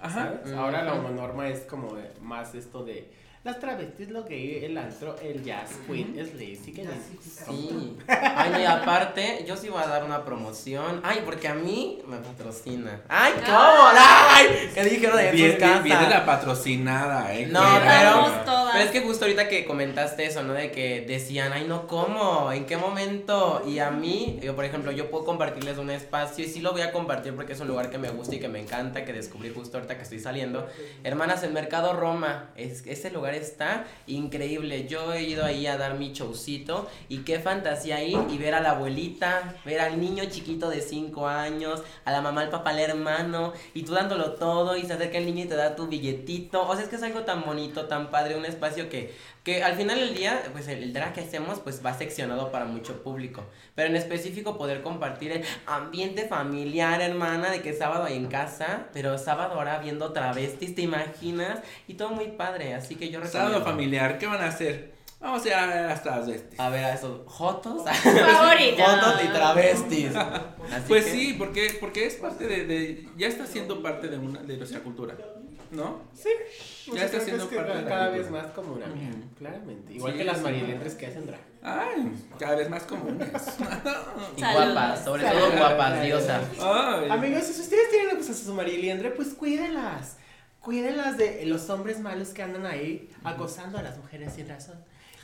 Ajá. 0.00 0.34
¿sabes? 0.42 0.52
Ahora 0.52 0.82
la 0.84 0.94
homonorma 0.94 1.48
es 1.48 1.60
como 1.60 1.94
de- 1.94 2.10
más 2.20 2.54
esto 2.54 2.84
de 2.84 3.10
las 3.44 3.60
travestis, 3.60 4.08
lo 4.08 4.24
gay, 4.24 4.64
el 4.64 4.78
antro, 4.78 5.16
el 5.22 5.44
jazz, 5.44 5.72
queen, 5.86 6.18
es 6.18 6.32
lazy, 6.32 6.72
que 6.72 6.84
Sí. 7.20 7.94
Ay, 8.08 8.62
y 8.62 8.64
aparte, 8.64 9.44
yo 9.46 9.54
sí 9.56 9.68
voy 9.68 9.82
a 9.82 9.86
dar 9.86 10.02
una 10.04 10.24
promoción. 10.24 11.02
Ay, 11.04 11.20
porque 11.26 11.48
a 11.48 11.54
mí 11.54 12.00
me 12.06 12.16
patrocina. 12.16 13.02
Ay, 13.06 13.34
¿cómo? 13.44 13.88
Ay, 13.98 14.70
¿qué 14.74 14.84
dijeron 14.84 15.18
de 15.18 15.30
sus 15.50 15.58
casas? 15.58 15.82
viene 15.84 16.08
la 16.08 16.24
patrocinada, 16.24 17.34
eh. 17.34 17.46
No, 17.46 17.60
que- 17.60 17.80
pero, 17.86 18.42
pero 18.72 18.84
es 18.84 18.90
que 18.90 19.00
justo 19.02 19.26
ahorita 19.26 19.46
que 19.48 19.66
comentaste 19.66 20.24
eso, 20.24 20.42
¿no? 20.42 20.54
De 20.54 20.70
que 20.70 21.02
decían, 21.02 21.52
ay, 21.52 21.66
no, 21.68 21.86
¿cómo? 21.86 22.50
¿En 22.50 22.64
qué 22.64 22.78
momento? 22.78 23.62
Y 23.66 23.78
a 23.78 23.90
mí, 23.90 24.38
yo, 24.42 24.56
por 24.56 24.64
ejemplo, 24.64 24.90
yo 24.90 25.10
puedo 25.10 25.26
compartirles 25.26 25.76
un 25.76 25.90
espacio 25.90 26.44
y 26.44 26.48
sí 26.48 26.60
lo 26.60 26.72
voy 26.72 26.80
a 26.80 26.92
compartir 26.92 27.34
porque 27.36 27.52
es 27.52 27.60
un 27.60 27.68
lugar 27.68 27.90
que 27.90 27.98
me 27.98 28.08
gusta 28.08 28.34
y 28.36 28.40
que 28.40 28.48
me 28.48 28.60
encanta, 28.60 29.04
que 29.04 29.12
descubrí 29.12 29.52
justo 29.54 29.76
ahorita 29.76 29.96
que 29.98 30.02
estoy 30.02 30.20
saliendo. 30.20 30.66
Hermanas, 31.02 31.42
el 31.42 31.52
Mercado 31.52 31.92
Roma, 31.92 32.50
es, 32.56 32.86
ese 32.86 33.10
lugar 33.10 33.33
está 33.34 33.86
increíble. 34.06 34.86
Yo 34.88 35.12
he 35.12 35.22
ido 35.22 35.44
ahí 35.44 35.66
a 35.66 35.76
dar 35.76 35.94
mi 35.94 36.12
showcito 36.12 36.88
y 37.08 37.18
qué 37.18 37.38
fantasía 37.38 38.02
ir 38.02 38.18
y 38.30 38.38
ver 38.38 38.54
a 38.54 38.60
la 38.60 38.72
abuelita, 38.72 39.56
ver 39.64 39.80
al 39.80 40.00
niño 40.00 40.24
chiquito 40.26 40.70
de 40.70 40.80
5 40.80 41.28
años, 41.28 41.82
a 42.04 42.12
la 42.12 42.20
mamá, 42.20 42.42
al 42.42 42.50
papá, 42.50 42.70
al 42.70 42.80
hermano, 42.80 43.52
y 43.74 43.82
tú 43.82 43.94
dándolo 43.94 44.32
todo 44.32 44.76
y 44.76 44.82
se 44.82 44.94
acerca 44.94 45.18
el 45.18 45.26
niño 45.26 45.44
y 45.44 45.48
te 45.48 45.56
da 45.56 45.76
tu 45.76 45.86
billetito. 45.86 46.66
O 46.66 46.74
sea, 46.74 46.84
es 46.84 46.88
que 46.88 46.96
es 46.96 47.02
algo 47.02 47.22
tan 47.22 47.44
bonito, 47.44 47.86
tan 47.86 48.10
padre, 48.10 48.36
un 48.36 48.44
espacio 48.44 48.88
que, 48.88 49.14
que 49.44 49.62
al 49.62 49.74
final 49.76 50.00
del 50.00 50.14
día, 50.14 50.42
pues 50.52 50.66
el, 50.68 50.82
el 50.82 50.92
drag 50.94 51.12
que 51.12 51.20
hacemos, 51.20 51.60
pues 51.60 51.84
va 51.84 51.92
seccionado 51.92 52.50
para 52.50 52.64
mucho 52.64 53.02
público. 53.02 53.44
Pero 53.74 53.90
en 53.90 53.96
específico 53.96 54.56
poder 54.58 54.80
compartir 54.82 55.32
el 55.32 55.44
ambiente 55.66 56.26
familiar, 56.26 57.00
hermana, 57.02 57.50
de 57.50 57.60
que 57.60 57.70
es 57.70 57.78
sábado 57.78 58.04
ahí 58.04 58.16
en 58.16 58.26
casa, 58.28 58.86
pero 58.94 59.18
sábado 59.18 59.54
ahora 59.54 59.78
viendo 59.78 60.12
travestis, 60.12 60.74
¿te 60.74 60.82
imaginas? 60.82 61.58
Y 61.86 61.94
todo 61.94 62.08
muy 62.10 62.28
padre, 62.28 62.74
así 62.74 62.94
que 62.96 63.10
yo 63.10 63.20
recomiendo. 63.20 63.50
Sábado 63.52 63.64
familiar, 63.64 64.18
¿qué 64.18 64.26
van 64.26 64.40
a 64.40 64.46
hacer? 64.46 64.94
Vamos 65.20 65.42
a 65.44 65.48
ir 65.48 65.54
a 65.54 65.66
ver 65.66 65.86
las 65.86 66.02
travestis. 66.02 66.60
A 66.60 66.68
ver, 66.68 66.84
a 66.84 66.94
esos 66.94 67.20
jotos. 67.26 67.82
Favorita. 67.88 68.84
Jotos 68.86 69.24
y 69.24 69.28
travestis. 69.28 70.16
Así 70.16 70.84
Pues 70.88 71.04
que- 71.04 71.10
sí, 71.12 71.34
porque, 71.38 71.76
porque 71.80 72.06
es 72.06 72.14
parte 72.16 72.46
de, 72.46 72.64
de- 72.66 73.08
ya 73.16 73.28
está 73.28 73.46
siendo 73.46 73.82
parte 73.82 74.08
de, 74.08 74.18
una, 74.18 74.40
de 74.42 74.56
nuestra 74.56 74.80
cultura, 74.80 75.14
¿no? 75.74 76.00
Sí. 76.14 76.28
Ya 76.88 76.94
Ya 76.94 77.04
está 77.06 77.20
siendo 77.20 77.48
cada 77.48 77.72
cultura. 77.74 78.08
vez 78.10 78.30
más 78.30 78.46
común, 78.48 78.82
amiga, 78.82 79.10
claramente. 79.38 79.92
Igual 79.94 80.12
Sí, 80.12 80.18
que 80.18 80.24
las 80.24 80.38
sí. 80.38 80.42
marilentres 80.44 80.94
que 80.94 81.06
hacen 81.06 81.26
drag. 81.26 81.40
Ay, 81.62 82.12
cada 82.38 82.56
vez 82.56 82.68
más 82.70 82.82
comunes. 82.84 83.28
Y 84.36 84.40
guapas, 84.40 85.04
sobre 85.04 85.24
todo 85.24 85.50
guapas, 85.56 86.02
diosas. 86.02 86.42
Amigos, 87.10 87.44
si 87.44 87.60
ustedes 87.60 87.90
tienen 87.90 88.16
pues, 88.16 88.30
a 88.30 88.34
su 88.34 88.52
mariliendre, 88.54 89.10
pues 89.10 89.28
cuídenlas. 89.34 90.16
Cuídenlas 90.60 91.18
de 91.18 91.44
los 91.46 91.68
hombres 91.70 92.00
malos 92.00 92.30
que 92.30 92.42
andan 92.42 92.64
ahí 92.66 93.10
acosando 93.22 93.78
a 93.78 93.82
las 93.82 93.98
mujeres 93.98 94.32
sin 94.34 94.48
razón. 94.48 94.76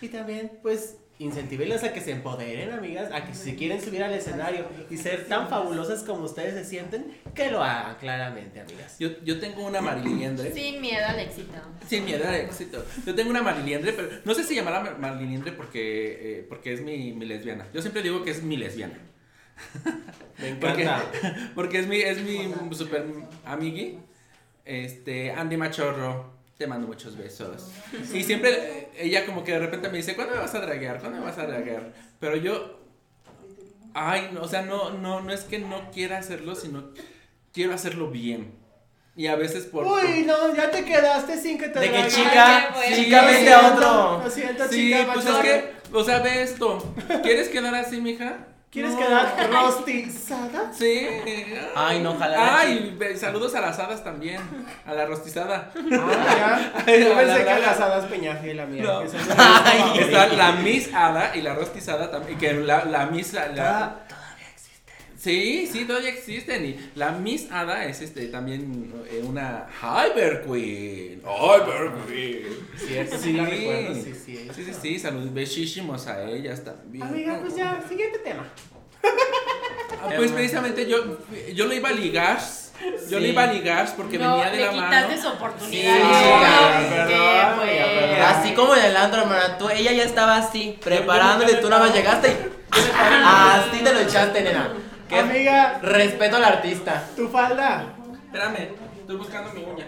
Y 0.03 0.09
también, 0.09 0.59
pues, 0.62 0.96
incentivenlas 1.21 1.85
a 1.85 1.93
que 1.93 2.01
se 2.01 2.11
empoderen, 2.12 2.73
amigas, 2.73 3.12
a 3.12 3.25
que 3.25 3.35
si 3.35 3.55
quieren 3.55 3.81
subir 3.81 4.03
al 4.03 4.12
escenario 4.14 4.66
y 4.91 4.97
ser 4.97 5.27
tan 5.29 5.49
fabulosas 5.49 6.03
como 6.03 6.25
ustedes 6.25 6.55
se 6.55 6.64
sienten, 6.64 7.12
que 7.35 7.51
lo 7.51 7.62
hagan 7.62 7.95
claramente, 8.01 8.61
amigas. 8.61 8.97
Yo, 8.99 9.11
yo 9.23 9.39
tengo 9.39 9.64
una 9.66 9.81
mariliendre. 9.81 10.53
Sin 10.53 10.81
miedo 10.81 11.07
al 11.07 11.21
éxito. 11.21 11.53
Sin 11.87 12.05
miedo 12.07 12.27
al 12.27 12.35
éxito. 12.37 12.85
Yo 13.07 13.14
tengo 13.14 13.31
una 13.31 13.43
mariliendre, 13.43 13.93
pero 13.93 14.09
no 14.25 14.35
sé 14.35 14.43
si 14.45 14.55
llamarla 14.55 14.81
mar- 14.81 14.99
mariliendre 14.99 15.53
porque, 15.53 16.39
eh, 16.39 16.47
porque 16.49 16.73
es 16.73 16.81
mi, 16.81 17.12
mi 17.12 17.27
lesbiana. 17.27 17.66
Yo 17.73 17.81
siempre 17.83 18.03
digo 18.03 18.23
que 18.25 18.31
es 18.31 18.43
mi 18.43 18.57
lesbiana. 18.57 18.99
Me 20.39 20.55
Porque, 20.55 20.83
encanta. 20.85 21.51
porque 21.55 21.79
es 21.81 21.87
mi, 21.87 21.99
es 22.01 22.23
mi 22.23 22.51
super 22.75 23.05
amigui. 23.45 23.99
Este, 24.64 25.33
Andy 25.33 25.59
Machorro, 25.59 26.33
te 26.61 26.67
mando 26.67 26.87
muchos 26.87 27.17
besos. 27.17 27.71
Y 28.13 28.23
siempre 28.23 28.91
ella 28.99 29.25
como 29.25 29.43
que 29.43 29.53
de 29.53 29.61
repente 29.61 29.89
me 29.89 29.97
dice, 29.97 30.15
¿cuándo 30.15 30.35
me 30.35 30.43
vas 30.43 30.55
a 30.55 30.61
draguear? 30.61 31.01
¿Cuándo 31.01 31.19
me 31.19 31.25
vas 31.25 31.39
a 31.39 31.47
draguear? 31.47 31.95
Pero 32.19 32.37
yo, 32.37 32.81
ay, 33.95 34.29
no, 34.35 34.43
o 34.43 34.47
sea, 34.47 34.61
no, 34.61 34.91
no, 34.91 35.23
no 35.23 35.33
es 35.33 35.41
que 35.45 35.59
no 35.59 35.91
quiera 35.91 36.19
hacerlo, 36.19 36.55
sino 36.55 36.91
quiero 37.55 37.73
hacerlo 37.73 38.11
bien. 38.11 38.53
Y 39.17 39.29
a 39.29 39.37
veces 39.37 39.65
por... 39.65 39.87
Uy, 39.87 40.25
no, 40.27 40.55
ya 40.55 40.71
te 40.71 40.85
quedaste 40.85 41.39
sin 41.41 41.57
que 41.57 41.69
te 41.69 41.81
De 41.81 41.91
que 41.91 42.09
chica, 42.09 42.75
Ay, 42.75 42.89
qué 42.91 43.05
chica, 43.05 43.23
bueno. 43.23 43.39
vete 43.39 43.53
a 43.55 43.75
otro. 43.75 44.25
Lo 44.25 44.31
siento, 44.31 44.69
Sí, 44.69 44.91
chica, 44.91 45.13
pues 45.15 45.25
es 45.25 45.37
que, 45.37 45.73
o 45.95 46.05
sea, 46.05 46.19
ve 46.19 46.43
esto. 46.43 46.95
¿Quieres 47.23 47.49
quedar 47.49 47.75
así, 47.75 48.03
mija? 48.03 48.49
¿Quieres 48.71 48.93
No. 48.93 48.99
quedar 49.01 49.51
rostizada? 49.51 50.73
Sí. 50.73 51.09
Ay, 51.75 51.99
no, 52.01 52.12
ojalá. 52.12 52.59
Ay, 52.61 52.97
saludos 53.18 53.53
a 53.57 53.61
las 53.61 53.77
hadas 53.81 54.05
también. 54.05 54.41
A 54.87 54.95
la 54.95 55.07
rostizada. 55.07 55.73
Ah, 55.75 56.37
ya. 56.37 56.73
Ay, 56.87 57.05
Yo 57.05 57.12
a 57.14 57.18
pensé 57.18 57.45
la 57.45 57.55
que 57.57 57.61
las 57.62 57.81
hadas 57.81 58.05
Peñaje 58.05 58.51
y 58.53 58.55
la 58.55 58.66
mía. 58.66 58.83
No. 58.85 59.01
Ay. 59.37 59.99
Está 59.99 60.29
la 60.29 60.53
Miss 60.53 60.89
Hada 60.95 61.35
y 61.35 61.43
la 61.43 61.55
rostizada 61.55 62.12
también. 62.12 62.39
Que 62.39 62.53
la, 62.53 62.85
la 62.85 63.07
Miss. 63.07 63.33
La, 63.33 63.49
la- 63.49 63.95
sí, 65.21 65.68
sí, 65.71 65.85
todavía 65.85 66.11
existen. 66.11 66.64
Y 66.66 66.91
la 66.95 67.12
Miss 67.12 67.51
Hada 67.51 67.85
es 67.85 68.01
este 68.01 68.27
también 68.29 68.93
eh, 69.11 69.23
una 69.25 69.66
Hyper 69.81 70.43
Queen. 70.43 71.21
Hyper 71.23 71.93
Queen. 72.09 72.47
Cierto, 72.77 73.18
sí 73.18 73.33
la 73.35 73.45
recuerdo, 73.45 73.95
sí, 73.95 74.14
sí. 74.14 74.49
Sí, 74.55 74.64
sí, 74.64 74.73
sí. 74.81 74.99
Saludos 74.99 75.33
bellísimos 75.33 76.07
a 76.07 76.23
ellas 76.31 76.64
también. 76.64 77.05
Amiga, 77.05 77.39
pues 77.41 77.55
ya, 77.57 77.83
siguiente 77.89 78.18
tema. 78.21 78.45
Ah, 79.03 80.11
pues 80.16 80.31
precisamente 80.33 80.89
yo, 80.89 81.18
yo 81.55 81.66
lo 81.66 81.75
iba 81.75 81.89
a 81.91 81.93
ligar. 81.93 82.39
Yo 83.11 83.18
Sí. 83.18 83.21
lo 83.21 83.27
iba 83.27 83.43
a 83.43 83.53
ligar 83.53 83.95
porque 83.95 84.18
no, 84.18 84.37
venía 84.39 84.51
de 84.51 84.61
la 84.61 84.73
quitaste 84.73 85.16
mano. 85.16 85.23
su 85.23 85.29
oportunidad. 85.29 85.95
Sí, 85.97 86.01
perdón, 86.01 87.03
amiga, 87.03 87.55
bueno. 87.57 87.87
perdón. 87.87 88.23
Así 88.23 88.55
como 88.55 88.75
en 88.75 88.85
el 88.87 88.97
hermana, 88.97 89.59
tú, 89.59 89.68
ella 89.68 89.93
ya 89.93 90.05
estaba 90.05 90.37
así, 90.39 90.79
preparándole, 90.83 91.55
tú 91.57 91.68
nada 91.68 91.85
más 91.85 91.95
llegaste 91.95 92.29
y 92.29 92.79
así 92.97 93.85
te 93.85 93.93
lo 93.93 94.01
echaste, 94.01 94.41
nena. 94.43 94.73
Qué 95.11 95.19
Amiga, 95.19 95.79
respeto 95.83 96.37
al 96.37 96.45
artista. 96.45 97.05
tu 97.17 97.29
falda. 97.29 97.85
Espérame, 98.27 98.69
estoy 99.01 99.17
buscando 99.17 99.53
mi 99.53 99.63
uña. 99.65 99.87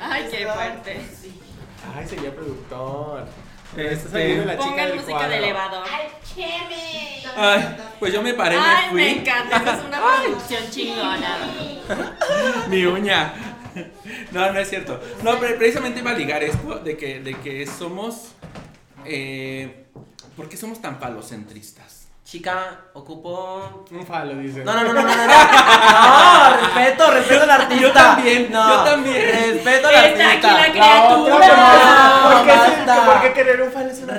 Ay, 0.00 0.28
qué 0.30 0.46
fuerte. 0.46 1.00
Ay, 1.96 2.06
señor 2.06 2.34
productor. 2.34 3.26
Este- 3.76 4.44
la 4.44 4.52
chica 4.58 4.66
Pongan 4.68 4.90
música 4.94 5.12
cuadro. 5.12 5.28
de 5.30 5.36
elevador. 5.38 5.86
Ay, 7.36 7.76
pues 7.98 8.12
yo 8.12 8.20
me 8.22 8.34
paré, 8.34 8.56
Ay, 8.58 8.84
me 8.86 8.90
fui. 8.90 9.00
me 9.02 9.10
encanta. 9.20 9.56
Es 9.78 9.84
una 9.86 10.00
producción 10.22 10.70
chingona. 10.70 11.38
Mi 12.68 12.84
uña. 12.84 13.32
No, 14.32 14.52
no 14.52 14.58
es 14.58 14.68
cierto. 14.68 15.00
No, 15.22 15.38
pero 15.38 15.56
precisamente 15.56 16.00
iba 16.00 16.10
a 16.10 16.14
ligar 16.14 16.42
esto 16.42 16.78
de 16.80 16.96
que, 16.96 17.20
de 17.20 17.34
que 17.34 17.66
somos. 17.66 18.32
Eh, 19.06 19.86
¿Por 20.36 20.48
qué 20.48 20.56
somos 20.56 20.80
tan 20.82 20.98
falocentristas? 20.98 21.99
Chica, 22.30 22.78
ocupo. 22.92 23.84
Un 23.90 24.06
falo, 24.06 24.34
dice. 24.36 24.62
No, 24.64 24.72
no, 24.72 24.84
no, 24.84 24.92
no, 24.92 25.02
no, 25.02 25.16
no. 25.16 25.26
No, 25.26 26.56
respeto, 26.60 27.10
respeto 27.10 27.42
al 27.42 27.50
artista. 27.50 27.82
Yo 27.82 27.92
también, 27.92 28.52
no, 28.52 28.68
yo 28.68 28.84
también. 28.84 29.16
Respeto 29.52 29.88
al 29.88 29.94
Está 29.96 30.30
aquí 30.30 30.46
artista. 30.46 30.52
la 30.52 30.70
criatura. 30.70 31.34
¿por 31.34 31.40
qué, 31.40 31.48
No, 31.48 32.30
por 32.30 32.44
qué, 32.44 32.52
basta. 32.86 33.04
por 33.06 33.20
qué 33.22 33.32
querer 33.32 33.60
un 33.62 33.72
falo 33.72 33.90
es 33.90 33.98
una 33.98 34.14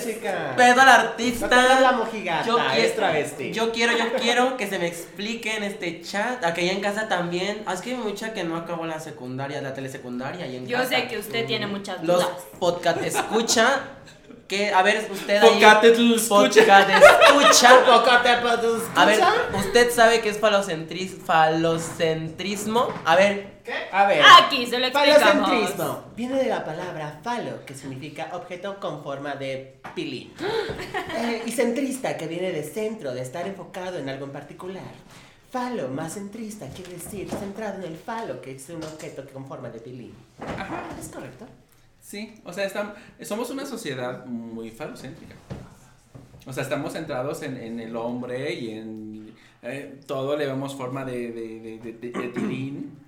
chica? 0.00 0.54
Respeto 0.56 0.80
al 0.82 0.86
No 0.86 0.92
artista. 0.92 1.80
la 1.80 1.92
mojigata, 1.92 2.46
Yo 2.46 2.58
es 2.76 2.94
travesti. 2.94 3.50
yo 3.52 3.72
quiero, 3.72 3.92
yo 3.98 4.12
quiero 4.12 4.56
que 4.56 4.68
se 4.68 4.78
me 4.78 4.86
explique 4.86 5.56
en 5.56 5.64
este 5.64 6.02
chat. 6.02 6.44
Aquella 6.44 6.70
en 6.70 6.80
casa 6.80 7.08
también. 7.08 7.64
Ah, 7.66 7.72
Es 7.74 7.80
que 7.80 7.90
hay 7.90 7.96
mucha 7.96 8.32
que 8.32 8.44
no 8.44 8.56
acabó 8.56 8.86
la 8.86 9.00
secundaria, 9.00 9.60
la 9.60 9.74
telesecundaria. 9.74 10.46
Y 10.46 10.54
en 10.58 10.66
Yo 10.68 10.76
casa. 10.78 10.90
sé 10.90 11.08
que 11.08 11.18
usted 11.18 11.44
tiene 11.44 11.66
muchas 11.66 12.04
Los 12.04 12.22
dudas. 12.22 12.28
podcast 12.60 13.02
escucha. 13.02 13.80
Que, 14.50 14.74
a 14.74 14.82
ver, 14.82 15.08
usted 15.08 15.36
ahí. 15.36 15.60
Podcast 16.28 16.90
escucha. 16.90 17.70
Escucha. 17.70 17.70
A 18.96 19.04
ver. 19.04 19.20
¿usted 19.56 19.92
sabe 19.92 20.20
qué 20.20 20.30
es 20.30 20.38
falocentris, 20.38 21.14
falocentrismo? 21.24 22.88
A 23.04 23.14
ver, 23.14 23.60
A 23.92 24.06
ver. 24.08 24.24
Aquí 24.42 24.66
se 24.66 24.80
lo 24.80 24.86
explicamos. 24.88 25.48
Falocentrismo 25.48 26.04
viene 26.16 26.34
de 26.42 26.48
la 26.48 26.64
palabra 26.64 27.20
falo, 27.22 27.64
que 27.64 27.76
significa 27.76 28.30
objeto 28.32 28.80
con 28.80 29.04
forma 29.04 29.36
de 29.36 29.78
pilín. 29.94 30.32
Eh, 31.16 31.42
y 31.46 31.52
centrista, 31.52 32.16
que 32.16 32.26
viene 32.26 32.50
de 32.50 32.64
centro, 32.64 33.12
de 33.12 33.20
estar 33.20 33.46
enfocado 33.46 33.98
en 33.98 34.08
algo 34.08 34.24
en 34.24 34.32
particular. 34.32 34.82
Falo, 35.52 35.88
más 35.88 36.14
centrista, 36.14 36.66
quiere 36.68 36.94
decir 36.94 37.28
centrado 37.30 37.78
en 37.78 37.84
el 37.84 37.96
falo, 37.96 38.40
que 38.40 38.56
es 38.56 38.68
un 38.70 38.82
objeto 38.82 39.24
con 39.32 39.46
forma 39.46 39.68
de 39.68 39.80
pilín. 39.80 40.14
Ajá. 40.40 40.86
¿Es 40.98 41.08
correcto? 41.08 41.46
Sí, 42.00 42.34
o 42.44 42.52
sea, 42.52 42.68
estam- 42.68 42.94
somos 43.22 43.50
una 43.50 43.66
sociedad 43.66 44.26
muy 44.26 44.70
falocéntrica. 44.70 45.34
O 46.46 46.52
sea, 46.52 46.62
estamos 46.62 46.94
centrados 46.94 47.42
en, 47.42 47.56
en 47.56 47.78
el 47.80 47.94
hombre 47.96 48.54
y 48.54 48.70
en 48.70 49.34
eh, 49.62 50.00
todo 50.06 50.36
le 50.36 50.46
vemos 50.46 50.74
forma 50.74 51.04
de, 51.04 51.30
de, 51.32 51.60
de, 51.60 51.78
de- 51.78 51.92
de- 51.92 52.10
de 52.18 52.28
tilín. 52.28 52.98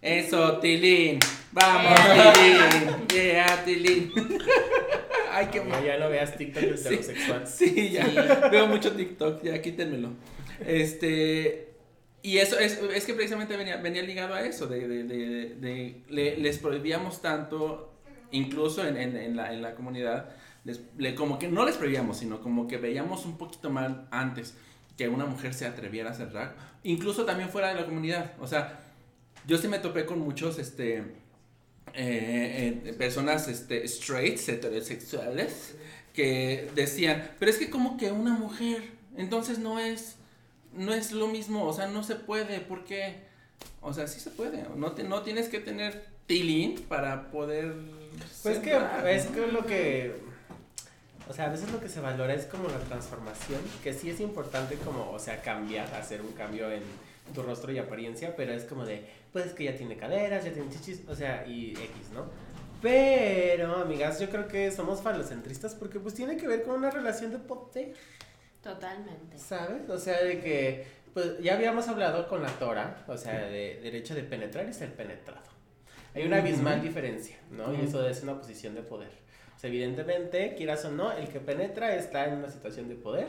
Eso, 0.00 0.58
tilín. 0.58 1.18
Vamos, 1.52 1.92
Yeah. 1.98 2.32
tilín. 2.32 3.08
Yeah, 3.08 3.64
tilín. 3.64 4.12
Ay, 5.32 5.48
qué 5.52 5.60
mal. 5.62 5.84
ya 5.84 5.98
no 5.98 6.08
veas 6.08 6.36
TikTok 6.36 6.62
Sí. 6.62 6.68
heterosexual. 6.88 7.46
Sí, 7.48 7.90
ya. 7.90 8.06
Sí. 8.06 8.14
Veo 8.52 8.68
mucho 8.68 8.92
TikTok, 8.92 9.42
ya 9.42 9.60
quítenmelo. 9.60 10.10
Este. 10.64 11.68
Y 12.22 12.38
eso 12.38 12.58
es, 12.58 12.80
es 12.94 13.04
que 13.04 13.14
precisamente 13.14 13.56
venía, 13.56 13.76
venía 13.76 14.02
ligado 14.02 14.34
a 14.34 14.40
eso, 14.42 14.66
de, 14.66 14.86
de, 14.88 15.04
de, 15.04 15.54
de- 15.56 16.02
le- 16.08 16.36
les 16.38 16.58
prohibíamos 16.58 17.20
tanto, 17.22 17.85
incluso 18.32 18.86
en, 18.86 18.96
en, 18.96 19.16
en 19.16 19.36
la, 19.36 19.52
en 19.52 19.62
la 19.62 19.74
comunidad, 19.74 20.30
les- 20.64 20.80
le- 20.98 21.14
como 21.14 21.38
que 21.38 21.48
no 21.48 21.64
les 21.64 21.76
prohibíamos, 21.76 22.18
sino 22.18 22.40
como 22.40 22.66
que 22.68 22.76
veíamos 22.78 23.24
un 23.24 23.36
poquito 23.38 23.70
mal 23.70 24.08
antes 24.10 24.54
que 24.96 25.08
una 25.08 25.26
mujer 25.26 25.52
se 25.54 25.66
atreviera 25.66 26.10
a 26.10 26.12
hacer 26.12 26.30
drag, 26.32 26.54
incluso 26.82 27.24
también 27.24 27.50
fuera 27.50 27.68
de 27.68 27.74
la 27.74 27.84
comunidad. 27.86 28.32
O 28.40 28.46
sea, 28.46 28.80
yo 29.46 29.58
sí 29.58 29.68
me 29.68 29.78
topé 29.78 30.06
con 30.06 30.18
muchos, 30.20 30.58
este, 30.58 31.04
eh, 31.94 32.82
eh, 32.84 32.94
personas, 32.98 33.48
este, 33.48 33.86
straights, 33.88 34.48
heterosexuales, 34.48 35.76
que 36.12 36.68
decían, 36.74 37.30
pero 37.38 37.50
es 37.50 37.58
que 37.58 37.70
como 37.70 37.96
que 37.96 38.10
una 38.10 38.32
mujer, 38.32 38.82
entonces 39.16 39.58
no 39.58 39.78
es, 39.78 40.16
no 40.74 40.92
es 40.94 41.12
lo 41.12 41.28
mismo, 41.28 41.64
o 41.64 41.72
sea, 41.72 41.86
no 41.88 42.02
se 42.02 42.16
puede, 42.16 42.60
porque, 42.60 43.16
o 43.82 43.92
sea, 43.92 44.06
sí 44.08 44.18
se 44.20 44.30
puede, 44.30 44.64
no, 44.76 44.92
te- 44.92 45.04
no 45.04 45.22
tienes 45.22 45.48
que 45.48 45.60
tener 45.60 46.06
tilín 46.26 46.80
para 46.88 47.30
poder... 47.30 47.74
Pues 48.42 48.58
que 48.58 48.78
es 49.06 49.26
que 49.26 49.46
lo 49.46 49.64
que. 49.66 50.14
O 51.28 51.32
sea, 51.32 51.46
a 51.46 51.48
veces 51.48 51.70
lo 51.72 51.80
que 51.80 51.88
se 51.88 52.00
valora 52.00 52.34
es 52.34 52.46
como 52.46 52.68
la 52.68 52.78
transformación, 52.78 53.60
que 53.82 53.92
sí 53.92 54.10
es 54.10 54.20
importante 54.20 54.76
como, 54.76 55.10
o 55.10 55.18
sea, 55.18 55.42
cambiar, 55.42 55.92
hacer 55.94 56.20
un 56.20 56.32
cambio 56.32 56.70
en 56.70 56.82
tu 57.34 57.42
rostro 57.42 57.72
y 57.72 57.78
apariencia, 57.78 58.36
pero 58.36 58.52
es 58.52 58.64
como 58.64 58.84
de, 58.84 59.04
pues 59.32 59.52
que 59.52 59.64
ya 59.64 59.76
tiene 59.76 59.96
caderas, 59.96 60.44
ya 60.44 60.52
tiene 60.52 60.70
chichis, 60.70 61.00
o 61.08 61.16
sea, 61.16 61.44
y 61.46 61.70
X, 61.72 62.10
¿no? 62.14 62.26
Pero, 62.80 63.74
amigas, 63.76 64.20
yo 64.20 64.28
creo 64.28 64.46
que 64.46 64.70
somos 64.70 65.00
falocentristas 65.00 65.74
porque 65.74 65.98
pues 65.98 66.14
tiene 66.14 66.36
que 66.36 66.46
ver 66.46 66.62
con 66.62 66.76
una 66.76 66.90
relación 66.90 67.32
de 67.32 67.38
poder, 67.38 67.94
Totalmente. 68.62 69.38
¿sabes? 69.38 69.88
O 69.88 69.98
sea, 69.98 70.22
de 70.22 70.40
que, 70.40 70.86
pues 71.14 71.38
ya 71.40 71.54
habíamos 71.54 71.88
hablado 71.88 72.28
con 72.28 72.42
la 72.42 72.50
Tora, 72.58 73.04
o 73.06 73.16
sea, 73.16 73.46
de 73.46 73.80
derecho 73.82 74.14
de 74.14 74.22
penetrar 74.22 74.68
y 74.68 74.72
ser 74.72 74.92
penetrado. 74.94 75.45
Hay 76.16 76.24
una 76.26 76.38
abismal 76.38 76.82
diferencia, 76.82 77.36
¿no? 77.50 77.74
Y 77.74 77.82
eso 77.84 78.08
es 78.08 78.22
una 78.22 78.38
posición 78.38 78.74
de 78.74 78.82
poder. 78.82 79.10
O 79.54 79.58
sea, 79.58 79.68
evidentemente, 79.68 80.54
quieras 80.56 80.84
o 80.86 80.90
no, 80.90 81.12
el 81.12 81.28
que 81.28 81.40
penetra 81.40 81.94
está 81.94 82.24
en 82.26 82.38
una 82.38 82.48
situación 82.50 82.88
de 82.88 82.94
poder 82.94 83.28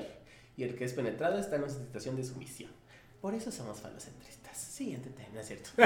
y 0.55 0.63
el 0.63 0.75
que 0.75 0.85
es 0.85 0.93
penetrado 0.93 1.37
está 1.37 1.57
en 1.57 1.63
una 1.63 1.71
situación 1.71 2.15
de 2.15 2.23
sumisión. 2.23 2.71
Por 3.21 3.33
eso 3.33 3.51
somos 3.51 3.79
falocentristas. 3.81 4.57
Siguiente 4.57 5.09
tema, 5.09 5.29
¿no 5.33 5.39
es 5.41 5.47
cierto? 5.47 5.69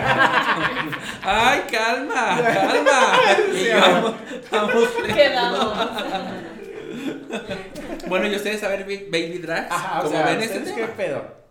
Ay, 1.24 1.62
calma, 1.72 2.39
calma. 2.43 3.20
vamos, 3.82 4.16
vamos 4.52 4.89
Quedamos. 5.14 5.89
Bueno, 8.08 8.28
y 8.28 8.36
ustedes 8.36 8.64
a 8.64 8.68
ver 8.68 8.84
Baby 8.84 9.39
Drag, 9.39 9.68
Ajá, 9.72 9.99
o 9.99 10.04
como 10.04 10.16
sea, 10.16 10.26
ven 10.26 10.41
este 10.41 10.58
¿ustedes 10.60 10.76
tema. 10.76 10.88
qué 10.88 10.93
pedo? 10.93 11.41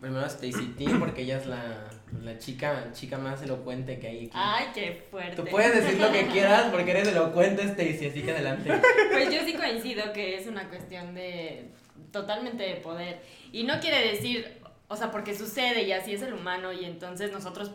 primero 0.00 0.26
Stacy 0.26 0.74
T, 0.78 0.86
porque 0.98 1.22
ella 1.22 1.38
es 1.38 1.46
la. 1.46 1.84
La 2.22 2.38
chica, 2.38 2.90
chica 2.92 3.18
más 3.18 3.42
elocuente 3.42 3.98
que 3.98 4.06
hay 4.06 4.16
aquí. 4.26 4.30
Ay, 4.32 4.66
qué 4.74 5.06
fuerte. 5.10 5.42
Tú 5.42 5.44
puedes 5.44 5.74
decir 5.74 6.00
lo 6.00 6.12
que 6.12 6.26
quieras 6.26 6.66
porque 6.70 6.92
eres 6.92 7.08
elocuente, 7.08 7.62
Stacy, 7.62 8.06
así 8.06 8.22
que 8.22 8.30
adelante. 8.30 8.72
Pues 9.12 9.34
yo 9.34 9.44
sí 9.44 9.54
coincido 9.54 10.12
que 10.12 10.36
es 10.36 10.46
una 10.46 10.68
cuestión 10.68 11.14
de 11.14 11.70
totalmente 12.12 12.62
de 12.62 12.74
poder. 12.76 13.20
Y 13.52 13.64
no 13.64 13.80
quiere 13.80 14.12
decir, 14.12 14.60
o 14.88 14.96
sea, 14.96 15.10
porque 15.10 15.34
sucede 15.34 15.82
y 15.82 15.92
así 15.92 16.14
es 16.14 16.22
el 16.22 16.32
humano 16.32 16.72
y 16.72 16.84
entonces 16.84 17.32
nosotros 17.32 17.72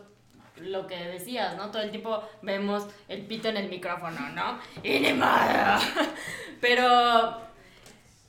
lo 0.56 0.86
que 0.86 0.96
decías, 0.96 1.56
¿no? 1.56 1.70
Todo 1.70 1.82
el 1.82 1.90
tiempo 1.90 2.22
vemos 2.42 2.86
el 3.08 3.22
pito 3.26 3.48
en 3.48 3.56
el 3.56 3.68
micrófono, 3.68 4.28
¿no? 4.30 4.58
Y 4.82 5.00
ni 5.00 5.12
modo. 5.12 5.28
Pero 6.60 7.51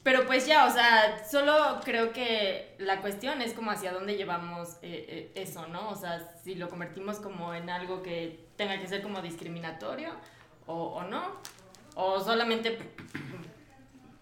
pero 0.03 0.25
pues 0.25 0.45
ya, 0.45 0.65
o 0.65 0.69
sea, 0.69 1.23
solo 1.25 1.79
creo 1.83 2.11
que 2.11 2.75
la 2.77 3.01
cuestión 3.01 3.41
es 3.41 3.53
como 3.53 3.71
hacia 3.71 3.93
dónde 3.93 4.17
llevamos 4.17 4.73
eh, 4.81 5.05
eh, 5.07 5.31
eso, 5.35 5.67
¿no? 5.67 5.89
O 5.89 5.95
sea, 5.95 6.37
si 6.43 6.55
lo 6.55 6.69
convertimos 6.69 7.19
como 7.19 7.53
en 7.53 7.69
algo 7.69 8.03
que 8.03 8.45
tenga 8.57 8.79
que 8.79 8.87
ser 8.87 9.01
como 9.01 9.21
discriminatorio 9.21 10.11
o, 10.67 10.73
o 10.75 11.03
no. 11.03 11.41
O 11.95 12.19
solamente, 12.19 12.77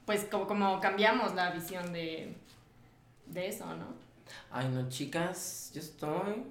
pues 0.05 0.25
como, 0.25 0.45
como 0.45 0.79
cambiamos 0.79 1.33
la 1.33 1.49
visión 1.51 1.91
de, 1.93 2.35
de 3.25 3.47
eso, 3.47 3.65
¿no? 3.75 3.87
Ay, 4.51 4.67
no, 4.69 4.87
chicas, 4.87 5.71
yo 5.73 5.81
estoy 5.81 6.45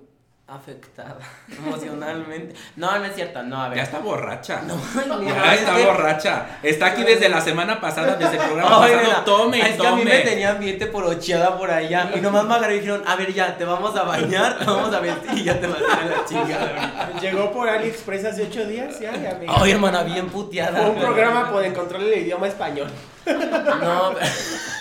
afectada 0.51 1.17
emocionalmente. 1.59 2.55
No, 2.77 2.99
no 2.99 3.05
es 3.05 3.15
cierto, 3.15 3.43
no, 3.43 3.63
a 3.63 3.69
ver. 3.69 3.79
Ya 3.79 3.85
está 3.85 3.99
borracha. 4.01 4.63
No, 4.63 4.77
Ya 5.25 5.55
está 5.55 5.79
borracha. 5.79 6.47
Está 6.63 6.87
aquí 6.87 7.05
desde 7.05 7.29
la 7.29 7.41
semana 7.41 7.81
pasada, 7.81 8.17
desde 8.17 8.37
el 8.37 8.43
programa 8.43 8.85
Ay, 8.85 8.95
pasado. 8.97 9.25
tome, 9.25 9.61
es 9.61 9.77
que 9.77 9.87
a 9.87 9.93
mí 9.93 10.05
me 10.05 10.11
tome. 10.11 10.23
tenían 10.25 10.57
ambiente 10.57 10.87
por 10.87 11.05
ocheada 11.05 11.57
por 11.57 11.71
allá 11.71 12.11
y 12.15 12.21
nomás 12.21 12.45
me 12.45 12.51
agarraron 12.55 12.77
y 12.77 12.81
dijeron, 12.81 13.03
a 13.07 13.17
ver 13.17 13.33
ya, 13.33 13.57
te 13.57 13.65
vamos 13.65 13.97
a 13.97 14.03
bañar, 14.03 14.59
te 14.59 14.65
vamos 14.65 14.93
a 14.93 15.01
vestir 15.01 15.39
y 15.39 15.45
ya 15.45 15.61
te 15.61 15.67
vas 15.67 15.83
a 15.83 16.05
la 16.05 16.25
chingada. 16.25 17.11
Llegó 17.21 17.53
por 17.53 17.69
AliExpress 17.69 18.25
hace 18.25 18.43
ocho 18.45 18.67
días, 18.67 18.99
ya, 19.01 19.13
ya. 19.17 19.39
Ay, 19.49 19.71
hermana, 19.71 20.03
bien 20.03 20.29
puteada. 20.29 20.81
Fue 20.81 20.91
un 20.91 20.99
programa 20.99 21.51
por 21.51 21.65
encontrar 21.65 22.01
el 22.03 22.13
idioma 22.13 22.49
español. 22.49 22.91
No, 23.27 24.15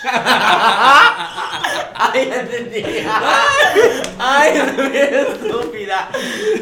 Ay, 2.02 2.28
ya 2.28 2.40
entendí. 2.40 2.82
Ay, 4.18 4.56
es 4.56 4.90
bien 4.90 5.14
estúpida. 5.14 6.10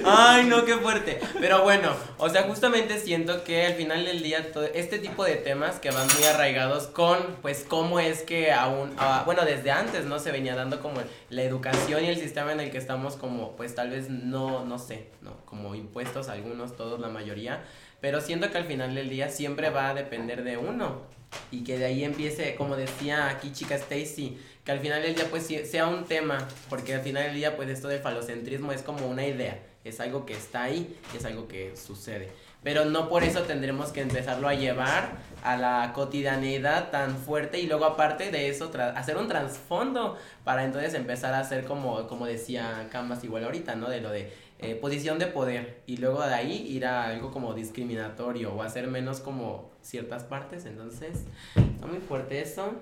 Ay, 0.04 0.44
no, 0.46 0.64
qué 0.64 0.74
fuerte. 0.76 1.20
Pero 1.40 1.62
bueno, 1.62 1.92
o 2.18 2.28
sea, 2.28 2.42
justamente 2.42 2.98
siento 2.98 3.44
que 3.44 3.66
al 3.66 3.74
final 3.74 4.04
del 4.04 4.22
día, 4.22 4.50
todo 4.52 4.64
este 4.64 4.98
tipo 4.98 5.24
de 5.24 5.36
temas 5.36 5.78
que 5.78 5.90
van 5.90 6.08
muy 6.14 6.24
arraigados 6.24 6.88
con, 6.88 7.18
pues, 7.40 7.64
cómo 7.68 8.00
es 8.00 8.22
que 8.22 8.52
aún, 8.52 8.92
ah, 8.98 9.22
bueno, 9.26 9.44
desde 9.44 9.70
antes, 9.70 10.06
¿no? 10.06 10.18
Se 10.18 10.32
venía 10.32 10.56
dando 10.56 10.80
como 10.80 11.00
la 11.30 11.42
educación 11.42 12.04
y 12.04 12.08
el 12.08 12.18
sistema 12.18 12.52
en 12.52 12.60
el 12.60 12.70
que 12.70 12.78
estamos 12.78 13.14
como, 13.16 13.56
pues, 13.56 13.74
tal 13.76 13.90
vez 13.90 14.10
no, 14.10 14.64
no 14.64 14.78
sé, 14.78 15.10
¿no? 15.22 15.36
Como 15.44 15.76
impuestos 15.76 16.28
algunos, 16.28 16.76
todos, 16.76 16.98
la 16.98 17.08
mayoría. 17.08 17.62
Pero 18.00 18.20
siento 18.20 18.50
que 18.50 18.58
al 18.58 18.64
final 18.64 18.94
del 18.94 19.08
día 19.08 19.28
siempre 19.28 19.70
va 19.70 19.90
a 19.90 19.94
depender 19.94 20.42
de 20.42 20.56
uno. 20.56 21.17
Y 21.50 21.64
que 21.64 21.78
de 21.78 21.86
ahí 21.86 22.04
empiece, 22.04 22.54
como 22.54 22.76
decía 22.76 23.28
aquí 23.28 23.52
chica 23.52 23.74
Stacy, 23.74 24.38
que 24.64 24.72
al 24.72 24.80
final 24.80 25.02
del 25.02 25.14
día 25.14 25.26
pues 25.30 25.46
sea 25.46 25.86
un 25.86 26.04
tema, 26.04 26.46
porque 26.68 26.94
al 26.94 27.00
final 27.00 27.24
del 27.24 27.34
día 27.34 27.56
pues 27.56 27.68
esto 27.68 27.88
del 27.88 28.00
falocentrismo 28.00 28.72
es 28.72 28.82
como 28.82 29.06
una 29.06 29.26
idea, 29.26 29.58
es 29.84 30.00
algo 30.00 30.26
que 30.26 30.34
está 30.34 30.64
ahí, 30.64 30.96
es 31.16 31.24
algo 31.24 31.48
que 31.48 31.76
sucede. 31.76 32.28
Pero 32.62 32.84
no 32.84 33.08
por 33.08 33.22
eso 33.22 33.42
tendremos 33.42 33.92
que 33.92 34.00
empezarlo 34.00 34.48
a 34.48 34.54
llevar 34.54 35.12
a 35.44 35.56
la 35.56 35.92
cotidianidad 35.94 36.90
tan 36.90 37.16
fuerte 37.16 37.60
y 37.60 37.66
luego 37.66 37.84
aparte 37.84 38.32
de 38.32 38.48
eso 38.48 38.72
hacer 38.96 39.16
un 39.16 39.28
trasfondo 39.28 40.18
para 40.44 40.64
entonces 40.64 40.94
empezar 40.94 41.34
a 41.34 41.40
hacer 41.40 41.64
como, 41.64 42.08
como 42.08 42.26
decía 42.26 42.88
Canvas 42.90 43.22
igual 43.22 43.44
ahorita, 43.44 43.76
¿no? 43.76 43.88
De 43.88 44.00
lo 44.00 44.10
de 44.10 44.32
eh, 44.60 44.74
posición 44.74 45.18
de 45.18 45.26
poder 45.26 45.82
y 45.86 45.98
luego 45.98 46.20
de 46.26 46.34
ahí 46.34 46.66
ir 46.68 46.84
a 46.86 47.08
algo 47.08 47.30
como 47.30 47.54
discriminatorio 47.54 48.52
o 48.52 48.62
hacer 48.62 48.88
menos 48.88 49.20
como 49.20 49.70
ciertas 49.82 50.24
partes, 50.24 50.64
entonces 50.66 51.26
está 51.54 51.86
muy 51.86 51.98
fuerte 51.98 52.40
eso 52.40 52.72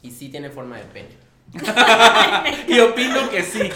y 0.00 0.12
sí 0.12 0.28
tiene 0.28 0.50
forma 0.50 0.76
de 0.78 0.84
pene. 0.84 1.24
Y 2.68 2.78
opino 2.78 3.28
que 3.30 3.42
sí. 3.42 3.68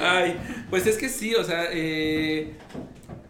Ay, 0.00 0.36
pues 0.70 0.86
es 0.86 0.96
que 0.96 1.08
sí, 1.08 1.34
o 1.34 1.44
sea, 1.44 1.66
eh, 1.70 2.54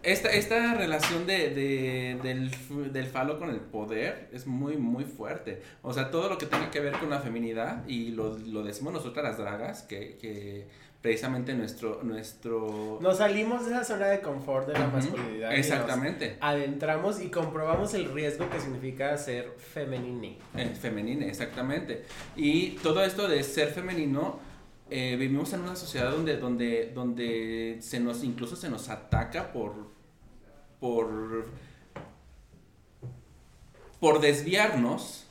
esta, 0.03 0.29
esta 0.29 0.73
relación 0.75 1.25
de, 1.27 1.49
de- 1.49 2.19
del, 2.23 2.51
del 2.93 3.05
falo 3.07 3.39
con 3.39 3.49
el 3.49 3.59
poder 3.59 4.29
es 4.31 4.47
muy, 4.47 4.77
muy 4.77 5.03
fuerte. 5.05 5.61
O 5.81 5.93
sea, 5.93 6.11
todo 6.11 6.29
lo 6.29 6.37
que 6.37 6.45
tenga 6.45 6.71
que 6.71 6.79
ver 6.79 6.93
con 6.93 7.09
la 7.09 7.19
feminidad, 7.19 7.87
y 7.87 8.09
lo, 8.11 8.37
lo 8.37 8.63
decimos 8.63 8.93
nosotras 8.93 9.23
las 9.23 9.37
dragas, 9.37 9.83
que, 9.83 10.17
que 10.19 10.67
precisamente 11.01 11.53
nuestro... 11.55 12.01
nuestro 12.03 12.99
Nos 13.01 13.17
salimos 13.17 13.65
de 13.65 13.71
esa 13.71 13.83
zona 13.83 14.07
de 14.07 14.21
confort 14.21 14.67
de 14.67 14.73
la 14.73 14.87
masculinidad. 14.87 15.51
y 15.51 15.55
Exactamente. 15.55 16.37
adentramos 16.41 17.19
y 17.21 17.29
comprobamos 17.29 17.93
el 17.95 18.11
riesgo 18.13 18.49
que 18.49 18.59
significa 18.59 19.17
ser 19.17 19.51
femenini. 19.57 20.37
Eh, 20.55 20.75
femenina, 20.79 21.25
exactamente. 21.25 22.03
Y 22.35 22.71
todo 22.83 23.03
esto 23.03 23.27
de 23.27 23.41
ser 23.43 23.69
femenino, 23.69 24.39
eh, 24.91 25.15
vivimos 25.17 25.53
en 25.53 25.61
una 25.61 25.75
sociedad 25.75 26.11
donde, 26.11 26.37
donde, 26.37 26.91
donde 26.93 27.77
se 27.79 27.99
nos, 27.99 28.23
incluso 28.23 28.55
se 28.55 28.69
nos 28.69 28.89
ataca 28.89 29.51
por, 29.53 29.90
por, 30.81 31.45
por 34.01 34.19
desviarnos. 34.19 35.25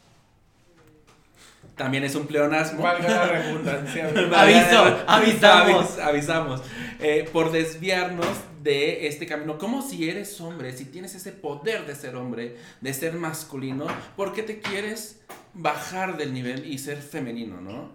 También 1.76 2.04
es 2.04 2.14
un 2.14 2.26
pleonasmo. 2.26 2.82
Valga 2.82 3.08
la 3.08 3.26
redundancia. 3.26 4.08
Aviso, 4.08 5.04
avisamos. 5.06 5.98
Avis- 5.98 6.02
avisamos. 6.02 6.62
Eh, 7.00 7.28
por 7.32 7.50
desviarnos 7.52 8.26
de 8.62 9.06
este 9.06 9.26
camino. 9.26 9.56
Como 9.58 9.80
si 9.82 10.08
eres 10.10 10.38
hombre, 10.42 10.76
si 10.76 10.84
tienes 10.84 11.14
ese 11.14 11.32
poder 11.32 11.86
de 11.86 11.94
ser 11.94 12.16
hombre, 12.16 12.56
de 12.82 12.92
ser 12.94 13.14
masculino, 13.14 13.86
¿por 14.16 14.34
qué 14.34 14.42
te 14.42 14.60
quieres 14.60 15.20
bajar 15.54 16.18
del 16.18 16.34
nivel 16.34 16.70
y 16.70 16.76
ser 16.78 16.98
femenino, 16.98 17.60
no? 17.62 17.90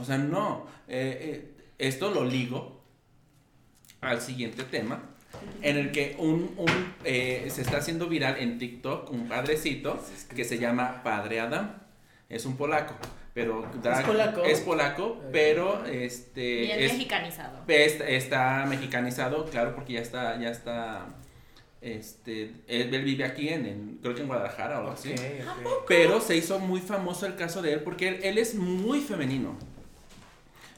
O 0.00 0.04
sea, 0.04 0.18
no. 0.18 0.66
Eh, 0.88 1.18
eh, 1.20 1.54
esto 1.78 2.10
lo 2.10 2.24
ligo 2.24 2.82
al 4.00 4.20
siguiente 4.20 4.64
tema. 4.64 5.00
En 5.62 5.76
el 5.76 5.92
que 5.92 6.16
un, 6.18 6.54
un, 6.56 6.94
eh, 7.04 7.46
se 7.50 7.62
está 7.62 7.78
haciendo 7.78 8.06
viral 8.08 8.36
en 8.38 8.58
TikTok 8.58 9.10
un 9.12 9.28
padrecito 9.28 10.02
que 10.34 10.44
se 10.44 10.58
llama 10.58 11.02
Padre 11.02 11.40
Adam. 11.40 11.74
Es 12.28 12.44
un 12.46 12.56
polaco, 12.56 12.94
pero 13.34 13.70
drag- 13.82 14.04
polaco? 14.06 14.42
es 14.44 14.60
polaco, 14.60 15.20
pero 15.32 15.84
este 15.86 16.60
Bien 16.62 16.80
es- 16.80 16.92
mexicanizado. 16.92 17.58
Está, 17.68 18.08
está 18.08 18.66
mexicanizado, 18.68 19.46
claro, 19.46 19.74
porque 19.74 19.94
ya 19.94 20.00
está, 20.00 20.38
ya 20.40 20.50
está, 20.50 21.06
este, 21.80 22.52
él, 22.66 22.92
él 22.94 23.02
vive 23.04 23.24
aquí 23.24 23.48
en, 23.48 23.66
en- 23.66 23.98
creo 24.02 24.14
que 24.14 24.22
en 24.22 24.26
Guadalajara 24.28 24.76
o 24.76 24.80
algo 24.80 24.92
así. 24.92 25.14
Pero 25.86 26.20
se 26.20 26.36
hizo 26.36 26.58
muy 26.58 26.80
famoso 26.80 27.26
el 27.26 27.36
caso 27.36 27.62
de 27.62 27.74
él 27.74 27.80
porque 27.80 28.08
él, 28.08 28.20
él 28.22 28.38
es 28.38 28.54
muy 28.54 29.00
femenino. 29.00 29.56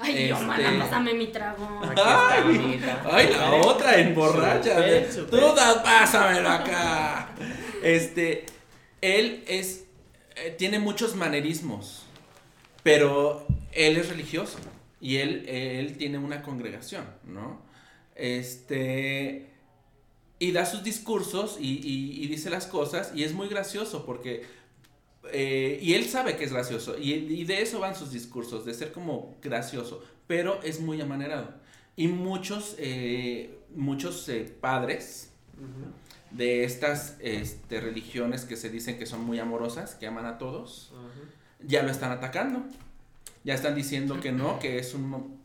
Ay, 0.03 0.29
yo, 0.29 0.37
Este- 0.37 0.79
pásame 0.79 1.15
mi 1.15 1.27
trago. 1.29 1.83
Está, 1.85 2.33
Ay. 2.47 2.81
Ay, 3.11 3.29
la 3.31 3.53
otra 3.55 4.01
en 4.01 4.15
borracha. 4.15 4.77
Tú 5.31 5.37
da- 5.55 5.83
pásamelo 5.83 6.49
acá. 6.49 7.29
Este, 7.83 8.47
él 9.01 9.45
es, 9.47 9.85
eh, 10.37 10.55
tiene 10.59 10.79
muchos 10.79 11.15
manerismos, 11.17 12.05
pero 12.83 13.47
él 13.73 13.97
es 13.99 14.09
religioso 14.09 14.59
y 15.01 15.17
él, 15.17 15.45
él 15.49 15.97
tiene 15.97 16.19
una 16.19 16.43
congregación, 16.43 17.05
¿no? 17.25 17.61
Este, 18.17 19.51
y 20.39 20.53
da 20.53 20.65
sus 20.67 20.83
discursos 20.83 21.59
y, 21.61 21.69
y- 21.87 22.25
y 22.25 22.27
dice 22.29 22.49
las 22.51 22.67
cosas 22.67 23.13
y 23.15 23.25
es 23.25 23.33
muy 23.35 23.49
gracioso 23.49 24.05
porque, 24.07 24.45
eh, 25.33 25.79
y 25.81 25.95
él 25.95 26.05
sabe 26.07 26.37
que 26.37 26.45
es 26.45 26.53
gracioso 26.53 26.99
y, 26.99 27.13
y 27.13 27.45
de 27.45 27.63
eso 27.63 27.81
van 27.81 27.95
sus 27.95 28.13
discursos, 28.13 28.65
de 28.65 28.75
ser 28.75 28.93
como 28.93 29.37
gracioso, 29.43 30.03
pero 30.27 30.61
es 30.63 30.81
muy 30.81 31.01
amanerado. 31.01 31.49
Y 31.97 32.09
muchos, 32.09 32.77
eh, 32.79 33.59
muchos 33.75 34.29
eh, 34.29 34.53
padres 34.61 35.31
de 36.31 36.65
estas 36.65 37.17
este, 37.21 37.81
religiones 37.81 38.45
que 38.45 38.57
se 38.57 38.71
dicen 38.71 38.99
que 38.99 39.07
son 39.07 39.25
muy 39.25 39.39
amorosas, 39.39 39.97
que 39.97 40.07
aman 40.07 40.27
a 40.27 40.39
todos, 40.39 40.93
ya 41.67 41.83
lo 41.83 41.91
están 41.91 42.13
atacando. 42.13 42.63
Ya 43.43 43.55
están 43.55 43.75
diciendo 43.75 44.21
que 44.21 44.33
no, 44.33 44.59
que 44.61 44.79
es 44.79 44.95
un 44.95 45.41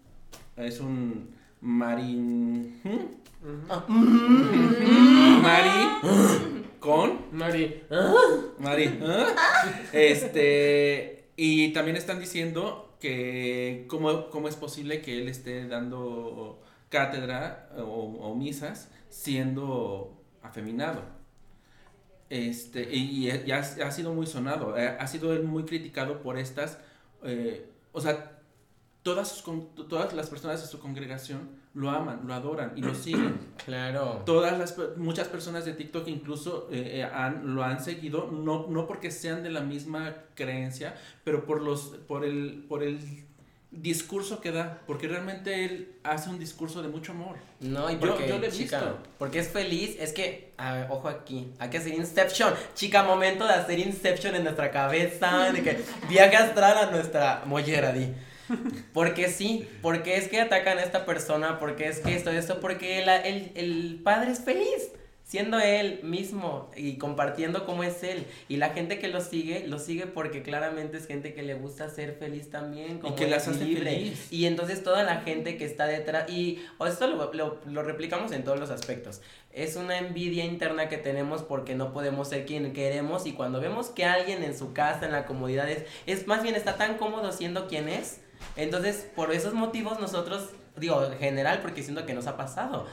es 0.57 0.79
un 0.79 1.29
marin 1.61 2.79
¿hmm? 2.83 3.25
Ujú. 3.43 4.01
mari 5.41 5.79
con 6.85 7.09
Mari. 7.31 7.81
Mari. 8.59 8.99
¿ah? 9.03 9.25
Este. 9.91 11.29
Y 11.35 11.73
también 11.73 11.97
están 11.97 12.19
diciendo 12.19 12.95
que 12.99 13.85
cómo, 13.89 14.29
cómo 14.29 14.47
es 14.47 14.55
posible 14.55 15.01
que 15.01 15.19
él 15.21 15.27
esté 15.27 15.67
dando 15.67 16.61
cátedra 16.89 17.69
o, 17.77 17.83
o 18.29 18.35
misas 18.35 18.89
siendo 19.09 20.21
afeminado. 20.41 21.01
Este, 22.29 22.83
y, 22.91 23.29
y 23.29 23.45
ya 23.45 23.57
ha 23.59 23.91
sido 23.91 24.13
muy 24.13 24.25
sonado. 24.27 24.77
eh, 24.77 24.95
Ha 24.99 25.07
sido 25.07 25.33
él 25.33 25.43
muy 25.43 25.63
criticado 25.65 26.21
por 26.21 26.37
estas. 26.37 26.79
eh, 27.23 27.65
o 27.91 28.01
sea, 28.01 28.34
todas, 29.05 29.27
sus 29.29 29.43
todas 29.87 30.11
las 30.13 30.29
personas 30.31 30.59
de 30.61 30.67
su 30.67 30.79
congregación 30.79 31.47
lo 31.75 31.91
aman, 31.91 32.21
lo 32.25 32.33
adoran 32.33 32.73
y 32.75 32.81
lo 32.81 32.95
siguen. 33.05 33.37
Claro. 33.63 34.23
Todas 34.25 34.57
las, 34.57 34.75
muchas 34.97 35.27
personas 35.27 35.63
de 35.63 35.73
TikTok 35.73 36.07
incluso 36.07 36.67
eh, 36.71 36.99
eh, 36.99 37.03
han, 37.03 37.53
lo 37.53 37.63
han 37.63 37.83
seguido, 37.83 38.29
no, 38.31 38.65
no 38.67 38.87
porque 38.87 39.11
sean 39.11 39.43
de 39.43 39.51
la 39.51 39.61
misma 39.61 40.15
creencia, 40.33 40.95
pero 41.23 41.45
por, 41.45 41.61
los, 41.61 41.81
por, 42.07 42.25
el, 42.25 42.65
por 42.67 42.81
el 42.81 42.97
discurso 43.69 44.41
que 44.41 44.51
da, 44.51 44.81
porque 44.87 45.07
realmente 45.07 45.65
él 45.65 45.91
hace 46.03 46.31
un 46.31 46.39
discurso 46.39 46.81
de 46.81 46.87
mucho 46.87 47.11
amor. 47.11 47.35
No, 47.59 47.87
y 47.91 47.93
Yo- 47.93 47.99
porque, 47.99 48.27
yo 48.27 48.39
lo 48.39 48.47
he 48.47 48.49
chica, 48.51 48.79
visto. 48.79 48.97
porque 49.19 49.37
es 49.39 49.49
feliz, 49.49 49.97
es 49.99 50.13
que, 50.13 50.53
a 50.57 50.73
ver, 50.73 50.87
ojo 50.89 51.09
aquí, 51.09 51.51
hay 51.59 51.69
que 51.69 51.77
hacer 51.77 51.93
Inception. 51.93 52.53
Chica, 52.73 53.03
momento 53.03 53.45
de 53.45 53.53
hacer 53.53 53.77
Inception 53.77 54.33
en 54.33 54.43
nuestra 54.45 54.71
cabeza, 54.71 55.51
de 55.51 55.61
que 55.61 55.83
viaje 56.09 56.37
astral 56.37 56.87
a 56.87 56.91
nuestra 56.91 57.43
mollera, 57.45 57.91
di. 57.91 58.11
Porque 58.93 59.29
sí, 59.29 59.67
porque 59.81 60.17
es 60.17 60.27
que 60.27 60.39
atacan 60.41 60.77
a 60.77 60.83
esta 60.83 61.05
persona, 61.05 61.59
porque 61.59 61.87
es 61.87 61.99
que 61.99 62.15
esto, 62.15 62.29
esto, 62.31 62.59
porque 62.59 63.01
el, 63.03 63.09
el, 63.09 63.51
el 63.55 63.99
padre 64.03 64.31
es 64.31 64.39
feliz. 64.39 64.91
Siendo 65.27 65.59
él 65.59 66.01
mismo 66.03 66.69
y 66.77 66.97
compartiendo 66.99 67.65
cómo 67.65 67.83
es 67.83 68.03
él. 68.03 68.27
Y 68.47 68.57
la 68.57 68.69
gente 68.69 68.99
que 68.99 69.07
lo 69.07 69.21
sigue, 69.21 69.67
lo 69.67 69.79
sigue 69.79 70.05
porque 70.05 70.43
claramente 70.43 70.97
es 70.97 71.07
gente 71.07 71.33
que 71.33 71.41
le 71.41 71.55
gusta 71.55 71.89
ser 71.89 72.13
feliz 72.19 72.51
también. 72.51 72.99
Como 72.99 73.15
que 73.15 73.23
él, 73.23 73.31
las 73.31 73.47
hace 73.47 73.65
libre. 73.65 73.89
feliz. 73.89 74.27
Y 74.31 74.45
entonces 74.45 74.83
toda 74.83 75.01
la 75.01 75.21
gente 75.21 75.57
que 75.57 75.65
está 75.65 75.87
detrás, 75.87 76.29
y 76.29 76.63
o 76.77 76.85
esto 76.85 77.07
lo, 77.07 77.33
lo- 77.33 77.59
lo 77.65 77.81
replicamos 77.81 78.33
en 78.33 78.43
todos 78.43 78.59
los 78.59 78.69
aspectos, 78.69 79.19
es 79.51 79.75
una 79.77 79.97
envidia 79.97 80.45
interna 80.45 80.89
que 80.89 80.97
tenemos 80.97 81.41
porque 81.41 81.73
no 81.73 81.91
podemos 81.91 82.29
ser 82.29 82.45
quien 82.45 82.71
queremos 82.71 83.25
y 83.25 83.31
cuando 83.33 83.59
vemos 83.59 83.87
que 83.87 84.05
alguien 84.05 84.43
en 84.43 84.55
su 84.55 84.73
casa, 84.73 85.07
en 85.07 85.11
la 85.11 85.25
comodidad, 85.25 85.67
es, 85.67 85.85
es 86.05 86.27
más 86.27 86.43
bien 86.43 86.53
está 86.53 86.77
tan 86.77 86.97
cómodo 86.97 87.31
siendo 87.31 87.67
quien 87.67 87.89
es, 87.89 88.19
entonces 88.55 89.07
por 89.15 89.31
esos 89.33 89.53
motivos 89.53 89.99
nosotros, 89.99 90.49
digo, 90.77 91.03
en 91.03 91.17
general, 91.17 91.59
porque 91.61 91.83
siento 91.83 92.05
que 92.05 92.13
nos 92.13 92.27
ha 92.27 92.37
pasado. 92.37 92.85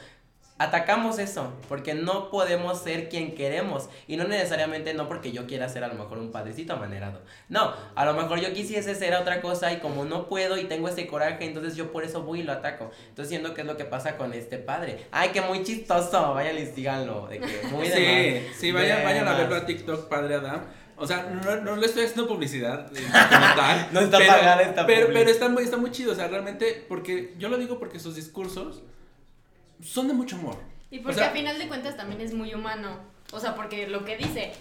Atacamos 0.58 1.18
eso, 1.18 1.52
porque 1.68 1.94
no 1.94 2.30
podemos 2.30 2.78
ser 2.80 3.08
quien 3.08 3.34
queremos. 3.34 3.88
Y 4.06 4.16
no 4.16 4.24
necesariamente 4.24 4.94
no 4.94 5.08
porque 5.08 5.32
yo 5.32 5.46
quiera 5.48 5.68
ser 5.68 5.82
a 5.82 5.88
lo 5.88 5.94
mejor 5.94 6.18
un 6.18 6.30
padrecito 6.30 6.74
amanerado. 6.74 7.20
No, 7.48 7.72
a 7.96 8.04
lo 8.04 8.12
mejor 8.14 8.38
yo 8.38 8.52
quisiese 8.52 8.94
ser 8.94 9.14
otra 9.14 9.40
cosa 9.40 9.72
y 9.72 9.78
como 9.78 10.04
no 10.04 10.28
puedo 10.28 10.56
y 10.58 10.64
tengo 10.64 10.86
ese 10.88 11.08
coraje, 11.08 11.46
entonces 11.46 11.74
yo 11.74 11.90
por 11.90 12.04
eso 12.04 12.22
voy 12.22 12.40
y 12.40 12.42
lo 12.44 12.52
ataco. 12.52 12.92
Entonces 13.08 13.30
siento 13.30 13.54
que 13.54 13.62
es 13.62 13.66
lo 13.66 13.76
que 13.76 13.86
pasa 13.86 14.16
con 14.16 14.34
este 14.34 14.58
padre. 14.58 15.06
Ay, 15.10 15.30
que 15.30 15.40
muy 15.40 15.64
chistoso, 15.64 16.34
vayan 16.34 16.56
y 16.56 16.66
síganlo. 16.66 17.26
De 17.26 17.40
que 17.40 17.66
muy 17.68 17.88
de 17.88 17.94
Sí, 17.96 18.46
más. 18.46 18.56
sí, 18.60 18.72
vayan, 18.72 18.98
De 18.98 19.04
vayan 19.04 19.26
a 19.28 19.34
verlo 19.34 19.56
a 19.56 19.66
TikTok, 19.66 20.08
Padre 20.08 20.36
Adam. 20.36 20.62
O 20.96 21.06
sea, 21.06 21.24
no, 21.44 21.56
no 21.62 21.76
le 21.76 21.86
estoy 21.86 22.04
haciendo 22.04 22.28
publicidad 22.28 22.86
eh, 22.96 23.02
como 23.12 23.46
tal. 23.56 23.88
No 23.92 24.00
está 24.00 24.18
pero, 24.18 24.32
pagada 24.32 24.62
esta 24.62 24.86
pero, 24.86 25.08
pero 25.12 25.30
está, 25.30 25.48
muy, 25.48 25.64
está 25.64 25.76
muy 25.76 25.90
chido, 25.90 26.12
o 26.12 26.14
sea, 26.14 26.28
realmente, 26.28 26.84
porque 26.88 27.34
yo 27.38 27.48
lo 27.48 27.58
digo 27.58 27.78
porque 27.78 27.98
sus 27.98 28.14
discursos 28.14 28.82
son 29.82 30.08
de 30.08 30.14
mucho 30.14 30.36
amor. 30.36 30.56
Y 30.90 30.98
porque 30.98 31.16
O 31.16 31.18
sea- 31.22 31.30
a 31.30 31.32
final 31.32 31.58
de 31.58 31.68
cuentas 31.68 31.96
también 31.96 32.20
es 32.20 32.34
muy 32.34 32.54
humano. 32.54 32.98
O 33.32 33.40
sea, 33.40 33.54
porque 33.54 33.88
lo 33.88 34.04
que 34.04 34.16
dice, 34.18 34.52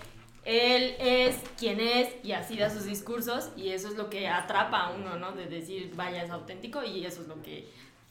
él 0.46 0.96
es 1.00 1.36
quien 1.60 1.80
es 1.80 2.08
y 2.24 2.32
así 2.32 2.58
da 2.58 2.70
sus 2.70 2.86
discursos 2.86 3.50
y 3.58 3.70
eso 3.70 3.90
es 3.90 3.96
lo 3.96 4.10
que 4.10 4.28
atrapa 4.28 4.88
a 4.88 4.92
uno, 4.94 5.18
¿no? 5.18 5.34
De 5.34 5.46
decir, 5.46 5.92
vaya, 5.96 6.24
es 6.24 6.32
auténtico 6.32 6.84
y 6.84 7.06
eso 7.06 7.22
es 7.22 7.28
lo 7.28 7.42
que, 7.44 7.68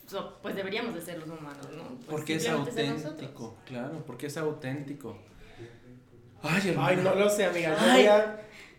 so- 0.07 0.39
pues 0.43 0.55
deberíamos 0.55 0.95
de 0.95 1.01
ser 1.01 1.19
los 1.19 1.29
humanos, 1.31 1.67
¿no? 1.75 1.83
Pues 1.89 2.07
Porque 2.09 2.35
es 2.37 2.49
auténtico, 2.49 3.57
claro, 3.65 4.05
porque 4.07 4.27
es 4.27 4.37
auténtico. 4.37 5.17
Ay. 6.43 6.77
Ay, 6.79 6.97
no 7.03 7.15
lo 7.15 7.29
sé, 7.29 7.45
amiga. 7.45 7.71
Yo 7.71 7.77
Ay. 7.91 8.03
voy 8.03 8.07
a, 8.07 8.37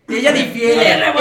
Ella 0.08 0.32
difiere. 0.32 0.80
Ella 0.80 0.98
la 0.98 1.12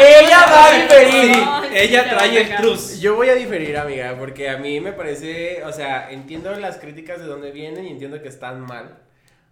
va 0.51 0.65
a 0.67 0.81
diferir. 0.81 1.35
Sí 1.35 1.75
Ella 1.75 2.03
te 2.03 2.09
va 2.09 2.15
a 2.15 2.17
trae 2.17 2.37
el 2.37 2.43
sacar. 2.47 2.61
cruz. 2.61 2.99
yo 2.99 3.15
voy 3.15 3.29
a 3.29 3.35
diferir, 3.35 3.77
amiga, 3.77 4.15
porque 4.17 4.49
a 4.49 4.57
mí 4.57 4.79
me 4.79 4.91
parece, 4.93 5.63
o 5.63 5.71
sea, 5.71 6.11
entiendo 6.11 6.53
las 6.55 6.77
críticas 6.77 7.19
de 7.19 7.25
dónde 7.25 7.51
vienen 7.51 7.85
y 7.85 7.91
entiendo 7.91 8.21
que 8.21 8.27
están 8.27 8.61
mal. 8.61 8.97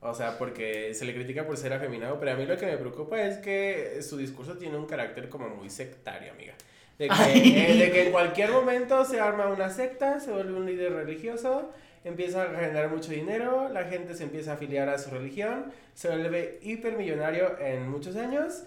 O 0.02 0.14
sea, 0.14 0.38
porque 0.38 0.94
se 0.94 1.04
le 1.06 1.14
critica 1.14 1.46
por 1.46 1.58
ser 1.58 1.74
afeminado, 1.74 2.20
pero 2.20 2.32
a 2.32 2.36
mí 2.36 2.46
lo 2.46 2.58
que 2.58 2.66
me 2.66 2.78
preocupa 2.78 3.22
es 3.22 3.38
que 3.38 4.02
su 4.02 4.18
discurso 4.18 4.58
tiene 4.58 4.78
un 4.78 4.86
carácter 4.86 5.28
como 5.28 5.50
muy 5.50 5.70
sectario, 5.70 6.32
amiga. 6.32 6.54
De 6.98 7.08
que, 7.08 7.72
eh, 7.72 7.76
de 7.76 7.92
que 7.92 8.04
en 8.08 8.12
cualquier 8.12 8.52
momento 8.52 9.04
se 9.06 9.20
arma 9.20 9.48
una 9.48 9.70
secta, 9.70 10.20
se 10.20 10.32
vuelve 10.32 10.54
un 10.54 10.66
líder 10.66 10.94
religioso, 10.94 11.72
empieza 12.10 12.44
a 12.44 12.56
generar 12.56 12.90
mucho 12.90 13.12
dinero, 13.12 13.70
la 13.70 13.86
gente 13.86 14.16
se 14.16 14.24
empieza 14.24 14.52
a 14.52 14.54
afiliar 14.56 14.90
a 14.90 14.98
su 14.98 15.10
religión, 15.10 15.72
se 15.94 16.10
vuelve 16.10 16.60
hipermillonario 16.62 17.58
en 17.60 17.90
muchos 17.90 18.16
años. 18.16 18.64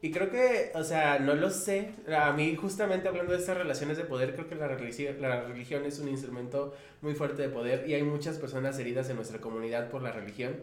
Y 0.00 0.12
creo 0.12 0.30
que, 0.30 0.70
o 0.74 0.84
sea, 0.84 1.18
no 1.18 1.34
lo 1.34 1.50
sé. 1.50 1.90
A 2.16 2.32
mí, 2.32 2.54
justamente 2.54 3.08
hablando 3.08 3.32
de 3.32 3.38
estas 3.38 3.56
relaciones 3.56 3.96
de 3.96 4.04
poder, 4.04 4.34
creo 4.34 4.48
que 4.48 4.54
la 4.54 4.68
religión, 4.68 5.16
la 5.20 5.42
religión 5.42 5.84
es 5.84 5.98
un 5.98 6.08
instrumento 6.08 6.72
muy 7.02 7.14
fuerte 7.14 7.42
de 7.42 7.48
poder 7.48 7.88
y 7.88 7.94
hay 7.94 8.02
muchas 8.02 8.38
personas 8.38 8.78
heridas 8.78 9.10
en 9.10 9.16
nuestra 9.16 9.40
comunidad 9.40 9.90
por 9.90 10.02
la 10.02 10.12
religión 10.12 10.56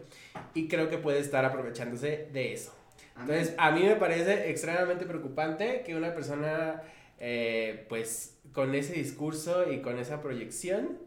y 0.54 0.68
creo 0.68 0.88
que 0.88 0.96
puede 0.96 1.18
estar 1.18 1.44
aprovechándose 1.44 2.28
de 2.32 2.54
eso. 2.54 2.74
Entonces, 3.20 3.54
a 3.58 3.70
mí 3.72 3.82
me 3.82 3.96
parece 3.96 4.50
extremadamente 4.50 5.04
preocupante 5.04 5.82
que 5.84 5.94
una 5.94 6.14
persona, 6.14 6.82
eh, 7.18 7.84
pues, 7.88 8.38
con 8.52 8.74
ese 8.74 8.94
discurso 8.94 9.70
y 9.70 9.80
con 9.80 9.98
esa 9.98 10.20
proyección, 10.20 10.98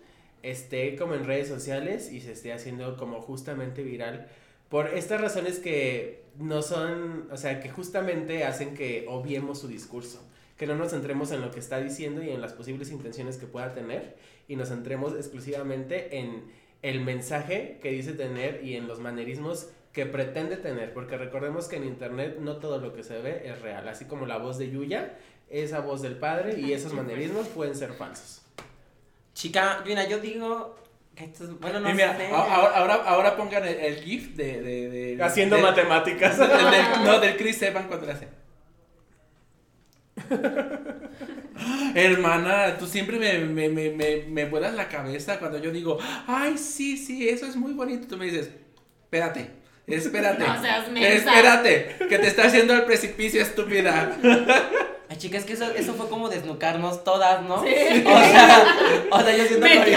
esté 0.43 0.95
como 0.95 1.15
en 1.15 1.25
redes 1.25 1.47
sociales 1.47 2.11
y 2.11 2.21
se 2.21 2.33
esté 2.33 2.53
haciendo 2.53 2.97
como 2.97 3.21
justamente 3.21 3.83
viral 3.83 4.27
por 4.69 4.87
estas 4.87 5.19
razones 5.19 5.59
que 5.59 6.23
no 6.37 6.61
son, 6.61 7.27
o 7.31 7.37
sea, 7.37 7.59
que 7.59 7.69
justamente 7.69 8.45
hacen 8.45 8.75
que 8.75 9.05
obviemos 9.09 9.59
su 9.59 9.67
discurso, 9.67 10.23
que 10.57 10.67
no 10.67 10.75
nos 10.75 10.91
centremos 10.91 11.31
en 11.31 11.41
lo 11.41 11.51
que 11.51 11.59
está 11.59 11.79
diciendo 11.79 12.23
y 12.23 12.29
en 12.29 12.41
las 12.41 12.53
posibles 12.53 12.91
intenciones 12.91 13.37
que 13.37 13.47
pueda 13.47 13.73
tener 13.73 14.15
y 14.47 14.55
nos 14.55 14.69
centremos 14.69 15.13
exclusivamente 15.13 16.19
en 16.19 16.43
el 16.81 17.01
mensaje 17.01 17.79
que 17.81 17.91
dice 17.91 18.13
tener 18.13 18.63
y 18.63 18.75
en 18.75 18.87
los 18.87 18.99
manerismos 18.99 19.69
que 19.91 20.05
pretende 20.05 20.55
tener, 20.55 20.93
porque 20.93 21.17
recordemos 21.17 21.67
que 21.67 21.77
en 21.77 21.85
internet 21.85 22.37
no 22.39 22.57
todo 22.57 22.77
lo 22.77 22.93
que 22.93 23.03
se 23.03 23.19
ve 23.19 23.41
es 23.45 23.59
real, 23.61 23.87
así 23.87 24.05
como 24.05 24.27
la 24.27 24.37
voz 24.37 24.59
de 24.59 24.69
Yuya, 24.69 25.17
esa 25.49 25.79
voz 25.79 26.03
del 26.03 26.15
padre 26.15 26.59
y 26.59 26.73
esos 26.73 26.93
manerismos 26.93 27.47
pueden 27.47 27.75
ser 27.75 27.93
falsos. 27.93 28.43
Chica, 29.39 29.81
mira, 29.85 30.05
yo 30.05 30.19
digo 30.19 30.75
que 31.15 31.23
esto 31.23 31.45
es, 31.45 31.57
bueno, 31.61 31.79
no 31.79 31.89
y 31.89 31.93
mira, 31.93 32.17
sé. 32.17 32.27
ahora, 32.27 32.75
ahora, 32.75 32.93
ahora 33.05 33.37
pongan 33.37 33.65
el, 33.65 33.75
el 33.79 33.95
GIF 34.03 34.35
de. 34.35 34.61
de, 34.61 34.89
de- 35.15 35.23
Haciendo 35.23 35.57
matemáticas. 35.59 36.37
del- 36.37 36.49
del- 36.49 37.05
no, 37.05 37.21
del 37.21 37.37
Chris 37.37 37.61
Evans 37.61 37.87
cuando 37.87 38.05
le 38.07 38.11
hace. 38.11 38.27
Hermana, 41.95 42.77
tú 42.77 42.85
siempre 42.85 43.17
me, 43.17 43.39
me, 43.39 43.69
me, 43.69 43.91
me, 43.91 44.23
me 44.27 44.45
vuelas 44.45 44.73
la 44.73 44.89
cabeza 44.89 45.39
cuando 45.39 45.57
yo 45.57 45.71
digo, 45.71 45.97
ay, 46.27 46.57
sí, 46.57 46.97
sí, 46.97 47.29
eso 47.29 47.45
es 47.45 47.55
muy 47.55 47.71
bonito. 47.71 48.07
Tú 48.07 48.17
me 48.17 48.25
dices, 48.25 48.49
espérate, 49.03 49.51
espérate. 49.87 50.43
No 50.47 50.61
seas 50.61 50.91
mensa. 50.91 51.15
espérate, 51.31 51.95
que 52.09 52.19
te 52.19 52.27
está 52.27 52.43
haciendo 52.47 52.73
al 52.73 52.83
precipicio, 52.85 53.41
estúpida. 53.41 54.17
Ay, 55.11 55.17
chica, 55.17 55.39
es 55.39 55.45
que 55.45 55.53
eso, 55.53 55.65
eso 55.75 55.95
fue 55.95 56.07
como 56.07 56.29
desnucarnos 56.29 57.03
todas, 57.03 57.41
¿no? 57.41 57.63
Sí. 57.63 57.73
O 58.05 58.19
sea, 58.19 58.63
o 59.09 59.21
sea, 59.21 59.35
yo 59.35 59.45
siento 59.45 59.65
que. 59.65 59.91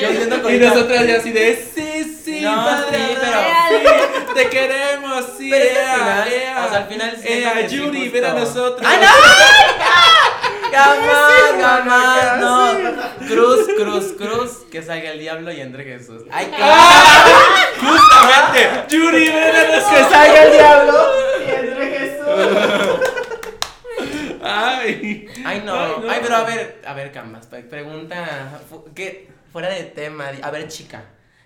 Yo 0.00 0.10
siento 0.10 0.42
que 0.42 0.56
Y 0.56 0.58
nosotras 0.58 1.06
ya 1.06 1.16
así 1.18 1.30
de, 1.30 1.54
sí, 1.54 2.18
sí, 2.24 2.40
No, 2.40 2.56
padre, 2.56 2.98
sí, 2.98 3.14
sí, 3.14 4.34
te 4.34 4.48
queremos, 4.48 5.24
sí, 5.38 5.48
Pero 5.48 5.64
ea, 5.64 5.94
final, 5.94 6.32
ea, 6.32 6.64
o 6.66 6.68
sea, 6.70 6.78
al 6.78 6.88
final 6.88 7.16
siento 7.16 7.48
ea, 7.48 7.68
sí, 7.68 7.76
Yuri, 7.76 8.08
ven 8.08 8.24
a 8.24 8.32
nosotros. 8.32 8.82
¡Ay, 8.84 8.98
no! 9.00 9.06
¡Jamás, 10.72 11.62
jamás! 11.62 12.40
No. 12.40 13.26
Cruz, 13.28 13.68
cruz, 13.76 14.14
cruz. 14.18 14.50
Que 14.72 14.82
salga 14.82 15.12
el 15.12 15.20
diablo 15.20 15.52
y 15.52 15.60
entre 15.60 15.84
Jesús. 15.84 16.22
¡Ay, 16.32 16.46
claro! 16.56 16.74
Justamente, 17.80 18.86
Yuri, 18.88 19.28
ven 19.28 19.54
a 19.54 19.62
nosotros. 19.68 19.90
¡Que 19.90 20.14
salga 20.14 20.42
el 20.42 20.52
diablo! 20.52 21.10
¡Y 21.46 21.50
entre 21.50 21.86
Jesús! 21.86 22.85
Ay. 24.56 25.26
Ay, 25.44 25.62
no. 25.64 25.74
Ay, 25.74 25.92
no. 26.02 26.10
Ay, 26.10 26.18
pero 26.22 26.36
a 26.36 26.44
ver, 26.44 26.82
a 26.86 26.94
ver, 26.94 27.12
Camas, 27.12 27.46
pre- 27.46 27.62
pregunta, 27.62 28.60
¿qué? 28.94 29.28
Fuera 29.52 29.68
de 29.70 29.84
tema, 29.84 30.30
a 30.42 30.50
ver, 30.50 30.68
chica. 30.68 31.04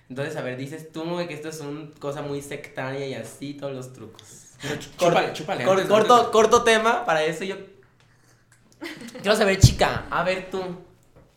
Entonces, 0.09 0.37
a 0.37 0.43
ver, 0.43 0.57
dices 0.57 0.91
tú 0.93 1.05
que 1.29 1.35
esto 1.35 1.49
es 1.49 1.61
una 1.61 1.89
cosa 2.01 2.23
muy 2.23 2.43
sectaria 2.43 3.07
y 3.07 3.15
así, 3.15 3.55
todos 3.55 3.73
los 3.75 3.93
trucos. 3.93 4.23
Chúpale, 4.99 5.33
chúpale. 5.33 5.65
Cor- 5.65 5.87
corto, 5.89 6.31
corto 6.31 6.63
tema, 6.65 7.05
para 7.05 7.23
eso 7.23 7.45
yo. 7.45 7.57
Quiero 9.23 9.37
saber, 9.37 9.59
chica, 9.59 10.05
a 10.11 10.23
ver 10.25 10.49
tú. 10.51 10.63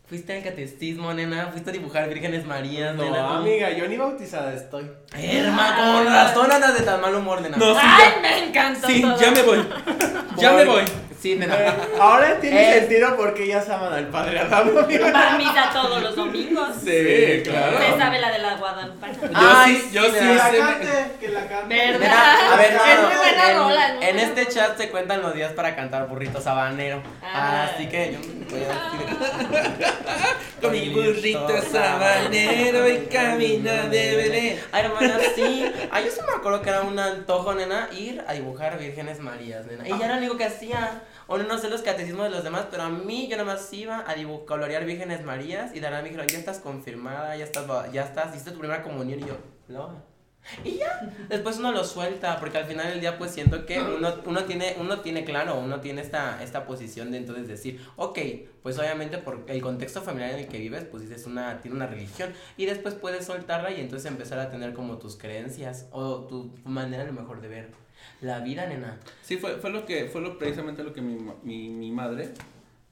¿Fuiste 0.06 0.36
al 0.36 0.42
catecismo, 0.44 1.14
nena? 1.14 1.48
¿Fuiste 1.50 1.70
a 1.70 1.72
dibujar 1.72 2.06
vírgenes 2.08 2.44
marías, 2.44 2.94
nena? 2.94 3.22
No, 3.22 3.28
amiga, 3.36 3.70
yo 3.70 3.88
ni 3.88 3.96
bautizada 3.96 4.52
estoy. 4.52 4.90
Herma, 5.14 5.76
con 5.76 6.04
razón 6.06 6.52
andas 6.52 6.78
de 6.78 6.84
tan 6.84 7.00
mal 7.00 7.14
humor, 7.14 7.40
nena. 7.40 7.56
No, 7.56 7.72
sí, 7.74 7.80
Ay, 7.82 8.12
ya, 8.14 8.20
me 8.20 8.48
encantó 8.48 8.86
sí, 8.86 9.00
todo. 9.00 9.18
ya 9.18 9.30
me 9.30 9.42
voy. 9.42 9.64
Ya 10.36 10.52
me 10.52 10.64
voy. 10.64 10.82
Sí, 11.24 11.36
nena. 11.36 11.54
Eh, 11.56 11.72
Ahora 11.98 12.38
tiene 12.38 12.60
Eh. 12.76 12.80
sentido 12.80 13.16
porque 13.16 13.44
ellas 13.44 13.66
aman 13.70 13.94
al 13.94 14.08
padre 14.08 14.40
Adán, 14.40 15.38
misa 15.38 15.70
todos 15.72 16.02
los 16.02 16.14
domingos. 16.14 16.68
Sí, 16.84 17.40
claro. 17.44 17.78
Usted 17.78 17.96
sabe 17.98 18.18
la 18.20 18.30
de 18.30 18.38
la 18.40 18.54
Guadalupana. 18.56 19.14
Yo 19.22 19.30
Ay, 19.32 19.74
sí, 19.76 19.88
yo 19.90 20.04
sí, 20.04 20.10
sí, 20.10 20.18
Que 20.20 20.34
la 20.34 20.50
cante, 20.50 21.10
que 21.20 21.28
la 21.30 21.46
cante. 21.48 21.74
¿Verdad? 21.74 21.98
Nena, 21.98 22.52
A 22.52 22.56
ver, 22.58 22.74
no, 22.74 22.84
Es 22.84 23.00
no, 23.00 23.06
muy 23.08 23.16
buena 23.16 23.50
en, 23.50 23.56
rola, 23.56 23.86
es 23.88 23.94
muy 23.94 24.04
en 24.04 24.16
buena 24.16 24.22
este 24.22 24.44
rola. 24.44 24.54
chat 24.54 24.76
se 24.76 24.90
cuentan 24.90 25.22
los 25.22 25.34
días 25.34 25.52
para 25.54 25.74
cantar 25.74 26.06
burrito 26.08 26.42
sabanero. 26.42 27.02
Ah. 27.22 27.70
Así 27.72 27.86
que 27.88 28.12
yo 28.12 28.18
me 28.18 28.44
voy 28.44 28.60
a 28.70 30.60
Con 30.60 30.72
mi 30.72 30.90
burrito 30.90 31.62
sabanero 31.72 32.86
y 32.86 33.06
camina 33.06 33.84
de 33.84 34.16
Belén. 34.16 34.60
Ay, 34.72 34.84
hermana, 34.84 35.18
sí. 35.34 35.72
Ay, 35.90 36.04
yo 36.04 36.10
sí 36.10 36.20
me 36.26 36.32
acuerdo 36.36 36.60
que 36.60 36.68
era 36.68 36.82
un 36.82 36.98
antojo, 36.98 37.54
nena, 37.54 37.88
ir 37.92 38.22
a 38.28 38.34
dibujar 38.34 38.78
vírgenes 38.78 39.20
marías, 39.20 39.64
nena. 39.64 39.88
Y 39.88 39.98
ya 39.98 40.04
era 40.04 40.14
lo 40.16 40.18
único 40.20 40.36
que 40.36 40.44
hacía. 40.44 41.00
O 41.26 41.38
no 41.38 41.58
sé 41.58 41.70
los 41.70 41.82
catecismos 41.82 42.24
de 42.24 42.30
los 42.30 42.44
demás, 42.44 42.66
pero 42.70 42.82
a 42.82 42.88
mí 42.88 43.28
yo 43.28 43.36
nada 43.36 43.54
más 43.54 43.72
iba 43.72 44.00
a 44.00 44.14
colorear 44.46 44.84
vírgenes 44.84 45.24
marías 45.24 45.74
y 45.74 45.80
Dana 45.80 46.02
me 46.02 46.08
dijeron, 46.08 46.26
ya 46.26 46.38
estás 46.38 46.58
confirmada, 46.58 47.36
ya 47.36 47.44
estás, 47.44 47.92
ya 47.92 48.02
estás, 48.02 48.30
hiciste 48.32 48.50
tu 48.50 48.58
primera 48.58 48.82
comunión 48.82 49.20
y 49.20 49.22
yo, 49.22 49.36
no. 49.68 50.14
Y 50.62 50.76
ya, 50.76 51.10
después 51.30 51.58
uno 51.58 51.72
lo 51.72 51.84
suelta, 51.84 52.38
porque 52.38 52.58
al 52.58 52.66
final 52.66 52.88
del 52.88 53.00
día 53.00 53.16
pues 53.16 53.30
siento 53.30 53.64
que 53.64 53.80
uno, 53.80 54.14
uno 54.26 54.44
tiene, 54.44 54.76
uno 54.78 55.00
tiene 55.00 55.24
claro, 55.24 55.58
uno 55.58 55.80
tiene 55.80 56.02
esta, 56.02 56.42
esta 56.42 56.66
posición 56.66 57.10
de 57.10 57.18
entonces 57.18 57.48
decir, 57.48 57.80
ok, 57.96 58.18
pues 58.62 58.78
obviamente 58.78 59.16
por 59.16 59.44
el 59.46 59.62
contexto 59.62 60.02
familiar 60.02 60.32
en 60.32 60.40
el 60.40 60.48
que 60.48 60.58
vives, 60.58 60.84
pues 60.84 61.02
dices 61.02 61.26
una, 61.26 61.62
tiene 61.62 61.76
una 61.76 61.86
religión, 61.86 62.32
y 62.58 62.66
después 62.66 62.94
puedes 62.94 63.24
soltarla 63.24 63.70
y 63.70 63.80
entonces 63.80 64.10
empezar 64.10 64.38
a 64.38 64.50
tener 64.50 64.74
como 64.74 64.98
tus 64.98 65.16
creencias, 65.16 65.88
o 65.92 66.26
tu 66.26 66.54
manera 66.64 67.04
a 67.04 67.06
lo 67.06 67.14
mejor 67.14 67.40
de 67.40 67.48
ver 67.48 67.83
la 68.24 68.40
vida, 68.40 68.66
nena. 68.66 68.98
Sí, 69.22 69.36
fue, 69.36 69.56
fue 69.56 69.70
lo 69.70 69.84
que, 69.86 70.06
fue 70.06 70.20
lo, 70.20 70.38
precisamente 70.38 70.82
lo 70.82 70.92
que 70.92 71.00
mi, 71.00 71.16
mi, 71.42 71.68
mi 71.68 71.92
madre, 71.92 72.30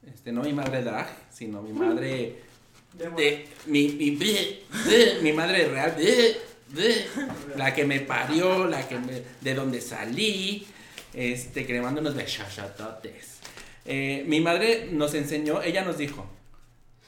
este, 0.06 0.32
no 0.32 0.42
mi 0.42 0.52
madre 0.52 0.82
drag, 0.82 1.06
sino 1.30 1.62
mi 1.62 1.72
madre 1.72 2.42
de, 2.94 3.48
mi, 3.66 3.88
mi, 3.88 4.18
mi 5.22 5.32
madre 5.32 5.66
real, 5.68 5.96
la 7.56 7.74
que 7.74 7.84
me 7.84 8.00
parió, 8.00 8.66
la 8.66 8.86
que 8.86 8.98
me, 8.98 9.22
de 9.40 9.54
donde 9.54 9.80
salí, 9.80 10.66
este, 11.14 11.66
que 11.66 11.72
le 11.72 11.80
mando 11.80 12.00
unos 12.00 12.14
besototes. 12.14 13.38
Eh, 13.84 14.24
mi 14.26 14.40
madre 14.40 14.88
nos 14.92 15.14
enseñó, 15.14 15.62
ella 15.62 15.84
nos 15.84 15.98
dijo, 15.98 16.26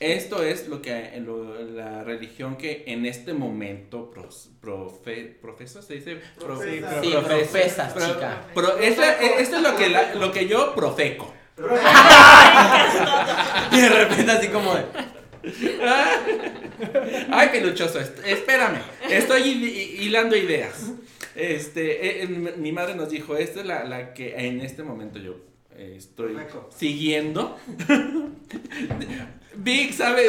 esto 0.00 0.42
es 0.42 0.68
lo 0.68 0.82
que 0.82 1.12
lo- 1.24 1.62
la 1.62 2.02
religión 2.04 2.56
que 2.56 2.84
en 2.86 3.06
este 3.06 3.32
momento 3.32 4.10
pros, 4.10 4.50
profe, 4.60 5.36
profesa, 5.40 5.80
se 5.82 5.94
dice 5.94 6.18
Profesa. 6.38 7.00
Sí, 7.02 7.10
profesa, 7.10 7.28
profesas, 7.28 7.92
pro- 7.92 8.06
chica. 8.06 8.42
pro- 8.54 8.78
esto, 8.78 9.02
esto 9.02 9.56
es 9.56 9.62
lo 9.62 9.76
que, 9.76 9.88
la- 9.88 10.14
lo 10.14 10.32
que 10.32 10.46
yo 10.48 10.74
profeco. 10.74 11.32
Y 13.72 13.80
de 13.80 13.88
repente 13.88 14.32
así 14.32 14.48
como 14.48 14.74
de, 14.74 14.82
Ay, 17.30 17.48
peluchoso, 17.50 18.00
espérame. 18.00 18.78
Estoy 19.10 19.42
hi- 19.42 19.64
hi- 19.64 19.96
hilando 20.06 20.36
ideas. 20.36 20.90
Este, 21.36 22.06
eh, 22.06 22.22
eh, 22.24 22.28
mi 22.28 22.72
madre 22.72 22.94
nos 22.94 23.10
dijo, 23.10 23.36
esta 23.36 23.60
es 23.60 23.66
la, 23.66 23.84
la 23.84 24.14
que 24.14 24.34
en 24.36 24.60
este 24.60 24.82
momento 24.82 25.18
yo 25.18 25.36
eh, 25.76 25.94
estoy 25.98 26.32
Perfecto. 26.34 26.70
siguiendo. 26.76 27.56
Vic 29.56 29.92
sabe, 29.92 30.26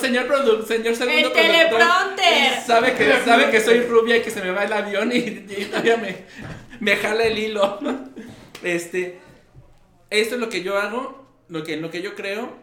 señor 0.00 0.26
produ- 0.28 0.64
señor 0.66 0.94
segundo 0.94 1.28
El 1.28 1.32
teleprompter. 1.32 2.60
Sabe 2.66 2.94
que, 2.94 3.12
sabe 3.24 3.50
que 3.50 3.60
soy 3.60 3.80
rubia 3.80 4.16
y 4.18 4.22
que 4.22 4.30
se 4.30 4.42
me 4.42 4.50
va 4.50 4.64
el 4.64 4.72
avión 4.72 5.10
y, 5.12 5.16
y 5.18 5.66
todavía 5.70 5.96
me, 5.96 6.16
me 6.80 6.96
jala 6.96 7.24
el 7.24 7.38
hilo. 7.38 7.78
Este, 8.62 9.18
esto 10.10 10.34
es 10.34 10.40
lo 10.40 10.48
que 10.48 10.62
yo 10.62 10.78
hago, 10.78 11.26
lo 11.48 11.62
que, 11.64 11.76
lo 11.76 11.90
que 11.90 12.02
yo 12.02 12.14
creo. 12.14 12.56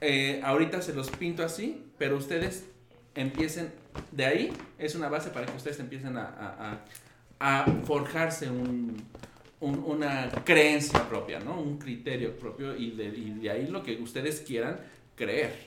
eh, 0.00 0.40
ahorita 0.44 0.82
se 0.82 0.92
los 0.94 1.10
pinto 1.10 1.42
así, 1.44 1.84
pero 1.98 2.16
ustedes 2.16 2.64
empiecen 3.14 3.72
de 4.12 4.26
ahí. 4.26 4.52
Es 4.78 4.94
una 4.94 5.08
base 5.08 5.30
para 5.30 5.46
que 5.46 5.56
ustedes 5.56 5.78
empiecen 5.80 6.16
a, 6.16 6.22
a- 6.24 6.70
a- 7.40 7.60
a 7.62 7.66
forjarse 7.84 8.48
un, 8.50 9.02
un- 9.60 9.82
una 9.86 10.30
creencia 10.44 11.08
propia, 11.08 11.40
¿no? 11.40 11.58
Un 11.60 11.78
criterio 11.78 12.36
propio 12.36 12.76
y 12.76 12.90
de, 12.92 13.04
y 13.06 13.30
de 13.42 13.50
ahí 13.50 13.66
lo 13.66 13.82
que 13.82 13.96
ustedes 14.00 14.40
quieran 14.40 14.78
creer. 15.16 15.66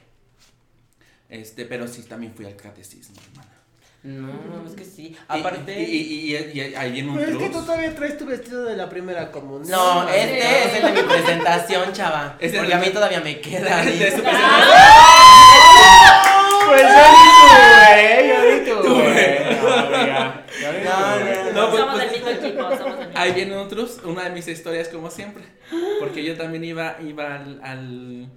Este, 1.27 1.65
pero 1.65 1.87
sí 1.87 2.03
también 2.03 2.33
fui 2.33 2.45
al 2.45 2.55
catecismo, 2.55 3.15
hermana. 3.31 3.49
no, 4.03 4.65
es 4.67 4.73
que 4.73 4.85
sí. 4.85 5.15
Aparte... 5.27 5.79
Y, 5.79 5.83
y, 5.95 6.35
y- 6.35 6.51
y 6.53 6.75
ahí 6.75 6.99
en 6.99 7.09
un 7.09 7.17
Pero 7.17 7.31
es 7.33 7.37
que 7.37 7.49
tú 7.49 7.61
todavía 7.61 7.93
traes 7.95 8.17
tu 8.17 8.25
vestido 8.25 8.63
de 8.63 8.75
la 8.77 8.89
primera 8.89 9.31
comunión. 9.31 9.69
No, 9.69 10.07
este 10.09 10.39
es 10.39 10.73
el 10.75 10.93
de 10.95 11.01
mi 11.01 11.07
presentación, 11.07 11.91
chava. 11.93 12.35
Este 12.39 12.57
es 12.57 12.63
porque 12.63 12.73
el 12.73 12.79
a 12.81 12.85
mí 12.85 12.89
todavía 12.91 13.19
me 13.21 13.39
queda. 13.41 13.81
de 13.83 13.91
ahí. 13.91 14.11
su 14.11 14.23
Pues 16.67 16.81
yo 16.81 16.87
ni 17.11 17.25
tuve, 17.41 18.27
yo 18.27 18.37
ni 18.43 18.57
tuve. 18.65 19.57
No, 19.61 19.69
No, 19.69 19.85
tuve. 21.17 21.43
no, 21.43 21.51
No, 21.53 21.69
pues- 21.69 21.79
somos 21.81 21.95
pues- 21.95 21.99
del 21.99 22.11
mismo 22.11 22.29
equipo, 22.29 22.61
somos 22.77 22.97
del 22.99 23.07
mismo 23.07 23.19
Ahí 23.21 23.31
vienen 23.33 23.57
otros, 23.57 23.99
una 24.03 24.23
de 24.23 24.29
mis 24.31 24.47
historias 24.47 24.87
como 24.89 25.09
siempre. 25.09 25.43
Porque 25.99 26.23
yo 26.23 26.37
también 26.37 26.63
iba, 26.63 26.97
iba 27.01 27.35
al, 27.35 27.59
al, 27.63 28.29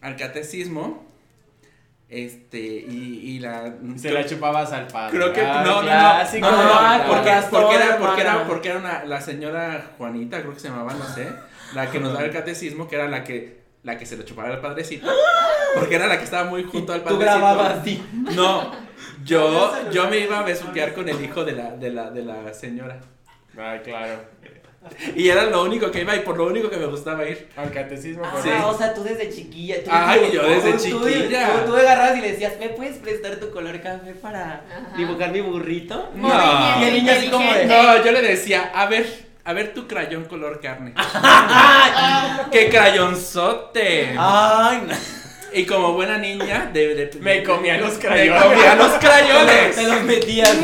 al 0.00 0.16
catecismo. 0.16 1.06
Este, 2.08 2.58
y, 2.58 3.20
y 3.22 3.38
la. 3.38 3.74
Se 3.96 4.10
la 4.10 4.24
chupabas 4.24 4.72
al 4.72 4.86
padre. 4.86 5.18
Creo 5.18 5.32
que. 5.32 5.42
Ah, 5.42 5.62
no, 5.62 5.82
no, 5.82 5.88
no. 5.90 6.40
No, 6.40 6.50
no, 6.50 6.64
no, 6.64 6.78
Ay, 6.80 7.00
porque, 7.06 7.30
por 7.50 7.60
porque 7.62 7.76
era, 7.76 7.98
porque 7.98 8.20
era, 8.22 8.46
porque 8.46 8.68
era 8.70 8.78
una, 8.78 9.04
la 9.04 9.20
señora 9.20 9.90
Juanita, 9.98 10.40
creo 10.40 10.54
que 10.54 10.60
se 10.60 10.68
llamaba, 10.68 10.94
no 10.94 11.04
sé. 11.06 11.28
La 11.74 11.90
que 11.90 12.00
nos 12.00 12.14
daba 12.14 12.24
el 12.24 12.32
catecismo, 12.32 12.88
que 12.88 12.96
era 12.96 13.08
la 13.08 13.24
que, 13.24 13.60
la 13.82 13.98
que 13.98 14.06
se 14.06 14.16
le 14.16 14.24
chupaba 14.24 14.48
al 14.48 14.60
padrecito. 14.60 15.06
Porque 15.74 15.96
era 15.96 16.06
la 16.06 16.16
que 16.16 16.24
estaba 16.24 16.48
muy 16.48 16.64
junto 16.64 16.94
al 16.94 17.00
Tú 17.00 17.04
padrecito. 17.18 17.30
grababas 17.30 17.78
así. 17.80 18.02
No, 18.34 18.72
yo, 19.22 19.90
yo 19.90 20.08
me 20.08 20.20
iba 20.20 20.38
a 20.38 20.42
besuquear 20.44 20.94
con 20.94 21.10
el 21.10 21.22
hijo 21.22 21.44
de 21.44 21.52
la, 21.52 21.72
de 21.72 21.90
la, 21.90 22.10
de 22.10 22.22
la 22.22 22.54
señora. 22.54 23.00
Ay, 23.58 23.80
claro. 23.80 24.20
Y 25.14 25.28
era 25.28 25.44
lo 25.44 25.64
único 25.64 25.90
que 25.90 26.00
iba 26.00 26.14
y 26.16 26.20
por 26.20 26.36
lo 26.38 26.46
único 26.46 26.70
que 26.70 26.76
me 26.76 26.86
gustaba 26.86 27.26
ir. 27.28 27.48
Al 27.56 27.70
catecismo. 27.72 28.22
Ah, 28.24 28.30
por 28.32 28.42
Sí. 28.42 28.48
o 28.64 28.78
sea, 28.78 28.94
tú 28.94 29.02
desde 29.02 29.28
chiquilla. 29.30 29.82
Tú, 29.84 29.90
Ay, 29.92 30.30
yo 30.32 30.42
desde 30.48 30.72
tú- 30.72 30.78
chiquilla. 31.08 31.52
Tú, 31.64 31.70
tú 31.72 31.76
agarrabas 31.76 32.16
y 32.16 32.20
le 32.20 32.32
decías, 32.32 32.54
¿me 32.58 32.68
puedes 32.70 32.96
prestar 32.96 33.36
tu 33.36 33.50
color 33.50 33.80
café 33.82 34.12
para 34.22 34.62
Ajá. 34.70 34.96
dibujar 34.96 35.30
mi 35.32 35.40
burrito? 35.40 36.10
No. 36.14 36.28
Y 36.80 36.84
el 36.84 36.94
niño 36.94 37.12
así 37.12 37.28
como 37.28 37.52
de-. 37.52 37.66
No, 37.66 38.02
yo 38.04 38.12
le 38.12 38.22
decía, 38.22 38.70
a 38.74 38.86
ver, 38.86 39.06
a 39.44 39.52
ver 39.52 39.74
tu 39.74 39.86
crayón 39.88 40.24
color 40.24 40.60
carne. 40.60 40.94
¡Qué 42.52 42.68
crayonzote! 42.70 44.14
Ay, 44.18 44.82
no. 44.86 44.94
Y 45.50 45.64
como 45.64 45.94
buena 45.94 46.18
niña, 46.18 46.68
de, 46.72 46.94
de- 46.94 47.18
Me 47.20 47.42
comía 47.42 47.78
los 47.78 47.94
Me 47.94 48.00
crayones. 48.00 48.42
comía 48.42 48.74
los 48.74 48.92
crayones. 48.98 49.76
Te 49.76 49.82
los 49.82 50.02
metías. 50.02 50.54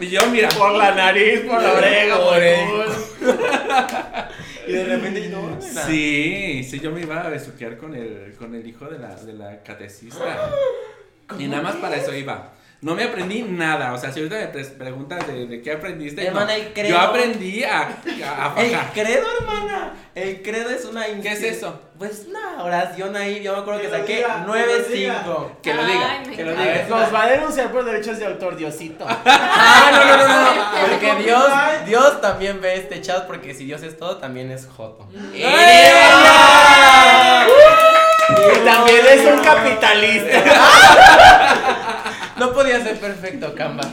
Y 0.00 0.08
yo, 0.08 0.20
mira, 0.30 0.48
Por 0.48 0.72
la 0.72 0.92
nariz, 0.94 1.40
por 1.40 1.62
la 1.62 1.72
oreja, 1.74 2.18
por 2.18 2.42
el 2.42 2.42
el 2.60 2.66
culo. 2.70 2.91
Y 4.66 4.72
de 4.72 4.84
repente, 4.84 5.28
no, 5.28 5.60
Sí, 5.60 6.62
sí, 6.62 6.78
yo 6.78 6.92
me 6.92 7.00
iba 7.00 7.20
a 7.20 7.28
besuquear 7.28 7.76
con 7.76 7.94
el, 7.94 8.34
con 8.38 8.54
el 8.54 8.66
hijo 8.66 8.86
de 8.86 8.98
la, 8.98 9.16
de 9.16 9.32
la 9.32 9.62
catecista. 9.62 10.50
Y 11.38 11.46
nada 11.46 11.62
más 11.62 11.76
para 11.76 11.96
eso 11.96 12.14
iba. 12.14 12.52
No 12.82 12.94
me 12.96 13.04
aprendí 13.04 13.42
nada. 13.42 13.92
O 13.92 13.98
sea, 13.98 14.10
si 14.12 14.18
ahorita 14.18 14.36
me 14.36 14.46
pre- 14.48 14.64
preguntas 14.64 15.24
de, 15.28 15.46
de 15.46 15.62
qué 15.62 15.70
aprendiste, 15.72 16.22
no. 16.22 16.28
Hermana, 16.30 16.56
el 16.56 16.72
credo. 16.72 16.88
yo 16.88 16.98
aprendí 16.98 17.62
a, 17.62 17.82
a, 18.26 18.54
a 18.56 18.60
El 18.60 18.76
credo, 18.92 19.24
hermana. 19.40 19.92
El 20.16 20.42
credo 20.42 20.68
es 20.70 20.84
una. 20.84 21.06
¿Qué 21.06 21.30
es 21.32 21.42
eso? 21.44 21.80
Pues 21.96 22.26
una 22.28 22.60
oración 22.64 23.14
ahí. 23.16 23.40
Yo 23.40 23.52
me 23.54 23.60
acuerdo 23.60 23.80
que, 23.82 23.86
Que 23.88 23.92
saqué 23.98 24.16
diga, 24.16 24.44
9-5. 24.46 25.50
Que 25.62 25.74
lo 25.74 25.84
diga, 25.86 26.10
Ay, 26.10 26.34
que 26.36 26.44
lo 26.44 26.50
diga. 26.50 26.86
Nos 26.88 27.14
va 27.14 27.22
a 27.22 27.26
denunciar 27.28 27.70
por 27.70 27.84
derechos 27.84 28.18
de 28.18 28.26
autor, 28.26 28.56
Diosito. 28.56 29.06
Ah, 29.24 29.90
no, 29.92 30.04
no, 30.04 30.16
no, 30.16 30.54
no. 30.54 30.88
Porque 30.90 31.22
Dios, 31.22 31.46
Dios 31.86 32.20
también 32.20 32.60
ve 32.60 32.74
este 32.74 33.00
chat. 33.00 33.26
Porque 33.28 33.54
si 33.54 33.64
Dios 33.64 33.82
es 33.84 33.96
todo, 33.96 34.16
también 34.18 34.50
es 34.50 34.66
Joto. 34.66 35.06
Y 35.12 35.44
también 38.64 39.06
es 39.08 39.24
un 39.24 39.38
capitalista. 39.38 40.42
No 42.42 42.52
podía 42.52 42.82
ser 42.82 42.98
perfecto, 42.98 43.54
Canva. 43.54 43.84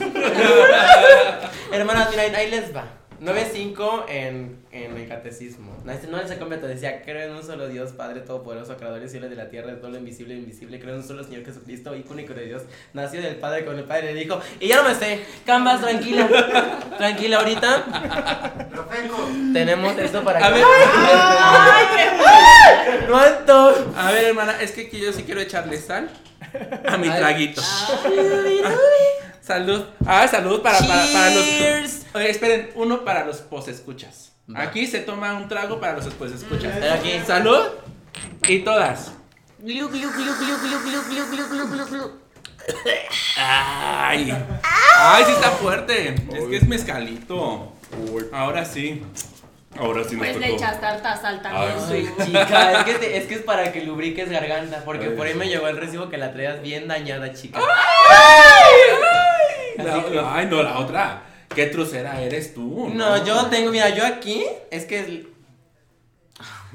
Hermanas, 1.71 2.07
mira, 2.09 2.23
ahí, 2.23 2.49
les 2.49 2.75
va. 2.75 2.87
9.5 3.21 4.05
en, 4.07 4.65
en 4.71 4.97
el 4.97 5.07
catecismo. 5.07 5.77
No, 5.85 5.91
este 5.91 6.07
no 6.07 6.17
les 6.17 6.31
completo, 6.31 6.65
decía, 6.65 7.03
creo 7.03 7.29
en 7.29 7.35
un 7.35 7.43
solo 7.43 7.67
Dios, 7.67 7.91
Padre 7.91 8.21
Todopoderoso, 8.21 8.75
Creador 8.77 9.01
del 9.01 9.09
cielo 9.09 9.27
y 9.27 9.29
de 9.29 9.35
la 9.35 9.51
tierra, 9.51 9.67
de 9.67 9.75
todo 9.75 9.91
lo 9.91 9.99
invisible 9.99 10.33
e 10.33 10.37
invisible, 10.37 10.79
creo 10.79 10.95
en 10.95 11.01
un 11.01 11.07
solo 11.07 11.23
Señor 11.23 11.45
Jesucristo, 11.45 11.95
Hijo 11.95 12.11
único 12.11 12.33
de 12.33 12.45
Dios, 12.45 12.63
nacido 12.93 13.21
del 13.21 13.35
Padre 13.35 13.65
con 13.65 13.77
el 13.77 13.83
Padre 13.83 14.15
del 14.15 14.23
Hijo. 14.23 14.41
Y 14.59 14.69
ya 14.69 14.77
no 14.77 14.89
me 14.89 14.95
sé, 14.95 15.19
Canvas, 15.45 15.81
tranquila, 15.81 16.27
tranquila, 16.97 17.37
ahorita 17.37 18.67
tenemos 19.53 19.95
esto 19.99 20.23
para 20.23 20.43
A 20.43 20.47
que... 20.47 20.55
ver, 20.55 20.65
¡No, 23.09 23.17
a 23.95 24.11
ver, 24.11 24.23
hermana, 24.23 24.59
es 24.59 24.71
que 24.71 24.87
aquí 24.87 24.99
yo 24.99 25.13
sí 25.13 25.21
quiero 25.21 25.39
echarle 25.39 25.77
sal 25.77 26.09
a 26.87 26.97
mi 26.97 27.07
Ay. 27.07 27.19
traguito. 27.19 27.61
Salud. 29.41 29.83
Ah, 30.05 30.27
salud 30.27 30.61
para, 30.61 30.79
para, 30.79 31.05
para 31.11 31.33
los. 31.33 31.43
Cheers. 31.43 32.05
Oye, 32.13 32.29
esperen, 32.29 32.69
uno 32.75 33.03
para 33.03 33.25
los 33.25 33.37
posescuchas. 33.37 34.31
Va. 34.53 34.61
Aquí 34.61 34.85
se 34.87 34.99
toma 34.99 35.33
un 35.33 35.47
trago 35.47 35.79
para 35.79 35.95
los 35.95 36.05
posescuchas. 36.13 36.83
Aquí. 36.91 37.19
Salud 37.25 37.67
y 38.47 38.59
todas. 38.59 39.11
Ay. 43.37 44.31
Ay, 44.97 45.23
sí 45.25 45.31
está 45.31 45.51
fuerte. 45.51 46.15
Es 46.33 46.47
que 46.47 46.57
es 46.57 46.67
mezcalito. 46.67 47.73
Ahora 48.31 48.65
sí. 48.65 49.03
Ahora 49.78 50.03
sí 50.03 50.15
nos 50.15 50.26
Pues 50.26 50.38
le 50.39 50.47
tocó. 50.47 50.57
echas 50.57 50.82
tarta 50.82 51.15
sal 51.15 51.41
Ay, 51.43 51.70
también. 51.78 52.09
Ay, 52.20 52.26
chica, 52.26 52.72
es 52.80 52.84
que, 52.86 52.93
te- 52.95 53.17
es 53.17 53.26
que 53.28 53.36
es 53.36 53.41
para 53.41 53.72
que 53.72 53.82
lubriques 53.84 54.30
garganta, 54.30 54.82
porque 54.84 55.09
por 55.11 55.28
ahí 55.28 55.36
me 55.36 55.47
llegó 55.47 55.67
el 55.67 55.78
recibo 55.78 56.09
que 56.09 56.17
la 56.17 56.34
traías 56.34 56.61
bien 56.61 56.88
dañada, 56.88 57.34
chica. 57.34 57.59
La- 59.78 59.95
la- 60.11 60.36
ay, 60.36 60.47
no, 60.47 60.61
la 60.63 60.80
otra. 60.80 61.22
¿Qué 61.53 61.65
trucera 61.67 62.22
eres 62.22 62.53
tú? 62.53 62.89
No, 62.93 63.24
yo 63.26 63.45
tengo, 63.47 63.72
mira, 63.72 63.89
yo 63.89 64.05
aquí, 64.05 64.45
es 64.72 64.86
que... 64.86 65.28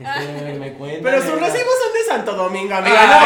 es- 0.00 0.24
Es 0.24 0.42
que 0.42 0.58
me 0.58 0.72
cuenta. 0.72 1.10
Pero 1.10 1.22
sus 1.22 1.40
recibos 1.40 1.74
son 1.82 1.92
de 1.92 2.04
Santo 2.08 2.32
Domingo, 2.34 2.74
amiga. 2.74 2.98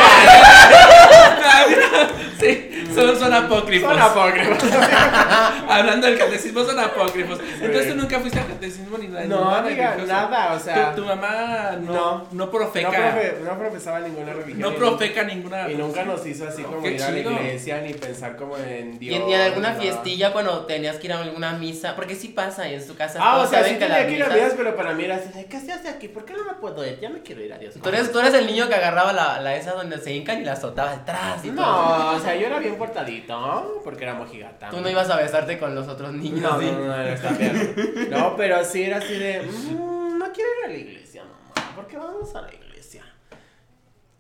sí, 2.41 2.87
son, 2.95 3.19
son 3.19 3.31
no, 3.31 3.37
apócrifos. 3.37 3.91
son 3.91 4.01
apócrifos. 4.01 4.59
Hablando 5.69 6.07
del 6.07 6.19
catecismo, 6.19 6.65
son 6.65 6.79
apócrifos. 6.79 7.39
Entonces 7.61 7.89
tú 7.89 7.95
nunca 7.97 8.19
fuiste 8.21 8.41
al 8.41 8.47
catecismo 8.47 8.99
ni 8.99 9.09
nada. 9.09 9.25
No, 9.27 9.45
nada 9.45 9.59
amiga, 9.61 9.91
religioso? 9.93 10.13
nada, 10.13 10.55
o 10.55 10.61
sea. 10.61 10.95
Tu, 10.95 11.01
tu 11.03 11.07
mamá 11.07 11.73
no, 11.81 11.93
No. 11.93 12.29
no, 12.33 12.51
profeca. 12.51 12.89
No, 12.91 12.95
profe- 12.97 13.39
no 13.41 13.59
profesaba 13.59 14.01
ninguna 14.01 14.33
religión. 14.33 14.61
No 14.61 14.75
profeca 14.75 15.23
ninguna. 15.25 15.71
Y 15.71 15.75
nunca 15.77 16.05
nos 16.05 16.25
hizo 16.27 16.47
así 16.49 16.63
como 16.63 16.87
ir 16.87 17.03
a 17.03 17.11
la 17.11 17.19
iglesia 17.19 17.81
ni 17.81 17.95
pensar 17.95 18.37
como 18.37 18.57
en 18.57 18.95
Y 18.95 18.99
Dios. 18.99 19.23
en, 19.23 19.29
y 19.29 19.35
en 19.35 19.41
alguna 19.41 19.71
ni 19.71 19.77
nada. 19.77 19.83
fiestilla 20.03 20.33
cuando 20.33 20.67
tenías 20.67 20.97
que 20.97 21.07
ir 21.07 21.13
a 21.13 21.21
alguna 21.21 21.53
misa, 21.53 21.95
porque 21.97 22.15
sí 22.15 22.29
pasa 22.29 22.69
y 22.69 22.75
en 22.75 22.87
su 22.87 22.97
casa. 22.97 23.19
Ah, 23.23 23.39
o 23.39 23.47
sea, 23.47 23.65
sí 23.65 23.75
que 23.75 23.81
tenía 23.87 24.07
que 24.07 24.13
ir 24.13 24.23
a 24.23 24.29
misas- 24.29 24.55
pero 24.57 24.77
para 24.77 24.93
mí 24.95 25.05
era 25.05 25.17
así, 25.17 25.29
de, 25.33 25.47
¿qué 25.47 25.61
se 25.61 25.73
hace 25.73 25.89
aquí? 25.89 26.09
¿Por 26.09 26.25
qué 26.25 26.35
no 26.35 26.45
me 26.59 26.73
puedo 26.73 26.87
ir? 26.87 26.99
Ya 27.01 27.09
me 27.09 27.23
quiero 27.23 27.43
ir 27.43 27.53
a 27.53 27.59
Dios. 27.59 27.75
Tú 27.83 27.89
eres, 27.89 28.11
tú 28.13 28.19
eres 28.19 28.35
el 28.35 28.47
niño 28.47 28.69
que 28.69 28.75
agarraba 28.75 29.13
la, 29.13 29.41
la 29.41 29.55
esa 29.57 29.73
donde 29.75 29.99
se 29.99 30.13
hincan 30.13 30.41
y 30.41 30.45
la 30.45 30.53
azotaba 30.53 30.93
atrás 30.93 31.45
y 31.45 31.51
todo. 31.51 31.65
No, 31.65 32.17
o 32.17 32.19
sea, 32.21 32.35
yo 32.37 32.47
era 32.47 32.59
bien 32.59 32.77
portadito, 32.77 33.81
porque 33.85 34.05
era 34.05 34.15
mojigata. 34.15 34.71
Tú 34.71 34.81
no 34.81 34.89
ibas 34.91 35.09
a 35.11 35.17
besarte 35.17 35.59
con 35.59 35.75
los 35.75 35.89
otros 35.89 36.13
niños. 36.13 36.41
No, 36.53 36.61
¿sí? 36.61 36.67
no, 36.67 36.79
no, 36.81 36.87
no, 36.97 37.03
está 37.03 37.31
bien. 37.31 38.09
No, 38.11 38.37
pero 38.37 38.65
sí 38.65 38.83
era 38.85 38.99
así 38.99 39.15
de, 39.15 39.43
"Mm, 39.43 40.19
no 40.19 40.33
quiero 40.33 40.51
ir 40.61 40.65
a 40.65 40.69
la 40.69 40.75
iglesia, 40.79 41.23
mamá, 41.25 41.75
¿por 41.77 41.87
qué 41.87 41.97
vamos 41.97 42.35
a 42.35 42.43
la 42.43 42.53
iglesia? 42.55 43.05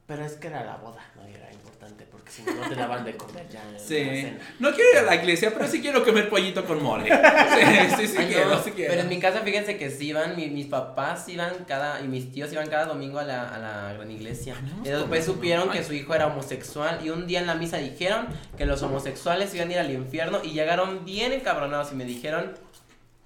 Pero 0.08 0.24
es 0.24 0.32
que 0.32 0.46
era 0.48 0.64
la 0.64 0.76
boda, 0.76 1.04
no 1.16 1.22
era 1.26 1.52
importante, 1.52 2.06
porque 2.10 2.30
si 2.32 2.42
no, 2.42 2.54
no 2.54 2.66
te 2.68 2.74
daban 2.74 3.04
de 3.04 3.14
comer 3.14 3.46
ya 3.48 3.62
en 3.62 3.74
la 3.74 3.78
Sí. 3.78 3.94
cena. 4.22 4.38
No 4.58 4.70
quiero 4.72 4.90
ir 4.92 4.98
a 5.00 5.02
la 5.02 5.14
iglesia, 5.16 5.52
pero 5.52 5.68
sí 5.68 5.82
quiero 5.82 6.02
comer 6.02 6.30
pollito 6.30 6.64
con 6.64 6.82
mole. 6.82 7.04
Sí, 7.10 7.96
sí, 7.98 8.06
sí 8.08 8.16
Ay, 8.18 8.26
quiero, 8.28 8.48
no, 8.48 8.62
sí 8.62 8.70
quiero. 8.70 8.90
Pero 8.90 9.02
en 9.02 9.08
mi 9.10 9.20
casa, 9.20 9.40
fíjense 9.40 9.76
que 9.76 9.90
sí 9.90 10.08
iban, 10.08 10.34
mi- 10.34 10.48
mis 10.48 10.64
papás 10.66 11.28
iban 11.28 11.52
cada, 11.66 12.00
y 12.00 12.08
mis 12.08 12.32
tíos 12.32 12.50
iban 12.52 12.68
cada 12.70 12.86
domingo 12.86 13.18
a 13.18 13.24
la, 13.24 13.54
a 13.54 13.58
la 13.58 13.92
gran 13.92 14.10
iglesia. 14.10 14.54
Y 14.82 14.88
después 14.88 15.26
supieron 15.26 15.68
que 15.70 15.84
su 15.84 15.92
hijo 15.92 16.14
era 16.14 16.26
homosexual 16.28 17.00
y 17.04 17.10
un 17.10 17.26
día 17.26 17.40
en 17.40 17.46
la 17.46 17.54
misa 17.54 17.76
dijeron 17.76 18.28
que 18.56 18.64
los 18.64 18.82
homosexuales 18.82 19.54
iban 19.54 19.68
a 19.68 19.72
ir 19.74 19.78
al 19.78 19.90
infierno 19.90 20.40
y 20.42 20.52
llegaron 20.52 21.04
bien 21.04 21.32
encabronados 21.34 21.92
y 21.92 21.96
me 21.96 22.04
dijeron... 22.06 22.54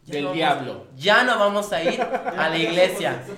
"Ya 0.05 0.15
Del 0.15 0.23
no 0.25 0.29
vamos- 0.31 0.37
diablo. 0.37 0.87
Ya 0.97 1.23
no 1.23 1.39
vamos 1.39 1.73
a 1.73 1.81
ir 1.85 2.03
a 2.03 2.49
la 2.49 2.59
iglesia. 2.59 3.23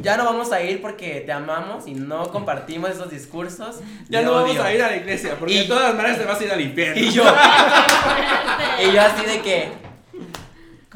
Ya 0.00 0.16
no 0.16 0.24
vamos 0.24 0.52
a 0.52 0.62
ir 0.62 0.80
porque 0.80 1.22
te 1.26 1.32
amamos 1.32 1.88
y 1.88 1.94
no 1.94 2.30
compartimos 2.30 2.90
esos 2.90 3.10
discursos. 3.10 3.80
Ya 4.08 4.22
no 4.22 4.32
vamos 4.32 4.50
odio". 4.52 4.62
a 4.62 4.72
ir 4.72 4.80
a 4.82 4.88
la 4.90 4.96
iglesia, 4.96 5.34
porque 5.38 5.54
Y- 5.54 5.58
de 5.58 5.64
todas 5.64 5.92
maneras 5.94 6.18
te 6.18 6.24
vas 6.24 6.40
a 6.40 6.44
ir 6.44 6.52
al 6.52 6.60
infierno. 6.60 7.02
Y 7.02 7.10
yo, 7.10 7.24
y 8.88 8.92
yo 8.92 9.00
así 9.02 9.26
de 9.26 9.40
que... 9.40 9.87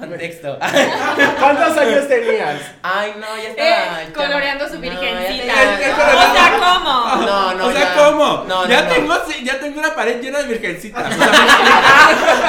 Contexto. 0.09 0.59
¿Cuántos 1.41 1.77
años 1.79 2.09
tenías? 2.09 2.57
Ay, 2.83 3.15
no, 3.19 3.37
ya 3.37 3.49
estaba. 3.51 4.03
Eh, 4.03 4.13
coloreando 4.15 4.69
su 4.69 4.75
no, 4.79 4.85
ya 4.85 4.91
virgencita. 4.91 5.63
El- 5.63 5.83
el 5.83 5.93
o 5.93 6.33
sea, 6.35 6.53
¿cómo? 6.59 7.17
No, 7.25 7.55
no, 7.55 7.67
o 7.67 7.73
sea, 7.73 7.81
ya. 7.81 7.95
¿cómo? 7.95 8.45
No, 8.49 8.67
ya, 8.69 8.83
no, 8.83 8.89
no. 8.89 8.95
Tengo, 8.95 9.15
ya 9.45 9.61
tengo 9.61 9.79
una 9.79 9.95
pared 9.95 10.21
llena 10.21 10.39
de 10.41 10.49
virgencitas. 10.49 11.07
O 11.07 11.13
sea, 11.19 11.31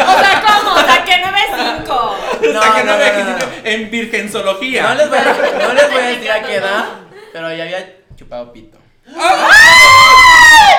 O 0.07 0.19
sea, 0.19 0.43
¿cómo? 0.45 0.75
9.5. 0.77 1.89
o 1.89 2.53
No, 2.53 2.61
sea, 2.61 2.73
que 2.75 2.83
no, 2.83 2.91
no, 2.91 2.97
me 2.97 3.23
no, 3.23 3.37
no, 3.37 3.45
En 3.63 3.91
virgenzoología. 3.91 4.83
No 4.83 4.95
les 4.95 5.09
voy 5.09 5.17
a, 5.19 5.23
no 5.67 5.73
les 5.73 5.91
voy 5.91 6.01
a 6.01 6.05
decir 6.07 6.31
a 6.31 6.41
qué 6.43 6.55
edad, 6.57 6.85
pero 7.31 7.53
ya 7.53 7.63
había 7.63 7.87
chupado 8.15 8.51
pito. 8.51 8.77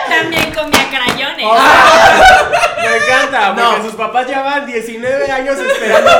También 0.08 0.52
comía 0.52 0.88
crayones. 0.90 1.46
Me 2.84 2.96
encanta, 2.98 3.54
porque 3.54 3.78
No. 3.78 3.84
sus 3.84 3.94
papás 3.94 4.26
llevan 4.26 4.66
19 4.66 5.30
años 5.32 5.58
esperando 5.58 6.10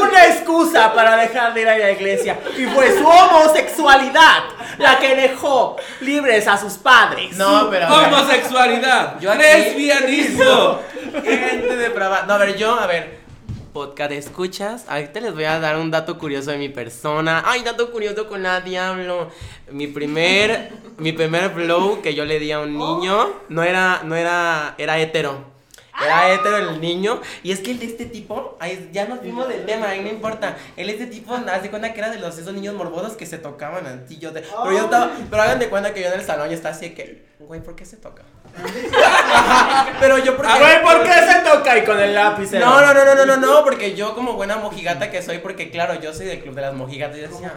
una 0.00 0.26
excusa 0.26 0.92
para 0.92 1.16
dejar 1.16 1.54
de 1.54 1.62
ir 1.62 1.68
a 1.68 1.78
la 1.78 1.90
iglesia. 1.90 2.38
Y 2.56 2.66
fue 2.66 2.96
su 2.96 3.06
homosexualidad 3.06 4.42
la 4.78 4.98
que 4.98 5.14
dejó 5.16 5.76
libres 6.00 6.46
a 6.46 6.58
sus 6.58 6.74
padres. 6.74 7.36
No, 7.36 7.68
pero. 7.70 7.86
a 7.86 8.00
ver, 8.02 8.12
Homosexualidad. 8.14 9.18
Yo 9.20 9.32
aquí- 9.32 9.42
Lesbianismo. 9.42 10.80
qué 11.24 11.36
gente 11.38 11.76
depravada. 11.76 12.24
No, 12.26 12.34
a 12.34 12.38
ver, 12.38 12.56
yo, 12.56 12.78
a 12.78 12.86
ver. 12.86 13.19
Podcast 13.72 14.12
escuchas. 14.12 14.84
Ahorita 14.88 15.20
les 15.20 15.32
voy 15.32 15.44
a 15.44 15.60
dar 15.60 15.76
un 15.76 15.90
dato 15.90 16.18
curioso 16.18 16.50
de 16.50 16.58
mi 16.58 16.68
persona. 16.68 17.44
Ay, 17.46 17.62
dato 17.62 17.92
curioso 17.92 18.28
con 18.28 18.42
la 18.42 18.60
diablo. 18.60 19.30
Mi 19.70 19.86
primer, 19.86 20.72
mi 20.98 21.12
primer 21.12 21.50
blow 21.50 22.02
que 22.02 22.14
yo 22.14 22.24
le 22.24 22.40
di 22.40 22.50
a 22.50 22.60
un 22.60 22.76
niño 22.76 23.32
no 23.48 23.62
era, 23.62 24.02
no 24.04 24.16
era, 24.16 24.74
era 24.78 24.98
hetero. 24.98 25.44
Era 26.02 26.32
hetero 26.32 26.56
el 26.56 26.80
niño. 26.80 27.20
Y 27.42 27.52
es 27.52 27.60
que 27.60 27.70
el 27.70 27.78
de 27.78 27.86
este 27.86 28.06
tipo, 28.06 28.56
ay, 28.58 28.90
ya 28.92 29.06
nos 29.06 29.20
fuimos 29.20 29.48
del 29.48 29.64
tema, 29.66 29.90
ahí 29.90 30.00
no 30.00 30.08
importa. 30.08 30.56
El 30.76 30.88
de 30.88 30.94
este 30.94 31.06
tipo, 31.06 31.32
haz 31.34 31.62
de 31.62 31.70
cuenta 31.70 31.92
que 31.92 32.00
era 32.00 32.10
de 32.10 32.18
los 32.18 32.36
esos 32.38 32.52
niños 32.54 32.74
morbosos 32.74 33.12
que 33.12 33.26
se 33.26 33.38
tocaban 33.38 33.86
así. 33.86 34.18
Yo 34.18 34.32
pero 34.32 34.72
yo 34.72 34.84
estaba, 34.84 35.12
pero 35.30 35.42
hagan 35.42 35.58
de 35.58 35.68
cuenta 35.68 35.94
que 35.94 36.00
yo 36.00 36.08
en 36.08 36.14
el 36.14 36.26
salón 36.26 36.48
ya 36.48 36.56
estaba 36.56 36.74
así 36.74 36.90
que, 36.90 37.29
güey, 37.46 37.62
¿por 37.62 37.74
qué 37.74 37.84
se 37.84 37.96
toca? 37.96 38.22
pero 40.00 40.18
yo 40.18 40.36
porque. 40.36 40.52
Ah, 40.52 40.58
güey, 40.58 40.82
¿por 40.82 41.04
qué 41.04 41.12
se 41.12 41.40
toca 41.40 41.72
ahí 41.72 41.84
con 41.84 41.98
el 41.98 42.14
lápiz? 42.14 42.52
No, 42.52 42.80
no, 42.80 42.94
no, 42.94 43.04
no, 43.04 43.14
no, 43.14 43.26
no, 43.26 43.36
no, 43.36 43.64
porque 43.64 43.94
yo 43.94 44.14
como 44.14 44.34
buena 44.34 44.56
mojigata 44.56 45.10
que 45.10 45.22
soy, 45.22 45.38
porque 45.38 45.70
claro, 45.70 46.00
yo 46.00 46.12
soy 46.12 46.26
del 46.26 46.40
club 46.40 46.54
de 46.54 46.62
las 46.62 46.74
mojigatas 46.74 47.18
y 47.18 47.20
decía, 47.20 47.52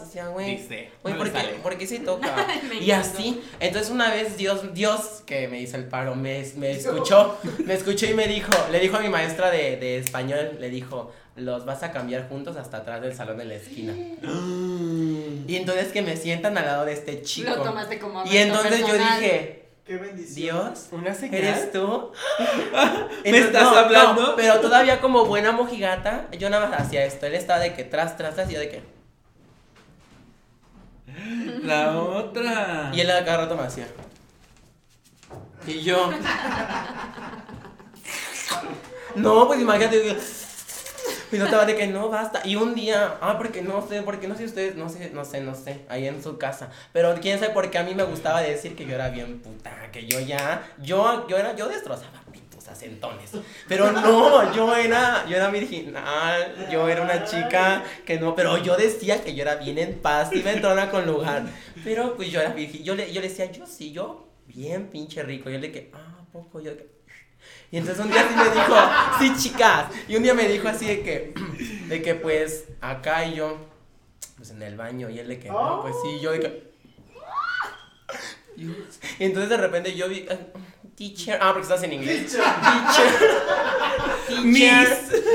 decía, 0.00 0.28
güey, 0.28 0.56
Dice, 0.56 0.90
güey, 1.02 1.14
no 1.14 1.18
¿por 1.20 1.32
qué, 1.32 1.40
por 1.62 1.78
qué 1.78 1.86
se 1.86 1.98
toca? 2.00 2.46
Y 2.80 2.90
así, 2.90 3.42
entonces 3.60 3.90
una 3.90 4.10
vez 4.10 4.36
Dios, 4.36 4.74
Dios, 4.74 5.22
que 5.26 5.48
me 5.48 5.60
hizo 5.60 5.76
el 5.76 5.84
paro, 5.84 6.14
me, 6.14 6.44
me 6.56 6.72
escuchó, 6.72 7.38
me 7.64 7.74
escuchó 7.74 8.06
y 8.06 8.14
me 8.14 8.26
dijo, 8.26 8.52
le 8.70 8.80
dijo 8.80 8.96
a 8.96 9.00
mi 9.00 9.08
maestra 9.08 9.50
de, 9.50 9.76
de 9.76 9.98
español, 9.98 10.56
le 10.60 10.70
dijo, 10.70 11.12
los 11.36 11.64
vas 11.64 11.82
a 11.82 11.92
cambiar 11.92 12.28
juntos 12.28 12.56
hasta 12.56 12.78
atrás 12.78 13.02
del 13.02 13.14
salón 13.14 13.38
de 13.38 13.44
la 13.44 13.54
esquina. 13.54 13.94
y 15.46 15.56
entonces 15.56 15.92
que 15.92 16.02
me 16.02 16.16
sientan 16.16 16.56
al 16.58 16.66
lado 16.66 16.84
de 16.84 16.92
este 16.92 17.22
chico. 17.22 17.50
Lo 17.50 17.62
tomaste 17.62 17.98
como 17.98 18.24
y 18.24 18.36
entonces 18.36 18.80
yo 18.80 18.94
dije, 18.94 19.66
Qué 19.86 19.96
bendición. 19.98 20.74
Dios, 20.74 20.88
¿Una 20.90 21.14
señal? 21.14 21.44
¿Eres 21.44 21.70
tú? 21.70 22.10
¿Me 23.24 23.38
estás 23.38 23.76
hablando? 23.76 24.34
pero 24.36 24.58
todavía 24.60 25.00
como 25.00 25.24
buena 25.26 25.52
mojigata, 25.52 26.26
yo 26.36 26.50
nada 26.50 26.66
más 26.66 26.80
hacía 26.80 27.04
esto. 27.04 27.26
Él 27.26 27.34
estaba 27.34 27.60
de 27.60 27.72
que 27.72 27.84
tras, 27.84 28.16
tras, 28.16 28.34
tras, 28.34 28.50
y 28.50 28.54
yo 28.54 28.58
de 28.58 28.68
que. 28.68 28.82
La 31.62 31.96
otra. 31.98 32.90
Y 32.92 33.00
él 33.00 33.10
a 33.12 33.24
cada 33.24 33.44
rato 33.44 33.56
me 33.56 33.62
hacía. 33.62 33.86
Y 35.66 35.82
yo. 35.82 36.10
No, 39.14 39.46
pues 39.46 39.58
imagínate. 39.58 40.14
Que- 41.30 41.36
Y 41.36 41.38
yo 41.38 41.44
estaba 41.44 41.64
de 41.66 41.76
que 41.76 41.86
no 41.86 42.08
basta. 42.08 42.40
Y 42.44 42.56
un 42.56 42.74
día, 42.74 43.16
ah, 43.20 43.36
porque 43.38 43.62
no 43.62 43.86
sé, 43.86 44.02
porque 44.02 44.28
no 44.28 44.34
sé 44.36 44.44
ustedes, 44.44 44.76
no 44.76 44.88
sé, 44.88 45.10
no 45.12 45.24
sé, 45.24 45.40
no 45.40 45.54
sé, 45.54 45.80
ahí 45.88 46.06
en 46.06 46.22
su 46.22 46.38
casa. 46.38 46.70
Pero 46.92 47.14
quién 47.20 47.38
sabe 47.38 47.52
por 47.52 47.70
qué 47.70 47.78
a 47.78 47.82
mí 47.82 47.94
me 47.94 48.02
gustaba 48.04 48.40
decir 48.40 48.74
que 48.76 48.86
yo 48.86 48.94
era 48.94 49.08
bien 49.08 49.40
puta, 49.40 49.90
que 49.92 50.06
yo 50.06 50.20
ya, 50.20 50.66
yo, 50.78 51.26
yo 51.28 51.36
era, 51.36 51.54
yo 51.56 51.68
destrozaba 51.68 52.22
pitos 52.32 52.68
a 52.68 52.74
centones. 52.74 53.30
Pero 53.68 53.92
no, 53.92 54.54
yo 54.54 54.74
era, 54.76 55.24
yo 55.28 55.36
era 55.36 55.50
virginal, 55.50 56.68
yo 56.70 56.88
era 56.88 57.02
una 57.02 57.24
chica 57.24 57.82
que 58.04 58.18
no, 58.18 58.34
pero 58.34 58.58
yo 58.58 58.76
decía 58.76 59.22
que 59.22 59.34
yo 59.34 59.42
era 59.42 59.56
bien 59.56 59.78
en 59.78 59.94
paz, 59.98 60.32
iba 60.32 60.52
entrona 60.52 60.90
con 60.90 61.06
lugar. 61.06 61.44
Pero 61.84 62.14
pues 62.16 62.30
yo 62.30 62.40
era 62.40 62.50
virgen, 62.50 62.82
yo 62.84 62.94
le, 62.94 63.12
yo 63.12 63.20
le 63.20 63.28
decía, 63.28 63.50
yo 63.50 63.66
sí, 63.66 63.92
yo 63.92 64.28
bien 64.46 64.88
pinche 64.88 65.22
rico. 65.22 65.50
Yo 65.50 65.58
le 65.58 65.68
dije, 65.68 65.90
ah, 65.94 66.18
¿a 66.22 66.32
poco 66.32 66.60
yo. 66.60 66.76
que- 66.76 66.95
Y 67.70 67.78
entonces 67.78 68.04
un 68.04 68.10
día 68.10 68.26
sí 68.28 68.34
me 68.36 68.50
dijo, 68.50 68.74
sí, 69.18 69.32
chicas. 69.42 69.86
Y 70.08 70.16
un 70.16 70.22
día 70.22 70.34
me 70.34 70.48
dijo 70.48 70.68
así 70.68 70.86
de 70.86 71.02
que, 71.02 71.34
de 71.88 72.02
que 72.02 72.14
pues 72.14 72.64
acá 72.80 73.24
y 73.24 73.34
yo, 73.34 73.58
pues 74.36 74.50
en 74.50 74.62
el 74.62 74.76
baño. 74.76 75.10
Y 75.10 75.18
él 75.18 75.28
de 75.28 75.38
que, 75.38 75.48
no, 75.48 75.82
pues 75.82 75.94
sí, 76.02 76.20
yo 76.20 76.32
de 76.32 76.40
que. 76.40 76.66
Y 79.18 79.24
entonces 79.24 79.50
de 79.50 79.56
repente 79.58 79.94
yo 79.94 80.08
vi, 80.08 80.26
ah, 80.30 80.36
teacher, 80.96 81.38
ah, 81.42 81.48
porque 81.52 81.64
estás 81.64 81.82
en 81.82 81.92
inglés. 81.92 82.32
Teacher. 82.32 82.44
Teacher. 84.26 84.40
Miss. 84.44 84.88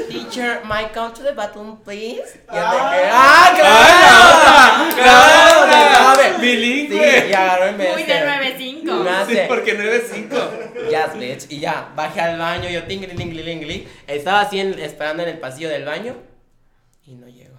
Teacher, 0.09 0.61
my 0.65 0.85
come 0.91 1.13
to 1.13 1.21
the 1.21 1.33
bathroom, 1.33 1.77
please. 1.83 2.39
Y 2.51 2.57
él 2.57 2.65
de 2.65 2.77
que, 2.77 3.09
ah, 3.11 3.11
¡Ah, 3.13 3.53
claro. 3.55 4.95
claro! 4.95 5.67
Claro, 5.67 6.15
sabe. 6.15 6.37
Bilingüe. 6.39 7.21
Sí, 7.21 7.29
y 7.29 7.33
agarró 7.33 7.69
y 7.69 7.73
me 7.73 7.91
Muy 7.91 8.03
de 8.03 8.13
9.5. 8.13 9.03
me 9.03 9.25
Sí, 9.25 9.41
porque 9.47 9.77
9-5. 9.77 10.50
Yes, 10.91 11.13
bitch. 11.17 11.45
Y 11.51 11.59
ya, 11.59 11.89
bajé 11.95 12.21
al 12.21 12.37
baño, 12.37 12.69
yo 12.69 12.83
tingli, 12.83 13.15
tingli, 13.15 13.43
tingli. 13.43 13.87
Estaba 14.07 14.41
así 14.41 14.59
en- 14.59 14.77
esperando 14.79 15.23
en 15.23 15.29
el 15.29 15.39
pasillo 15.39 15.69
del 15.69 15.85
baño 15.85 16.15
y 17.05 17.15
no 17.15 17.27
llegó. 17.27 17.51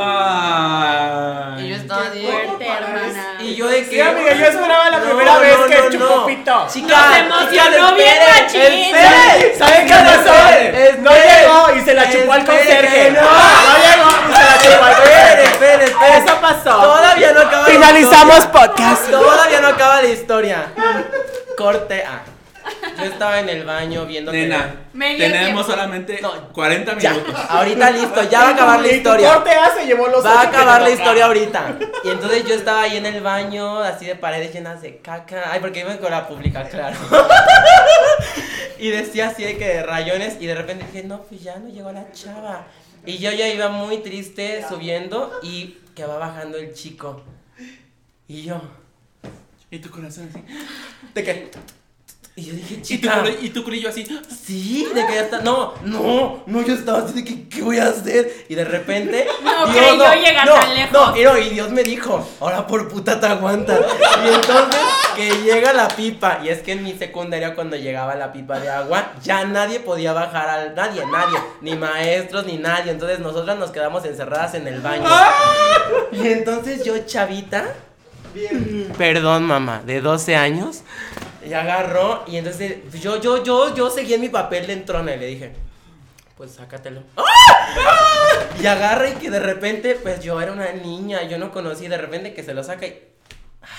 Ay. 0.00 1.64
Y 1.64 1.68
yo 1.70 1.76
estaba 1.76 2.02
así. 2.06 2.22
Fuerte, 2.26 2.66
hermana. 2.66 3.36
Y 3.40 3.54
yo 3.54 3.68
de 3.68 3.78
que. 3.84 3.90
Sí, 3.90 4.00
amiga, 4.00 4.32
yo 4.34 4.44
esperaba 4.46 4.90
la 4.90 4.98
No, 4.98 5.04
primera 5.06 5.34
no, 5.34 5.40
vez 5.40 5.58
no, 5.58 5.66
que 5.66 5.76
no. 5.76 5.90
chupó 5.90 6.26
pito. 6.26 6.66
Chica, 6.72 6.96
Nos 6.96 7.16
emocionó 7.18 7.94
bien 7.94 8.16
machín. 8.28 8.94
¿Saben 9.58 9.86
qué 9.86 9.94
pasó? 9.94 10.34
No 11.02 11.10
llegó 11.12 11.76
y 11.76 11.80
se 11.84 11.94
la 11.94 12.10
chupó 12.10 12.32
al 12.32 12.44
conserje. 12.44 13.10
no. 13.12 13.20
No 13.20 13.28
llegó 13.84 14.10
y 14.28 14.34
se 14.34 14.44
la 14.44 14.58
chupó 14.58 14.84
al 14.84 14.96
conserje. 14.96 15.44
esperen, 15.44 15.80
esperen. 15.88 16.22
Eso 16.26 16.40
pasó. 16.40 16.80
Todavía 16.80 17.32
no 17.32 17.40
acaba 17.40 17.64
Finalizamos 17.66 18.46
podcast. 18.46 19.10
Todavía 19.10 19.60
no 19.60 19.68
acaba 19.68 20.02
la 20.02 20.08
historia. 20.08 20.66
Corte 21.58 22.02
A. 22.04 22.22
Yo 22.98 23.04
estaba 23.04 23.40
en 23.40 23.48
el 23.48 23.64
baño 23.64 24.04
viendo 24.04 24.30
Nena, 24.30 24.74
tenemos 24.92 25.40
tiempo. 25.44 25.62
solamente 25.64 26.20
No, 26.20 26.52
40 26.52 26.98
Ya, 26.98 27.12
minutos. 27.14 27.34
ahorita 27.48 27.90
listo, 27.92 28.22
ya 28.28 28.40
va 28.42 28.48
a 28.48 28.52
acabar 28.52 28.80
la 28.80 28.88
historia. 28.92 29.34
corte 29.34 29.50
A 29.52 29.70
se 29.74 29.86
llevó 29.86 30.08
los 30.08 30.24
Va 30.24 30.30
a 30.30 30.42
ocho 30.42 30.50
que 30.50 30.56
acabar 30.56 30.82
le 30.82 30.88
la 30.88 30.94
historia 30.94 31.26
tocaban. 31.28 31.38
ahorita. 31.38 31.78
Y 32.04 32.08
entonces 32.10 32.44
yo 32.44 32.54
estaba 32.54 32.82
ahí 32.82 32.96
en 32.98 33.06
el 33.06 33.22
baño, 33.22 33.78
así 33.78 34.04
de 34.06 34.16
paredes 34.16 34.52
llenas 34.52 34.82
de 34.82 34.98
caca. 34.98 35.50
Ay, 35.50 35.60
porque 35.60 35.80
iba 35.80 35.96
con 35.96 36.10
la 36.10 36.28
pública, 36.28 36.64
claro. 36.68 36.96
y 38.78 38.90
decía 38.90 39.28
así 39.28 39.44
de 39.44 39.56
que 39.56 39.66
de 39.66 39.82
rayones. 39.82 40.36
Y 40.40 40.46
de 40.46 40.54
repente 40.54 40.84
dije, 40.92 41.06
no, 41.06 41.22
pues 41.22 41.42
ya 41.42 41.56
no 41.56 41.68
llegó 41.68 41.90
la 41.92 42.12
chava. 42.12 42.66
Y 43.06 43.18
yo 43.18 43.30
ya 43.32 43.48
iba 43.48 43.68
muy 43.68 43.98
triste 43.98 44.64
subiendo 44.68 45.32
y 45.42 45.78
que 45.94 46.04
va 46.04 46.18
bajando 46.18 46.58
el 46.58 46.74
chico. 46.74 47.22
Y 48.26 48.42
yo, 48.42 48.60
Y 49.70 49.78
tu 49.78 49.90
corazón 49.90 50.30
así. 50.30 50.42
de 51.14 51.24
que. 51.24 51.50
Y 52.36 52.44
yo 52.44 52.52
dije, 52.54 52.80
chica. 52.82 53.24
y 53.42 53.48
tu 53.50 53.64
culillo 53.64 53.88
así. 53.88 54.06
Sí, 54.28 54.88
de 54.94 55.06
que 55.06 55.14
ya 55.14 55.22
está. 55.22 55.40
No, 55.40 55.74
no, 55.82 56.44
no, 56.46 56.64
yo 56.64 56.72
estaba 56.72 57.00
así 57.00 57.14
de 57.14 57.24
que, 57.24 57.48
¿qué 57.48 57.62
voy 57.62 57.78
a 57.78 57.88
hacer? 57.88 58.46
Y 58.48 58.54
de 58.54 58.64
repente. 58.64 59.26
No 59.58 59.66
creyó 59.72 60.14
llegar 60.14 60.46
no, 60.46 60.54
tan 60.54 60.74
lejos. 60.74 60.92
No, 60.92 61.16
y, 61.16 61.24
no, 61.24 61.36
y 61.36 61.48
Dios 61.48 61.70
me 61.70 61.82
dijo, 61.82 62.24
ahora 62.38 62.64
por 62.64 62.86
puta 62.86 63.18
te 63.18 63.26
aguantas. 63.26 63.80
Y 64.24 64.28
entonces, 64.28 64.80
que 65.16 65.30
llega 65.42 65.72
la 65.72 65.88
pipa. 65.88 66.38
Y 66.44 66.48
es 66.48 66.62
que 66.62 66.72
en 66.72 66.84
mi 66.84 66.92
secundaria, 66.92 67.56
cuando 67.56 67.76
llegaba 67.76 68.14
la 68.14 68.32
pipa 68.32 68.60
de 68.60 68.70
agua, 68.70 69.14
ya 69.20 69.44
nadie 69.44 69.80
podía 69.80 70.12
bajar 70.12 70.48
al. 70.48 70.74
Nadie, 70.76 71.04
nadie. 71.06 71.38
Ni 71.60 71.74
maestros, 71.74 72.46
ni 72.46 72.56
nadie. 72.56 72.92
Entonces, 72.92 73.18
nosotras 73.18 73.58
nos 73.58 73.72
quedamos 73.72 74.04
encerradas 74.04 74.54
en 74.54 74.68
el 74.68 74.80
baño. 74.80 75.08
Y 76.12 76.24
entonces, 76.28 76.84
yo, 76.84 76.96
chavita. 77.04 77.74
Perdón, 78.96 79.44
mamá, 79.44 79.82
de 79.84 80.00
12 80.00 80.36
años. 80.36 80.82
Y 81.46 81.52
agarró 81.52 82.24
y 82.26 82.36
entonces 82.36 82.76
pues, 82.90 83.02
yo, 83.02 83.20
yo, 83.20 83.42
yo, 83.42 83.74
yo 83.74 83.90
seguí 83.90 84.14
en 84.14 84.20
mi 84.20 84.28
papel 84.28 84.66
de 84.66 84.74
entrona 84.74 85.14
y 85.14 85.18
le 85.18 85.26
dije, 85.26 85.52
pues 86.36 86.52
sácatelo. 86.52 87.02
¡Ah! 87.16 87.24
Y 88.60 88.66
agarra 88.66 89.08
y 89.10 89.14
que 89.14 89.30
de 89.30 89.40
repente, 89.40 89.94
pues 89.94 90.20
yo 90.20 90.40
era 90.40 90.52
una 90.52 90.72
niña, 90.72 91.22
yo 91.22 91.38
no 91.38 91.52
conocí, 91.52 91.88
de 91.88 91.96
repente 91.96 92.34
que 92.34 92.42
se 92.42 92.54
lo 92.54 92.64
saca 92.64 92.86
y 92.86 92.98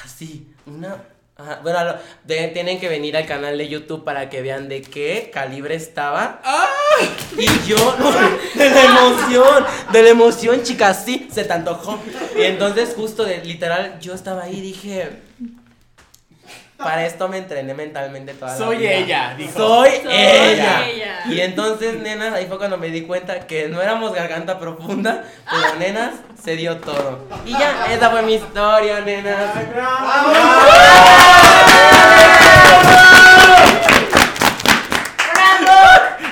así, 0.03 0.53
una... 0.65 1.03
ajá, 1.39 1.59
bueno, 1.63 1.83
lo- 1.85 1.95
de- 2.25 2.47
tienen 2.49 2.79
que 2.79 2.89
venir 2.89 3.15
al 3.17 3.25
canal 3.25 3.57
de 3.57 3.67
YouTube 3.67 4.03
para 4.03 4.29
que 4.29 4.41
vean 4.41 4.67
de 4.69 4.81
qué 4.81 5.29
calibre 5.33 5.75
estaba. 5.75 6.41
Y 7.37 7.45
yo, 7.67 7.77
de 8.55 8.69
la 8.69 8.83
emoción, 8.83 9.65
de 9.91 10.03
la 10.03 10.09
emoción, 10.09 10.63
chicas, 10.63 11.03
sí, 11.05 11.27
se 11.33 11.43
te 11.45 11.53
antojó. 11.53 11.99
Y 12.37 12.41
entonces, 12.43 12.93
justo 12.95 13.23
de 13.23 13.43
literal, 13.43 13.97
yo 14.01 14.13
estaba 14.13 14.43
ahí 14.43 14.57
y 14.57 14.61
dije. 14.61 15.28
Para 16.79 17.05
esto 17.05 17.27
me 17.27 17.37
entrené 17.39 17.73
mentalmente 17.73 18.33
toda 18.33 18.51
la 18.53 18.57
Soy 18.57 18.77
vida. 18.77 18.91
ella, 18.93 19.33
dijo. 19.37 19.51
Soy, 19.51 19.89
Soy 20.01 20.13
ella. 20.13 20.87
ella. 20.87 21.19
Y 21.25 21.41
entonces, 21.41 21.95
nenas, 21.99 22.33
ahí 22.33 22.45
fue 22.47 22.57
cuando 22.57 22.77
me 22.77 22.87
di 22.87 23.01
cuenta 23.01 23.45
que 23.47 23.67
no 23.67 23.81
éramos 23.81 24.13
garganta 24.13 24.57
profunda, 24.59 25.25
pero 25.51 25.75
nenas, 25.75 26.11
se 26.41 26.55
dio 26.55 26.77
todo. 26.77 27.27
Y 27.45 27.51
ya, 27.51 27.85
esa 27.93 28.09
fue 28.09 28.21
mi 28.21 28.35
historia, 28.35 29.01
nenas. 29.01 29.35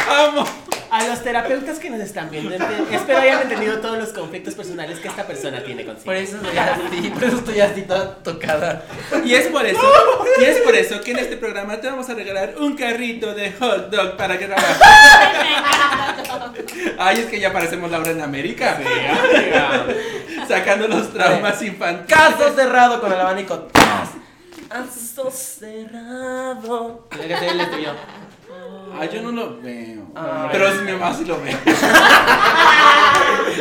¡Vamos! 0.08 0.50
A 0.90 0.97
los 1.08 1.24
terapeutas 1.24 1.80
que 1.80 1.90
nos 1.90 2.00
están 2.00 2.30
viendo, 2.30 2.54
espero 2.92 3.20
hayan 3.20 3.42
entendido 3.44 3.80
todos 3.80 3.98
los 3.98 4.10
conflictos 4.10 4.56
personales 4.56 5.00
que 5.00 5.08
esta 5.08 5.26
persona 5.26 5.64
tiene 5.64 5.86
consigo. 5.86 6.06
Por 6.06 6.16
eso 6.16 6.38
estoy 6.38 6.58
así, 6.58 7.10
por 7.10 7.24
eso 7.24 7.38
estoy 7.38 7.60
así 7.62 7.82
toda 7.84 8.16
tocada. 8.16 8.84
Y 9.24 9.34
es 9.34 9.48
por 9.48 9.66
eso, 9.66 9.92
y 10.40 10.44
es 10.44 10.58
por 10.60 10.76
eso 10.76 11.02
que 11.02 11.12
en 11.12 11.20
este 11.20 11.38
programa 11.38 11.80
te 11.80 11.88
vamos 11.88 12.10
a 12.10 12.14
regalar 12.14 12.56
un 12.60 12.76
carrito 12.76 13.34
de 13.34 13.52
hot 13.54 13.90
dog 13.90 14.18
para 14.18 14.38
que 14.38 14.46
trabajes. 14.46 14.78
Ay, 17.00 17.20
es 17.20 17.26
que 17.28 17.40
ya 17.40 17.54
parecemos 17.54 17.90
Laura 17.92 18.12
en 18.12 18.22
América. 18.22 18.80
Sacando 20.48 20.88
los 20.88 21.14
traumas 21.14 21.62
infantiles. 21.62 22.08
Caso 22.08 22.56
cerrado 22.56 23.02
con 23.02 23.12
el 23.12 23.20
abanico. 23.20 23.68
Caso 24.70 25.32
cerrado. 25.32 27.08
Tiene 27.10 27.28
que 27.28 27.38
ser 27.38 27.50
el 27.50 27.70
tuyo. 27.70 27.94
Ay, 29.00 29.10
yo 29.14 29.22
no 29.22 29.32
lo 29.32 29.62
veo. 29.62 30.02
Ay. 30.16 30.50
Pero 30.52 30.72
mi 30.84 30.92
mamá 30.94 31.14
sí 31.14 31.26
lo 31.26 31.40
ve. 31.42 31.56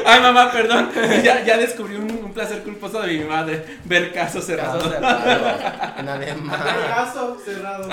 Ay, 0.07 0.21
mamá, 0.21 0.51
perdón. 0.53 0.91
Ya, 1.25 1.43
ya 1.45 1.57
descubrí 1.57 1.97
un, 1.97 2.11
un 2.25 2.33
placer 2.33 2.63
culposo 2.63 3.01
de 3.03 3.15
mi 3.19 3.25
madre. 3.25 3.65
Ver 3.85 4.13
casos 4.13 4.45
Caso 4.45 4.47
cerrados. 4.47 4.83
cerrado. 4.85 5.99
En 5.99 6.09
alemán. 6.09 6.61
Caso 6.89 7.37
cerrado. 7.45 7.89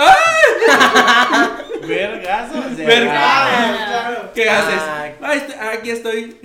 Vergazo. 1.88 2.64
Verga. 2.78 3.14
Ah, 3.16 3.86
claro. 3.88 4.32
¿Qué 4.34 4.50
haces? 4.50 4.82
Ay. 4.92 5.12
Ay, 5.22 5.38
est- 5.38 5.60
aquí 5.62 5.90
estoy. 5.92 6.38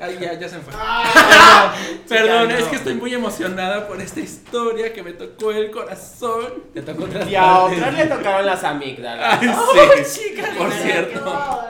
Ay, 0.00 0.16
ya, 0.20 0.32
ya 0.34 0.48
se 0.48 0.56
me 0.58 0.62
fue. 0.62 0.72
Ah, 0.76 1.74
Perdón, 2.08 2.42
Chica, 2.48 2.58
es 2.58 2.64
no. 2.64 2.70
que 2.70 2.76
estoy 2.76 2.94
muy 2.94 3.12
emocionada 3.14 3.88
por 3.88 4.00
esta 4.00 4.20
historia 4.20 4.92
que 4.92 5.02
me 5.02 5.12
tocó 5.12 5.50
el 5.50 5.70
corazón. 5.70 6.64
Te 6.72 6.82
tocó 6.82 7.04
otras 7.04 7.28
Y 7.28 7.34
a 7.34 7.42
partes. 7.42 7.78
otras 7.78 7.94
le 7.94 8.06
tocaron 8.06 8.46
las 8.46 8.62
amígdalas. 8.64 9.40
Ay, 9.42 10.04
sí. 10.04 10.34
Por 10.56 10.72
cierto. 10.72 11.60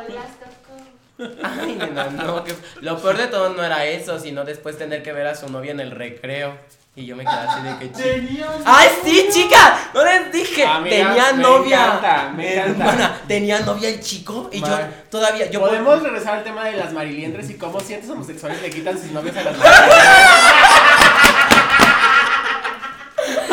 Ay, 1.43 1.75
nena, 1.75 2.05
no, 2.11 2.45
que 2.45 2.55
lo 2.81 2.97
peor 2.99 3.17
de 3.17 3.27
todo 3.27 3.49
no 3.51 3.65
era 3.65 3.85
eso, 3.87 4.21
sino 4.21 4.45
después 4.45 4.79
tener 4.79 5.03
que 5.03 5.13
ver 5.13 5.27
a 5.27 5.35
su 5.35 5.49
novia 5.51 5.73
en 5.73 5.81
el 5.81 5.91
recreo. 5.91 6.57
Y 6.99 7.07
yo 7.07 7.15
me 7.15 7.25
quedé 7.25 7.33
así 7.33 7.63
de 7.63 7.79
que 7.79 7.93
chica. 7.93 8.03
Tenía 8.09 8.47
¡Ay, 8.65 8.89
sí, 9.05 9.29
chica! 9.31 9.79
No 9.95 10.05
les 10.05 10.33
dije. 10.33 10.67
Amiga, 10.67 10.97
tenía 11.07 11.33
me 11.33 11.43
novia. 11.45 11.85
encanta, 11.85 12.33
me 12.35 12.53
encanta. 12.55 12.71
Hermana, 12.85 13.21
tenía 13.29 13.61
novia 13.61 13.89
el 13.91 14.01
chico. 14.01 14.51
Y 14.53 14.59
yo 14.61 14.67
Mar. 14.67 14.91
todavía. 15.09 15.49
Yo 15.49 15.61
Podemos 15.61 16.03
regresar 16.03 16.39
al 16.39 16.43
tema 16.43 16.65
de 16.65 16.73
las 16.73 16.93
mariliendres 16.93 17.49
y 17.51 17.55
cómo 17.55 17.79
ciertos 17.79 18.11
homosexuales 18.11 18.61
le 18.63 18.71
quitan 18.71 18.99
sus 19.01 19.13
novias 19.13 19.37
a 19.37 19.43
las 19.45 19.57
mariliendres. 19.57 19.99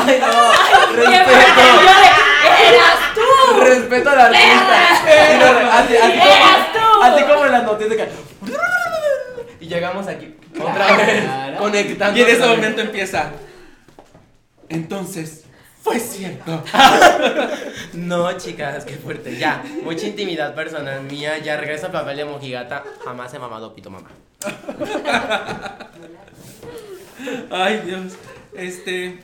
Ay, 0.07 0.19
no. 0.21 0.27
Yo 0.95 1.03
Respeto. 1.03 1.61
¡Eras 2.65 2.99
tú! 3.13 3.59
Respeto 3.61 4.09
al 4.09 4.19
artista. 4.21 4.77
Así, 5.77 5.97
así 5.97 6.13
¡Eras 6.13 6.67
como, 6.73 6.95
tú! 6.95 7.03
así 7.03 7.23
como 7.25 7.45
en 7.45 7.51
las 7.51 7.63
noticias 7.63 7.89
de 7.91 7.97
que. 7.97 8.09
Y 9.65 9.67
llegamos 9.67 10.05
aquí. 10.07 10.35
Otra 10.59 10.95
vez. 10.95 11.25
Conectando. 11.57 12.19
Y 12.19 12.21
en 12.21 12.29
ese 12.29 12.45
momento 12.45 12.81
empieza. 12.81 13.31
Entonces, 14.69 15.43
fue 15.81 15.99
cierto. 15.99 16.63
No, 17.93 18.31
chicas, 18.37 18.83
qué 18.83 18.95
fuerte. 18.95 19.37
Ya, 19.37 19.63
mucha 19.83 20.05
intimidad 20.05 20.53
personal 20.53 21.01
mía. 21.03 21.37
Ya 21.37 21.55
regreso 21.57 21.85
al 21.87 21.93
papel 21.93 22.17
de 22.17 22.25
mojigata. 22.25 22.83
Jamás 23.05 23.33
he 23.33 23.39
mamado 23.39 23.73
pito, 23.73 23.89
mamá. 23.89 24.09
Ay, 27.49 27.81
Dios. 27.85 28.13
Este. 28.53 29.19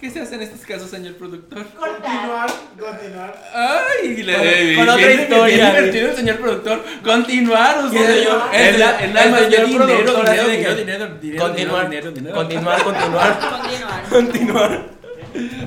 ¿Qué 0.00 0.10
se 0.10 0.20
hace 0.20 0.34
en 0.34 0.42
estos 0.42 0.60
casos, 0.60 0.90
señor 0.90 1.14
productor? 1.14 1.64
Continuar, 1.68 2.50
continuar. 2.78 3.42
Ay, 3.54 4.22
le, 4.22 4.76
Con- 4.76 4.84
con 4.86 4.88
otra 4.94 5.12
historia, 5.12 5.70
divertido 5.70 6.10
el 6.10 6.16
señor 6.16 6.36
productor. 6.36 6.84
Continuar, 7.02 7.84
usted. 7.86 8.22
señor- 8.24 8.42
el, 8.52 8.74
el- 8.74 8.82
el, 8.82 9.16
el 9.16 9.16
señor 9.16 9.66
dinero, 9.66 9.86
dinero, 9.86 10.04
productor 10.04 10.30
dinero, 10.30 10.48
dinero, 10.48 10.74
dinero, 10.76 11.08
dinero, 11.20 11.44
Continuar. 11.46 11.88
dinero, 11.88 12.10
dinero. 12.12 12.34
Continuar, 12.36 12.82
continuar. 12.84 13.38
Continuar. 14.10 14.80
Continuar. 14.82 14.88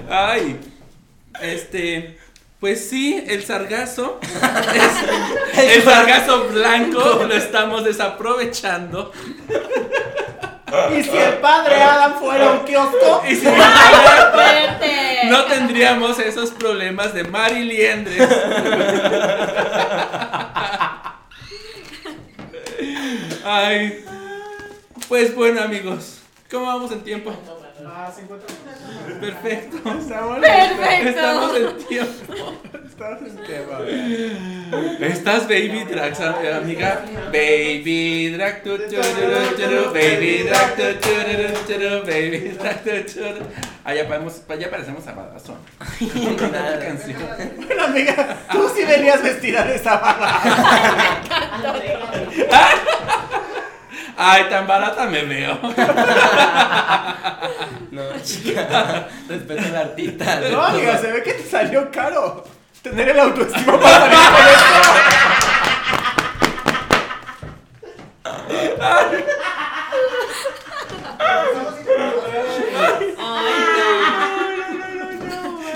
Ay, 0.10 0.58
este, 1.42 2.18
pues 2.60 2.88
sí, 2.88 3.24
el 3.28 3.44
sargazo, 3.44 4.20
es- 4.22 5.60
el 5.76 5.82
sargazo 5.84 6.50
blanco 6.50 7.24
lo 7.28 7.34
estamos 7.36 7.84
desaprovechando. 7.84 9.12
Y 10.98 11.04
si 11.04 11.18
el 11.18 11.34
padre 11.36 11.82
Adam 11.82 12.16
fuera 12.20 12.52
un 12.52 12.60
kiosco, 12.66 13.24
Y 13.28 13.36
si 13.36 13.46
¡Fuerte! 13.46 15.22
no 15.26 15.46
tendríamos 15.46 16.20
esos 16.20 16.52
problemas 16.52 17.14
de 17.14 17.24
mariliendres. 17.24 18.28
Ay, 23.44 24.06
pues 25.08 25.36
bueno 25.36 25.62
amigos, 25.62 26.20
¿cómo 26.52 26.66
vamos 26.68 26.92
en 26.92 27.02
tiempo? 27.02 27.34
Ah, 27.86 28.12
50 28.16 28.46
Perfecto. 29.20 29.78
estamos 29.78 30.40
Perfecto. 30.40 31.10
Estamos 31.10 31.56
en 31.58 31.88
tiempo. 31.88 32.54
Estás 35.00 35.48
baby 35.48 35.86
drag, 35.90 36.14
¿sabe, 36.16 36.54
amiga. 36.54 37.02
Baby 37.32 38.32
drag, 38.36 38.62
tu, 38.62 38.78
tu, 38.78 38.90
tu, 38.90 39.94
baby 39.94 40.44
drag, 40.44 40.76
tu, 40.76 40.84
tu, 41.00 41.10
tu, 41.66 42.06
baby 42.06 42.58
drag, 42.60 42.84
tu. 42.84 42.92
Ah, 43.86 43.94
ya, 43.94 44.06
podemos, 44.06 44.42
ya 44.60 44.70
parecemos 44.70 45.08
a 45.08 45.14
Badazón. 45.14 45.60
Con 46.38 46.52
la 46.52 46.80
canción. 46.80 47.22
Bueno, 47.66 47.84
amiga, 47.86 48.38
tú 48.52 48.70
sí 48.76 48.84
venías 48.84 49.24
vestida 49.24 49.64
de 49.64 49.76
esa 49.76 49.96
barra. 49.96 50.42
Ay, 54.18 54.44
tan 54.50 54.68
barata 54.68 55.06
me 55.06 55.24
veo. 55.24 55.58
No, 57.92 58.04
chica. 58.22 59.08
Respeta 59.30 59.66
al 59.66 59.76
artista. 59.78 60.42
No, 60.52 60.62
amiga, 60.62 60.98
se 60.98 61.12
ve 61.12 61.24
que 61.24 61.34
te 61.34 61.44
salió 61.50 61.90
caro. 61.92 62.59
Tener 62.82 63.10
el 63.10 63.20
autoestima 63.20 63.80
para 63.80 64.00
salir 64.00 64.18
con 64.18 64.48
esto. 64.48 64.80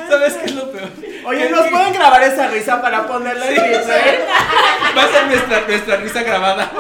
¿Sabes 0.10 0.34
qué 0.36 0.46
es 0.46 0.56
lo 0.56 0.72
peor? 0.72 0.90
Oye, 1.26 1.50
¿nos 1.50 1.68
pueden 1.68 1.94
grabar 1.94 2.24
esa 2.24 2.48
risa 2.48 2.82
para 2.82 3.06
ponerla 3.06 3.48
en 3.48 3.56
Twitter? 3.56 4.26
Va 4.98 5.04
a 5.04 5.08
ser 5.08 5.28
nuestra, 5.28 5.62
nuestra 5.68 5.98
risa 5.98 6.24
grabada. 6.24 6.72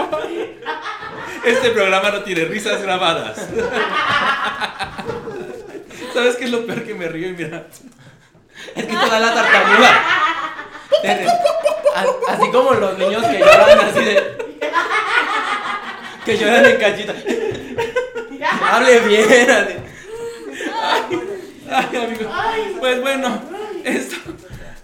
Este 1.43 1.71
programa 1.71 2.11
no 2.11 2.23
tiene 2.23 2.45
risas 2.45 2.81
grabadas. 2.81 3.37
¿Sabes 6.13 6.35
qué 6.37 6.45
es 6.45 6.51
lo 6.51 6.65
peor 6.65 6.83
que 6.83 6.93
me 6.93 7.09
río? 7.09 7.29
Y 7.29 7.33
mira, 7.33 7.65
Es 8.75 8.85
que 8.85 8.95
te 8.95 8.95
da 9.09 9.19
la 9.19 9.33
tartamuda. 9.33 10.03
Así 12.29 12.51
como 12.51 12.73
los 12.73 12.97
niños 12.97 13.23
que 13.25 13.39
lloran 13.39 13.79
así 13.79 14.03
de. 14.03 14.37
Que 16.25 16.37
lloran 16.37 16.65
en 16.65 16.77
cachita. 16.77 17.13
Hable 18.71 18.99
bien. 19.01 19.51
así. 19.51 19.73
ay, 21.69 21.97
amigo. 21.97 22.31
Pues 22.79 23.01
bueno, 23.01 23.41
esto. 23.83 24.15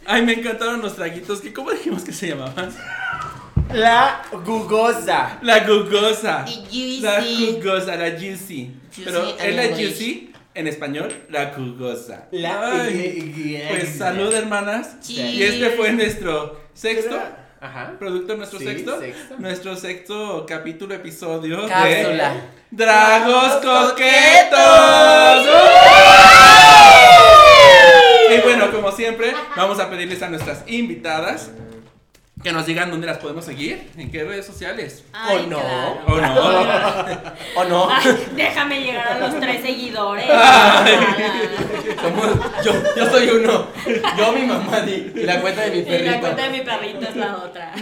Ay, 0.05 0.23
me 0.23 0.33
encantaron 0.33 0.81
los 0.81 0.95
traguitos. 0.95 1.41
que 1.41 1.53
¿Cómo 1.53 1.71
dijimos 1.71 2.03
que 2.03 2.11
se 2.11 2.27
llamaban? 2.29 2.71
La 3.73 4.23
gugosa. 4.43 5.37
La 5.43 5.59
gugosa. 5.59 6.45
Y 6.71 6.99
La 7.01 7.21
juicy. 7.21 7.59
jugosa, 7.61 7.95
la 7.95 8.11
juicy. 8.11 8.71
Juicy 8.95 9.03
Pero 9.05 9.37
es 9.37 9.55
la 9.55 9.75
juicy 9.75 10.28
en 10.55 10.67
español, 10.67 11.13
la 11.29 11.53
jugosa. 11.53 12.27
La 12.31 12.83
Ay, 12.83 13.65
Pues 13.69 13.97
salud, 13.97 14.33
hermanas. 14.33 14.99
Cheers. 15.01 15.33
Y 15.33 15.43
este 15.43 15.69
fue 15.71 15.91
nuestro 15.91 16.59
sexto. 16.73 17.17
Ajá. 17.61 17.93
Producto 17.99 18.35
nuestro 18.37 18.57
Sí, 18.59 18.65
sexto, 18.65 18.99
sexto. 18.99 19.35
nuestro 19.37 19.75
sexto 19.75 20.45
capítulo, 20.47 20.95
episodio 20.95 21.67
Cápsula. 21.67 22.33
de 22.71 22.83
Dragos 22.85 23.55
Coquetos. 23.57 24.59
Y 28.31 28.41
bueno, 28.41 28.71
como 28.71 28.91
siempre, 28.91 29.33
vamos 29.55 29.79
a 29.79 29.89
pedirles 29.89 30.21
a 30.21 30.29
nuestras 30.29 30.63
invitadas 30.67 31.51
que 32.43 32.53
nos 32.53 32.65
digan 32.65 32.89
dónde 32.89 33.05
las 33.05 33.17
podemos 33.17 33.43
seguir, 33.43 33.89
en 33.97 34.09
qué 34.09 34.23
redes 34.23 34.45
sociales. 34.45 35.03
Ay, 35.11 35.43
¿O 35.45 35.47
no? 35.47 35.59
claro. 35.59 35.97
¿O 36.07 36.21
no? 36.21 37.21
¿O 37.55 37.63
no? 37.65 37.89
Ay, 37.91 38.27
déjame 38.35 38.81
llegar 38.81 39.07
a 39.09 39.19
los 39.19 39.39
tres 39.39 39.61
seguidores. 39.61 40.25
Somos- 42.01 42.63
yo, 42.63 42.71
yo 42.95 43.09
soy 43.11 43.29
uno. 43.29 43.67
Yo, 44.17 44.31
mi 44.31 44.41
mamá 44.45 44.81
di- 44.81 45.11
y 45.15 45.23
la 45.23 45.41
cuenta 45.41 45.61
de 45.63 45.71
mi 45.71 45.77
Y 45.79 45.81
la 45.83 45.87
perrito. 45.89 46.19
cuenta 46.21 46.43
de 46.43 46.49
mi 46.49 46.61
perrito 46.61 47.09
es 47.09 47.15
la 47.15 47.35
otra. 47.37 47.73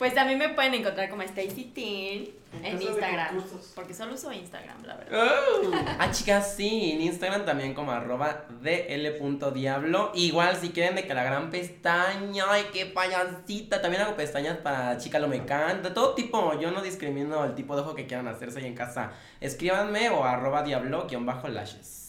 Pues 0.00 0.14
también 0.14 0.38
me 0.38 0.48
pueden 0.48 0.72
encontrar 0.72 1.10
como 1.10 1.20
Stacy 1.20 1.72
Teen 1.74 2.30
en 2.64 2.80
Instagram. 2.80 3.44
Porque 3.74 3.92
solo 3.92 4.14
uso 4.14 4.32
Instagram, 4.32 4.82
la 4.86 4.96
verdad. 4.96 5.28
Oh. 5.62 5.70
Ah, 5.98 6.10
chicas, 6.10 6.54
sí, 6.56 6.92
en 6.92 7.02
Instagram 7.02 7.44
también 7.44 7.74
como 7.74 7.92
arroba 7.92 8.46
dl.diablo. 8.62 10.12
Igual 10.14 10.56
si 10.56 10.70
quieren 10.70 10.94
de 10.94 11.06
que 11.06 11.12
la 11.12 11.22
gran 11.22 11.50
pestaña, 11.50 12.44
ay, 12.48 12.68
qué 12.72 12.86
payasita. 12.86 13.82
También 13.82 14.02
hago 14.02 14.16
pestañas 14.16 14.56
para 14.56 14.96
chica 14.96 15.18
lo 15.18 15.28
me 15.28 15.44
canta, 15.44 15.92
todo 15.92 16.14
tipo. 16.14 16.58
Yo 16.58 16.70
no 16.70 16.80
discrimino 16.80 17.44
el 17.44 17.54
tipo 17.54 17.76
de 17.76 17.82
ojo 17.82 17.94
que 17.94 18.06
quieran 18.06 18.26
hacerse 18.26 18.60
ahí 18.60 18.66
en 18.68 18.74
casa. 18.74 19.12
Escríbanme 19.38 20.08
o 20.08 20.24
arroba 20.24 20.62
diablo 20.62 21.08
guion 21.08 21.26
bajo 21.26 21.46
lashes. 21.48 22.00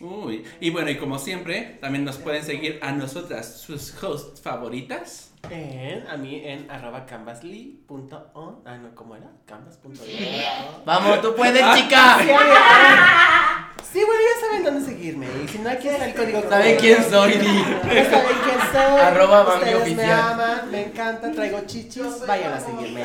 Uy, 0.00 0.44
y 0.60 0.68
bueno, 0.68 0.90
y 0.90 0.98
como 0.98 1.18
siempre, 1.18 1.78
también 1.80 2.04
nos 2.04 2.18
pueden 2.18 2.44
seguir 2.44 2.78
a 2.82 2.92
nosotras, 2.92 3.58
sus 3.58 4.02
hosts 4.04 4.42
favoritas. 4.42 5.32
En, 5.50 6.06
a 6.08 6.16
mí 6.16 6.42
en 6.44 6.70
arroba 6.70 7.06
canvasly.on. 7.06 8.62
Ah, 8.64 8.76
no, 8.76 8.94
¿cómo 8.94 9.16
era? 9.16 9.26
Canvas.on. 9.46 9.92
Vamos, 10.84 11.20
tú 11.22 11.34
puedes, 11.34 11.64
chica. 11.74 12.18
Sí, 13.92 14.02
bueno, 14.04 14.20
ya 14.20 14.46
saben 14.46 14.64
dónde 14.64 14.84
seguirme. 14.84 15.26
Y 15.44 15.48
si 15.48 15.58
no, 15.58 15.70
aquí 15.70 15.88
está 15.88 16.06
el 16.06 16.14
código. 16.14 16.42
¿Saben 16.48 16.76
quién 16.76 17.02
soy, 17.08 17.32
Di? 17.32 17.46
Ya 17.94 18.10
saben 18.10 18.36
quién 18.44 18.58
soy. 18.72 19.00
Arroba 19.00 19.42
Bambi 19.44 19.64
Ustedes 19.74 19.86
me 19.86 19.92
Oficial. 19.94 20.20
aman, 20.20 20.70
me 20.70 20.84
encanta, 20.86 21.32
traigo 21.32 21.60
chichis. 21.66 22.26
Vayan 22.26 22.52
a 22.52 22.60
seguirme. 22.60 23.04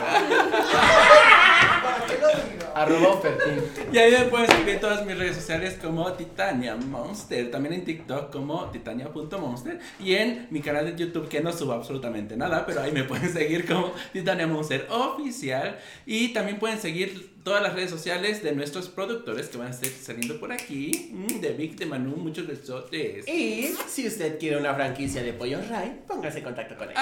Arroba 2.74 3.10
ofertín. 3.10 3.62
Y 3.92 3.98
ahí 3.98 4.12
me 4.12 4.26
pueden 4.26 4.48
seguir 4.48 4.70
en 4.70 4.80
todas 4.80 5.06
mis 5.06 5.18
redes 5.18 5.36
sociales 5.36 5.78
como 5.82 6.12
Titania 6.14 6.76
Monster. 6.76 7.52
También 7.52 7.74
en 7.76 7.84
TikTok 7.86 8.32
como 8.32 8.66
titania.monster. 8.72 9.80
Y 10.00 10.16
en 10.16 10.48
mi 10.52 10.62
canal 10.62 10.86
de 10.86 10.96
YouTube 10.96 11.28
que 11.28 11.42
no 11.42 11.52
subo 11.52 11.74
absolutamente 11.74 12.38
nada, 12.38 12.66
pero 12.66 12.82
ahí 12.82 12.92
me 12.92 13.04
pueden 13.04 13.32
seguir 13.34 13.68
como 13.68 13.92
Titania 14.14 14.48
Monster 14.48 14.88
Oficial. 14.90 15.78
Y 16.06 16.30
también 16.30 16.60
pueden 16.60 16.80
seguir 16.80 17.31
todas 17.44 17.62
las 17.62 17.74
redes 17.74 17.90
sociales 17.90 18.44
de 18.44 18.54
nuestros 18.54 18.88
productores 18.90 19.48
que 19.48 19.58
van 19.58 19.68
a 19.68 19.72
estar 19.72 19.90
saliendo 19.90 20.40
por 20.40 20.52
aquí. 20.52 21.10
Mm, 21.12 21.40
de 21.40 21.50
Vic, 21.54 21.76
de 21.78 21.86
Manu, 21.86 22.16
muchos 22.18 22.48
besotes. 22.48 23.28
Y 23.28 23.76
si 23.88 24.08
usted 24.08 24.38
quiere 24.40 24.58
una 24.58 24.74
franquicia 24.74 25.24
de 25.24 25.34
pollo 25.34 25.60
Ray, 25.70 26.02
póngase 26.08 26.40
en 26.40 26.44
contacto 26.44 26.76
con 26.76 26.90
él. 26.90 26.96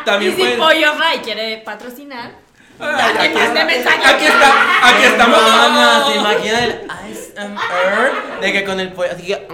Y 0.00 0.04
También 0.04 0.32
si 0.32 0.38
pueden... 0.38 0.58
Pollo 0.58 0.94
Ray 0.98 1.18
quiere 1.20 1.58
patrocinar, 1.58 2.32
Ay, 2.78 2.92
dale, 2.94 3.20
aquí, 3.20 3.38
está, 3.38 3.64
mensaje. 3.64 4.06
aquí 4.06 4.26
está, 4.26 4.88
aquí 4.88 5.04
estamos. 5.04 5.40
Mamá, 5.40 6.04
¿se 6.06 6.18
imagina 6.18 6.64
el 6.64 6.90
ASMR? 6.90 8.40
De 8.40 8.52
que 8.52 8.64
con 8.64 8.80
el 8.80 8.92
pollo, 8.92 9.12
así 9.12 9.26
que... 9.26 9.48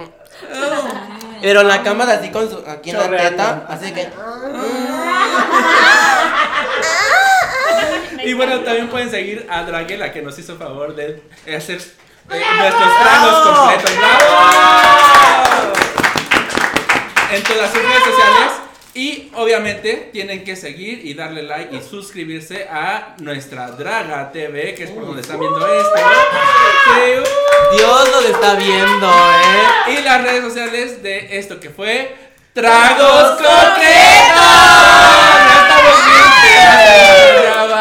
Pero 1.41 1.61
en 1.61 1.67
la 1.67 1.83
cámara 1.83 2.13
así 2.13 2.29
con 2.29 2.49
su... 2.49 2.57
Aquí 2.67 2.89
en 2.89 2.97
la 2.97 3.09
teta, 3.09 3.65
así 3.69 3.91
que... 3.93 4.09
Y 8.25 8.33
bueno, 8.33 8.59
también 8.61 8.87
pueden 8.89 9.09
seguir 9.09 9.45
a 9.49 9.63
Draguela 9.63 10.11
que 10.11 10.21
nos 10.21 10.37
hizo 10.39 10.55
favor 10.57 10.95
de 10.95 11.21
hacer 11.55 11.81
eh, 12.31 12.41
nuestros 12.57 12.99
tragos 12.99 13.47
completos. 13.47 13.97
¡Bravo! 13.97 15.73
En 17.33 17.43
todas 17.43 17.71
sus 17.71 17.81
redes 17.81 18.03
sociales. 18.03 18.51
Y 18.95 19.31
obviamente 19.33 20.11
tienen 20.13 20.43
que 20.43 20.55
seguir 20.55 21.03
y 21.03 21.15
darle 21.15 21.41
like 21.41 21.75
y 21.75 21.81
suscribirse 21.81 22.67
a 22.69 23.15
nuestra 23.17 23.71
Draga 23.71 24.31
TV, 24.31 24.75
que 24.75 24.83
es 24.83 24.91
por 24.91 25.07
donde 25.07 25.21
están 25.21 25.39
viendo 25.39 25.65
esto. 25.65 25.95
Sí, 25.95 27.19
uh. 27.19 27.75
Dios 27.75 28.11
nos 28.11 28.25
está 28.25 28.53
viendo, 28.53 29.09
¿eh? 29.09 29.93
Y 29.97 30.03
las 30.03 30.21
redes 30.21 30.43
sociales 30.43 31.01
de 31.01 31.39
esto 31.39 31.59
que 31.59 31.71
fue 31.71 32.15
Tragos 32.53 33.31
Coquetos. 33.31 33.49
Ya 35.49 35.67
estamos 35.67 36.05
bien. 36.05 37.22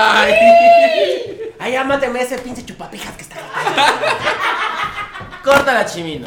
Bye. 0.03 1.53
Ay, 1.59 1.77
ámateme 1.77 2.23
ese 2.23 2.39
pinche 2.39 2.65
chupapijas 2.65 3.15
que 3.17 3.23
está. 3.23 3.37
Corta 5.45 5.73
la 5.73 5.87
chimino. 5.87 6.27